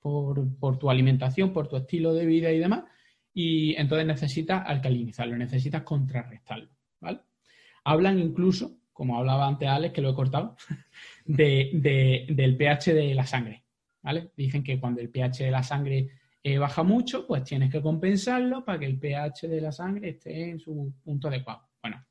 [0.00, 2.84] por, tu alimentación, por tu estilo de vida y demás,
[3.32, 6.68] y entonces necesitas alcalinizarlo, necesitas contrarrestarlo,
[7.00, 7.20] ¿vale?
[7.84, 10.56] Hablan incluso, como hablaba antes Alex, que lo he cortado,
[11.24, 13.64] del pH de la sangre,
[14.02, 14.30] ¿vale?
[14.36, 16.08] Dicen que cuando el pH de la sangre
[16.48, 20.50] eh, baja mucho, pues tienes que compensarlo para que el pH de la sangre esté
[20.50, 21.62] en su punto adecuado.
[21.82, 22.06] Bueno,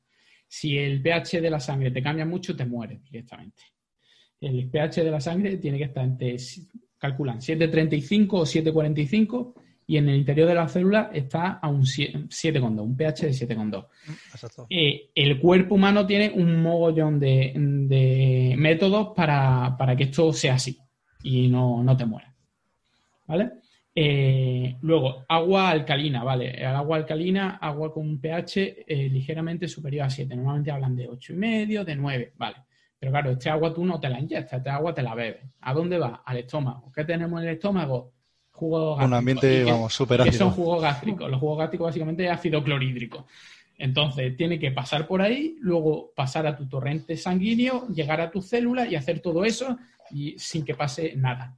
[0.46, 3.62] si el pH de la sangre te cambia mucho, te mueres directamente.
[4.38, 6.36] El pH de la sangre tiene que estar entre,
[6.98, 9.54] calculan, 7,35 o 7,45
[9.86, 13.86] y en el interior de la célula está a un 7,2, un pH de 7,2.
[14.32, 14.66] Exacto.
[14.68, 20.78] Eh, el cuerpo humano tiene un mogollón de, métodos para, que esto sea así
[21.22, 22.34] y no, no te mueras.
[23.26, 23.50] ¿Vale?
[23.98, 26.50] Eh, luego, agua alcalina, ¿vale?
[26.50, 30.36] El agua alcalina, agua con un pH eh, ligeramente superior a 7.
[30.36, 32.56] Normalmente hablan de 8,5, de 9, ¿vale?
[32.98, 35.46] Pero claro, este agua tú no te la inyectas, este agua te la bebes.
[35.62, 36.22] ¿A dónde va?
[36.26, 36.92] Al estómago.
[36.94, 38.12] ¿Qué tenemos en el estómago?
[38.50, 39.06] Jugos gástricos.
[39.06, 40.32] Un ambiente, vamos, súper ácido.
[40.32, 41.30] ¿Qué son jugos gástricos?
[41.30, 43.26] Los jugos gástricos básicamente es ácido clorhídrico.
[43.78, 48.46] Entonces, tiene que pasar por ahí, luego pasar a tu torrente sanguíneo, llegar a tus
[48.46, 49.78] células y hacer todo eso
[50.10, 51.56] y sin que pase nada.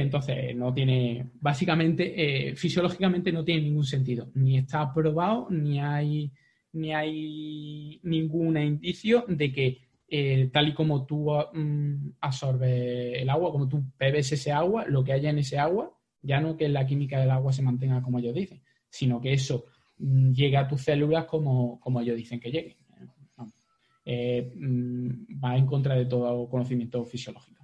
[0.00, 4.30] Entonces, no tiene, básicamente, eh, fisiológicamente no tiene ningún sentido.
[4.34, 6.32] Ni está aprobado, ni hay,
[6.72, 9.78] ni hay ningún indicio de que
[10.08, 15.02] eh, tal y como tú mm, absorbes el agua, como tú bebes ese agua, lo
[15.02, 15.90] que haya en ese agua,
[16.20, 19.64] ya no que la química del agua se mantenga como ellos dicen, sino que eso
[19.98, 22.76] mm, llegue a tus células como, como ellos dicen que llegue.
[24.04, 27.61] Eh, mm, va en contra de todo conocimiento fisiológico.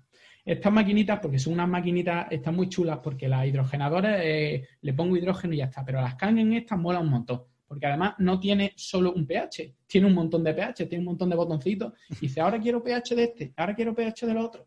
[0.49, 5.15] Estas maquinitas, porque son unas maquinitas, están muy chulas porque las hidrogenadoras eh, le pongo
[5.15, 8.73] hidrógeno y ya está, pero las en estas mola un montón, porque además no tiene
[8.75, 12.41] solo un pH, tiene un montón de pH, tiene un montón de botoncitos, y dice,
[12.41, 14.67] ahora quiero pH de este, ahora quiero pH del otro.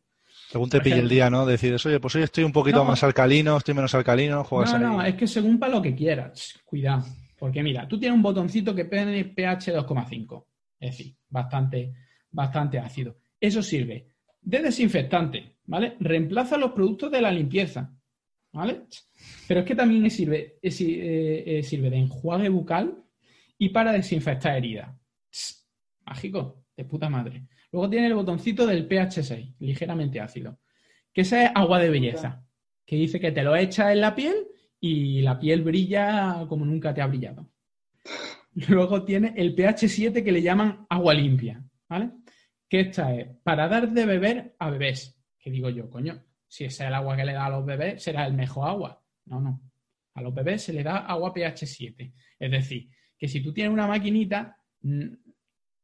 [0.51, 1.47] Según te pille el día, ¿no?
[1.47, 5.03] Decides, oye, pues hoy estoy un poquito más alcalino, estoy menos alcalino, juegas No, no,
[5.03, 7.05] es que según para lo que quieras, cuidado.
[7.39, 10.45] Porque mira, tú tienes un botoncito que pone pH 2,5,
[10.79, 11.91] es decir, bastante,
[12.29, 13.17] bastante ácido.
[13.39, 15.95] Eso sirve de desinfectante, ¿vale?
[15.99, 17.93] Reemplaza los productos de la limpieza,
[18.51, 18.83] ¿vale?
[19.47, 23.03] Pero es que también sirve, eh, eh, sirve de enjuague bucal
[23.57, 24.95] y para desinfectar heridas.
[26.05, 27.47] Mágico, de puta madre.
[27.71, 30.59] Luego tiene el botoncito del pH 6, ligeramente ácido,
[31.13, 32.43] que esa es agua de belleza,
[32.85, 34.35] que dice que te lo echas en la piel
[34.79, 37.49] y la piel brilla como nunca te ha brillado.
[38.67, 42.11] Luego tiene el pH 7 que le llaman agua limpia, ¿vale?
[42.67, 45.20] Que esta es para dar de beber a bebés.
[45.41, 48.03] Que digo yo, coño, si ese es el agua que le da a los bebés,
[48.03, 49.03] será el mejor agua.
[49.25, 49.61] No, no.
[50.13, 52.13] A los bebés se le da agua pH 7.
[52.39, 54.57] Es decir, que si tú tienes una maquinita,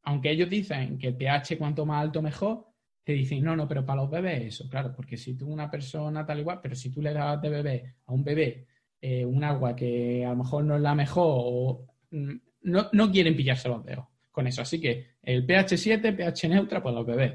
[0.03, 2.67] aunque ellos dicen que el pH cuanto más alto mejor,
[3.03, 6.25] te dicen, no, no, pero para los bebés eso, claro, porque si tú una persona
[6.25, 8.67] tal igual, pero si tú le das de bebé a un bebé
[8.99, 13.35] eh, un agua que a lo mejor no es la mejor o mm, no, quieren
[13.35, 14.61] pillarse los dedos con eso.
[14.61, 17.33] Así que el pH 7, pH neutra, pues los bebés.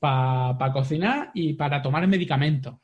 [0.00, 2.74] Para cocinar y para tomar medicamentos.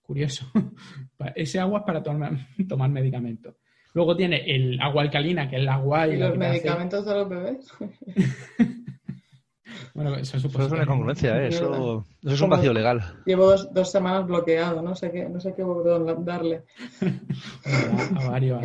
[0.00, 0.46] Curioso.
[1.34, 2.32] Ese agua es para tomar,
[2.68, 3.56] tomar medicamentos.
[3.92, 6.06] Luego tiene el agua alcalina, que es el agua...
[6.06, 7.72] ¿Y, los medicamentos de los bebés?
[9.94, 11.48] bueno, eso, es una incongruencia, ¿eh?
[11.48, 13.00] eso, es un vacío legal.
[13.24, 15.64] Llevo dos, semanas bloqueado, no sé qué, no sé qué
[16.24, 16.64] darle.
[18.14, 18.62] a, varios,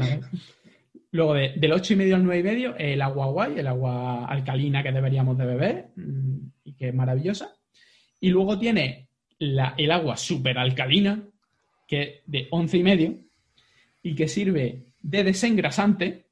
[1.11, 4.83] Luego del 8 y medio al 9 y medio, el agua guay, el agua alcalina
[4.83, 7.53] que deberíamos de beber mm, y que es maravillosa.
[8.21, 11.27] Y luego tiene el agua súper alcalina,
[11.87, 13.17] que es de 11 y medio,
[14.03, 16.27] y que sirve de desengrasante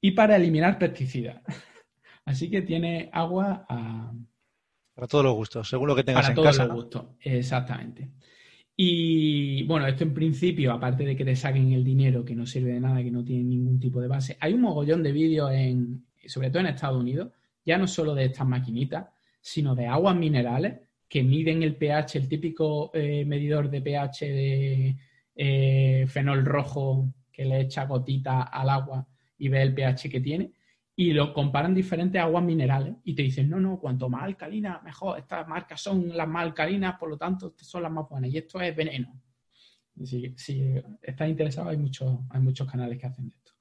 [0.00, 1.42] y para eliminar pesticidas.
[2.24, 4.12] Así que tiene agua a...
[4.94, 6.42] Para todos los gustos, según lo que tengas en casa.
[6.42, 8.08] Para todos los gustos, exactamente.
[8.76, 12.72] Y bueno, esto en principio, aparte de que te saquen el dinero, que no sirve
[12.72, 16.06] de nada, que no tiene ningún tipo de base, hay un mogollón de vídeos, en,
[16.26, 17.32] sobre todo en Estados Unidos,
[17.66, 19.08] ya no solo de estas maquinitas,
[19.40, 20.80] sino de aguas minerales
[21.10, 24.96] que miden el pH, el típico eh, medidor de pH de
[25.34, 30.52] eh, fenol rojo que le echa gotita al agua y ve el pH que tiene
[30.94, 35.18] y lo comparan diferentes aguas minerales y te dicen, no, no, cuanto más alcalina, mejor.
[35.18, 38.30] Estas marcas son las más alcalinas, por lo tanto, son las más buenas.
[38.30, 39.20] Y esto es veneno.
[40.04, 43.52] Si, si estás interesado, hay muchos, hay muchos canales que hacen esto.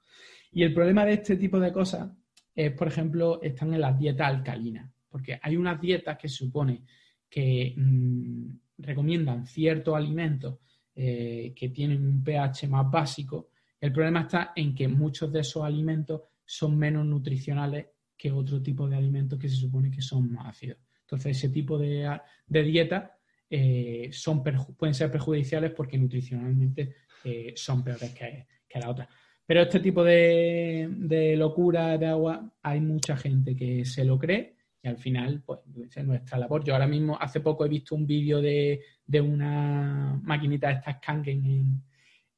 [0.52, 2.12] Y el problema de este tipo de cosas
[2.54, 4.92] es, por ejemplo, están en las dietas alcalinas.
[5.08, 6.84] Porque hay unas dietas que supone
[7.30, 10.58] que mm, recomiendan ciertos alimentos
[10.96, 13.50] eh, que tienen un pH más básico.
[13.80, 17.88] El problema está en que muchos de esos alimentos son menos nutricionales
[18.18, 20.78] que otro tipo de alimentos que se supone que son más ácidos.
[21.02, 23.18] Entonces, ese tipo de, de dieta
[23.50, 29.10] eh, son pueden ser perjudiciales porque nutricionalmente eh, son peores que, que la otra.
[29.46, 34.58] Pero este tipo de, de, locura de agua, hay mucha gente que se lo cree
[34.82, 35.60] y al final, pues,
[35.96, 36.64] es nuestra labor.
[36.64, 41.00] Yo ahora mismo, hace poco he visto un vídeo de, de una maquinita de estas
[41.00, 41.84] Kangen en,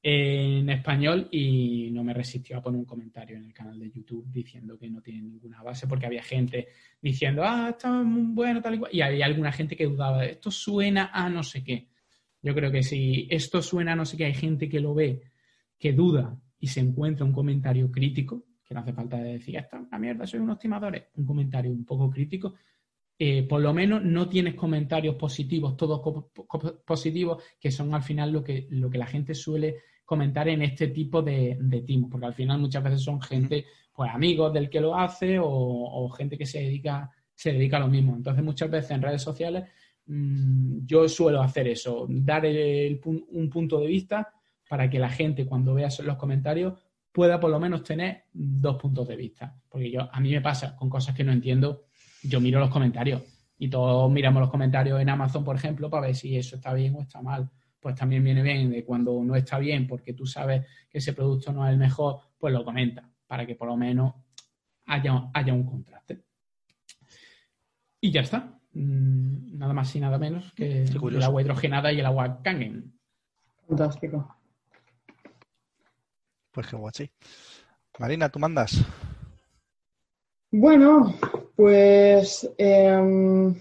[0.04, 4.26] en español y no me resistió a poner un comentario en el canal de YouTube
[4.32, 6.70] diciendo que no tiene ninguna base porque había gente
[7.00, 8.92] diciendo, ah, está muy bueno, tal y cual.
[8.94, 11.90] Y había alguna gente que dudaba, esto suena a no sé qué.
[12.42, 15.22] Yo creo que si esto suena a no sé qué, hay gente que lo ve,
[15.78, 19.88] que duda y se encuentra un comentario crítico, que no hace falta decir, esta es
[19.88, 22.54] una mierda, soy unos timadores, un comentario un poco crítico,
[23.20, 26.02] eh, por lo menos no tienes comentarios positivos, todos
[26.86, 29.76] positivos, que son al final lo que, lo que la gente suele
[30.06, 34.54] comentar en este tipo de, de porque al final muchas veces son gente, pues amigos
[34.54, 38.16] del que lo hace o, gente que se dedica, se dedica a lo mismo.
[38.16, 39.66] Entonces muchas veces en redes sociales
[40.06, 44.34] mm, yo suelo hacer eso, dar un punto de vista
[44.70, 46.80] para que la gente cuando vea los comentarios
[47.12, 49.56] pueda por lo menos tener dos puntos de vista.
[49.70, 51.86] Porque yo, a mí me pasa con cosas que no entiendo,
[52.24, 53.24] yo miro los comentarios
[53.58, 56.96] y todos miramos los comentarios en Amazon, por ejemplo, para ver si eso está bien
[56.96, 57.50] o está mal
[57.82, 61.52] pues también viene bien de cuando no está bien porque tú sabes que ese producto
[61.52, 64.14] no es el mejor, pues lo comenta para que por lo menos
[64.86, 66.24] haya, haya un contraste.
[68.00, 68.60] Y ya está.
[68.74, 72.94] Mm, nada más y nada menos que el agua hidrogenada y el agua Kangen.
[73.68, 74.38] Fantástico.
[76.52, 77.10] Pues qué guachi.
[78.00, 78.84] Marina, ¿tú mandas?
[80.52, 81.16] Bueno,
[81.56, 83.56] pues em,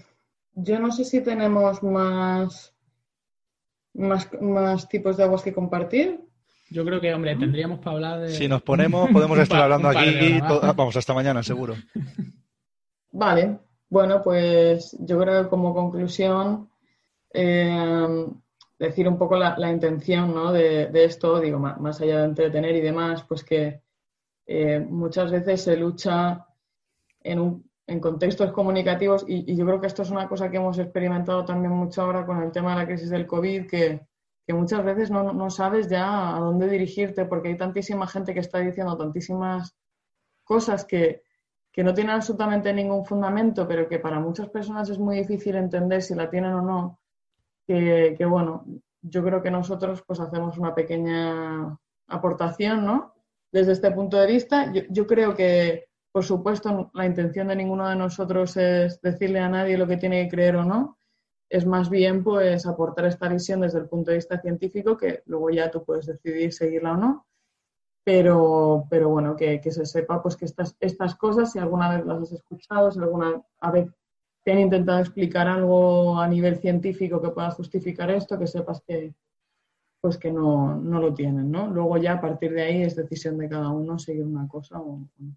[0.55, 2.71] yo no sé si tenemos más
[3.93, 6.21] más, tipos de aguas que compartir.
[6.69, 8.29] Yo creo que, hombre, tendríamos para hablar de...
[8.29, 11.75] Si nos ponemos, podemos estar hablando aquí, vamos, hasta mañana, seguro.
[13.11, 13.59] Vale,
[13.89, 16.69] bueno, pues yo creo que como conclusión,
[17.33, 18.25] eh,
[18.87, 20.51] decir un poco la, intención ¿no?
[20.51, 23.81] de, esto, digo, más, allá de entretener y demás, pues que
[24.45, 26.45] eh, muchas veces se lucha
[27.21, 30.79] en un en contextos comunicativos y, yo creo que esto es una cosa que hemos
[30.79, 34.07] experimentado también mucho ahora con el tema de la crisis del COVID, que,
[34.47, 38.97] muchas veces no, sabes ya a dónde dirigirte porque hay tantísima gente que está diciendo
[38.97, 39.77] tantísimas
[40.43, 41.23] cosas que,
[41.77, 46.15] no tienen absolutamente ningún fundamento, pero que para muchas personas es muy difícil entender si
[46.15, 46.99] la tienen o no,
[48.17, 48.65] que, bueno,
[49.01, 51.77] yo creo que nosotros pues hacemos una pequeña
[52.07, 53.13] aportación, ¿no?
[53.51, 54.71] desde este punto de vista.
[54.89, 59.77] Yo, creo que, por supuesto, la intención de ninguno de nosotros es decirle a nadie
[59.77, 60.97] lo que tiene que creer o no.
[61.49, 65.49] Es más bien, pues, aportar esta visión desde el punto de vista científico, que luego
[65.49, 67.27] ya tú puedes decidir seguirla o no.
[68.03, 72.21] Pero, pero bueno, que, se sepa pues que estas, estas cosas, si alguna vez las
[72.21, 73.91] has escuchado, si alguna vez
[74.43, 79.13] te han intentado explicar algo a nivel científico que pueda justificar esto, que sepas que,
[79.99, 81.67] pues que no, no lo tienen, ¿no?
[81.67, 84.99] Luego ya a partir de ahí es decisión de cada uno seguir una cosa o
[85.19, 85.35] no.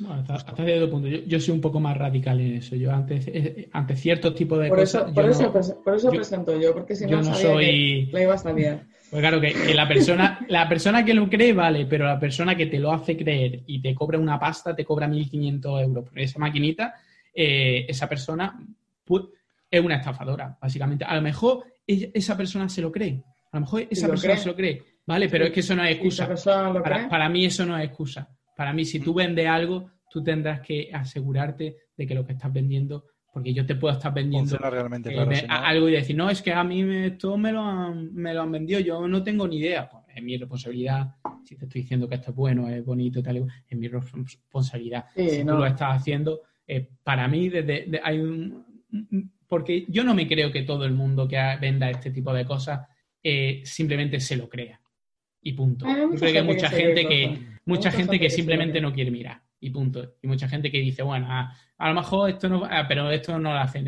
[0.00, 1.06] Bueno, hasta, cierto punto.
[1.06, 2.74] Yo, soy un poco más radical en eso.
[2.74, 5.04] Yo ante, eh, ante ciertos tipos de por cosas.
[5.04, 8.06] Eso, por, eso, por eso presento yo, porque si no, no soy...
[8.06, 8.42] la iba a.
[8.42, 12.66] Pues claro, que, la, persona, la persona que lo cree, vale, pero la persona que
[12.66, 16.40] te lo hace creer y te cobra una pasta, te cobra 1.500 euros por esa
[16.40, 16.94] maquinita,
[17.34, 18.58] eh, esa persona
[19.04, 19.24] pues,
[19.70, 21.04] es una estafadora, básicamente.
[21.04, 23.22] A lo mejor esa persona se lo cree.
[23.52, 24.82] A lo mejor esa persona se lo cree.
[25.06, 26.28] Vale, pero es que eso no es excusa.
[26.82, 28.28] Para, para, mí eso no es excusa.
[28.56, 32.52] Para mí, si tú vendes algo, tú tendrás que asegurarte de que lo que estás
[32.52, 36.64] vendiendo, porque yo te puedo estar vendiendo eh, algo y decir, no, es que a
[36.64, 39.88] mí me, esto me lo, han, me lo han vendido, yo no tengo ni idea.
[39.88, 41.16] Pues es mi responsabilidad.
[41.44, 45.06] Si te estoy diciendo que esto es bueno, es bonito, tal, es mi responsabilidad.
[45.14, 48.64] si tú lo estás haciendo, eh, para mí desde, hay un...
[49.46, 52.80] Porque yo no me creo que todo el mundo que venda este tipo de cosas
[53.22, 54.80] eh, simplemente se lo crea.
[55.42, 55.86] Y punto.
[55.86, 59.42] Yo creo que hay mucha gente que, mucha gente que simplemente no quiere mirar.
[59.60, 60.16] Y punto.
[60.22, 63.52] Y mucha gente que dice, bueno, a, lo mejor esto no, ah, pero esto no
[63.52, 63.82] le hace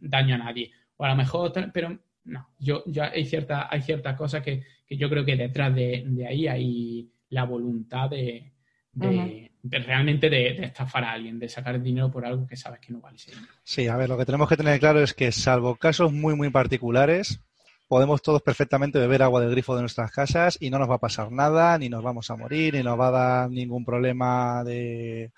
[0.00, 0.70] daño a nadie.
[0.96, 5.08] O a lo mejor, pero no, yo, yo hay ciertas, hay ciertas cosas que, yo
[5.08, 8.52] creo que detrás de, ahí hay la voluntad de,
[9.62, 13.18] realmente de, estafar a alguien, de sacar dinero por algo que sabes que no vale.
[13.62, 16.50] Sí, a ver, lo que tenemos que tener claro es que salvo casos muy, muy
[16.50, 17.40] particulares,
[17.88, 21.00] podemos todos perfectamente beber agua del grifo de nuestras casas y no nos va a
[21.00, 25.32] pasar nada, ni nos vamos a morir, ni nos va a dar ningún problema de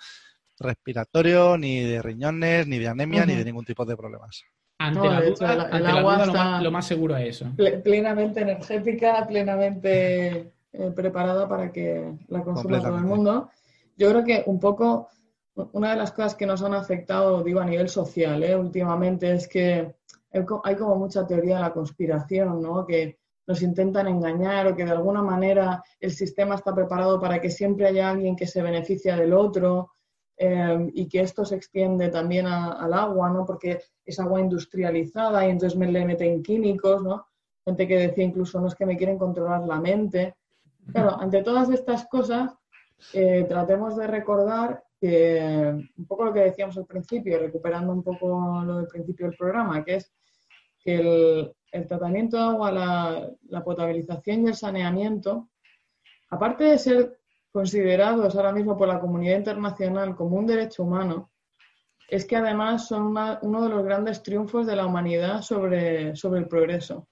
[0.58, 4.44] respiratorio, ni de riñones, ni de anemia, ni de ningún tipo de problemas.
[4.78, 7.52] Ante la duda, el, agua está lo, más, seguro es eso.
[7.84, 13.50] Plenamente energética, plenamente eh, preparada para que la consuma todo el mundo.
[13.96, 15.08] Yo creo que un poco,
[15.72, 18.56] una de las cosas que nos han afectado, digo, a nivel social, ¿eh?
[18.56, 19.96] últimamente, es que
[20.62, 22.86] hay como mucha teoría de la conspiración, ¿no?
[22.86, 27.50] Que nos intentan engañar o que de alguna manera el sistema está preparado para que
[27.50, 29.90] siempre haya alguien que se beneficia del otro
[30.36, 33.44] eh, y que esto se extiende también al agua, ¿no?
[33.44, 37.26] Porque es agua industrializada y entonces me le meten químicos, ¿no?
[37.64, 40.36] Gente que decía incluso, no es que me quieren controlar la mente.
[40.92, 42.52] Claro, ante todas estas cosas,
[43.12, 48.62] eh, tratemos de recordar que un poco lo que decíamos al principio, recuperando un poco
[48.64, 50.12] lo del principio del programa, que es
[50.82, 55.48] que el, tratamiento de agua, la, potabilización y el saneamiento,
[56.30, 57.18] aparte de ser
[57.52, 61.30] considerados ahora mismo por la comunidad internacional como un derecho humano,
[62.08, 66.48] es que además son uno de los grandes triunfos de la humanidad sobre, sobre el
[66.48, 67.08] progreso.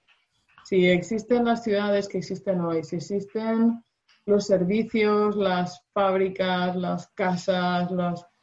[0.69, 3.83] Si existen las ciudades que existen hoy, si existen
[4.27, 7.89] los servicios, las fábricas, las casas,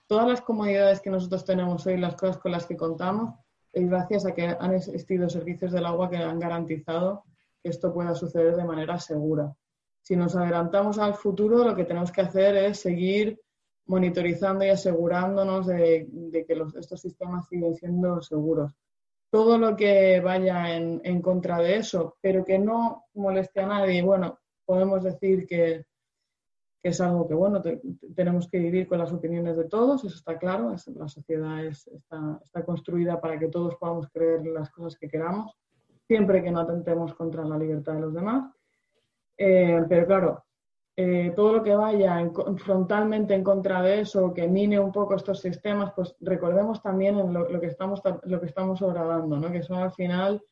[0.08, 3.32] todas las comodidades que nosotros tenemos hoy, las cosas con las que contamos,
[3.72, 7.22] es gracias a que han existido servicios del agua que han garantizado
[7.62, 9.54] que esto pueda suceder de manera segura.
[10.02, 13.40] Si nos adelantamos al futuro, lo que tenemos que hacer es seguir
[13.84, 18.72] monitorizando y asegurándonos de, que estos sistemas siguen siendo seguros.
[19.36, 24.38] Todo lo que vaya en, contra de eso, pero que no moleste a nadie, bueno,
[24.64, 25.84] podemos decir que,
[26.82, 27.60] es algo que, bueno,
[28.14, 33.20] tenemos que vivir con las opiniones de todos, eso está claro, la sociedad está, construida
[33.20, 35.54] para que todos podamos creer las cosas que queramos,
[36.06, 38.50] siempre que no atentemos contra la libertad de los demás.
[39.36, 40.45] Eh, pero claro,
[40.98, 45.40] eh, todo lo que vaya frontalmente en contra de eso, que mine un poco estos
[45.40, 49.52] sistemas, pues recordemos también en lo, que estamos lo que estamos obradando, ¿no?
[49.52, 50.42] que son al final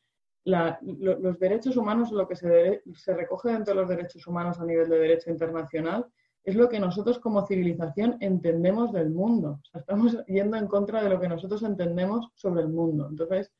[0.45, 4.99] los derechos humanos, lo que se, recoge dentro de los derechos humanos a nivel de
[4.99, 6.05] derecho internacional,
[6.43, 9.59] es lo que nosotros como civilización entendemos del mundo.
[9.73, 13.07] estamos yendo en contra de lo que nosotros entendemos sobre el mundo.
[13.09, 13.51] Entonces,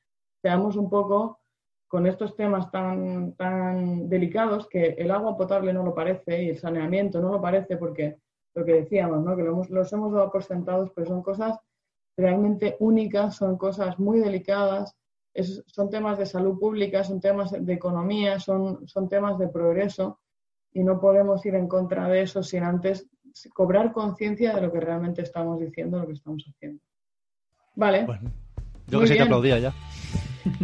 [0.44, 1.40] seamos un poco
[1.88, 6.57] con estos temas tan, tan delicados que el agua potable no lo parece y el
[6.57, 8.18] saneamiento no lo parece porque
[8.53, 9.36] lo que decíamos, ¿no?
[9.36, 11.57] que lo hemos, los hemos dado por sentados, pero son cosas
[12.18, 14.95] realmente únicas, son cosas muy delicadas
[15.44, 20.20] son temas de salud pública, son temas de economía, son, son temas de progreso
[20.72, 23.07] y no podemos ir en contra de eso sin antes
[23.53, 26.82] cobrar conciencia de lo que realmente estamos diciendo, lo que estamos haciendo.
[27.76, 28.07] Vale.
[28.88, 29.74] yo que sé que aplaudía ya.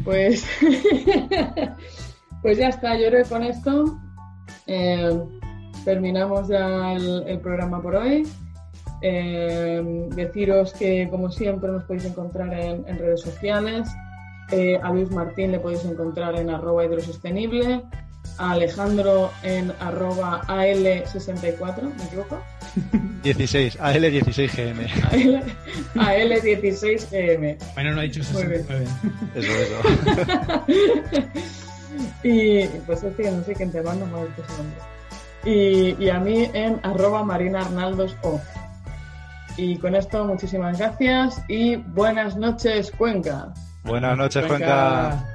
[0.03, 0.45] Pues,
[2.41, 3.99] pues ya está, yo creo que con esto
[4.67, 5.19] eh,
[5.83, 8.27] terminamos ya el, programa por hoy.
[9.01, 13.89] Eh, deciros que, como siempre, nos podéis encontrar en, redes sociales.
[14.51, 17.83] Eh, a Luis Martín le podéis encontrar en arroba hidrosostenible.
[18.37, 22.41] A Alejandro en arroba AL64, ¿me equivoco?
[23.23, 24.87] 16, AL16GM.
[25.95, 27.57] AL16GM.
[27.73, 28.87] Bueno, no ha dicho 69.
[29.35, 30.65] Eso, eso.
[32.23, 34.79] y pues es que no sé quién te manda, no me ha dicho su nombre.
[35.43, 38.39] Y, y, a mí en arroba Marina Arnaldos O.
[39.57, 43.53] Y con esto, muchísimas gracias y buenas noches, Cuenca.
[43.83, 45.25] Buenas noches, Cuenca.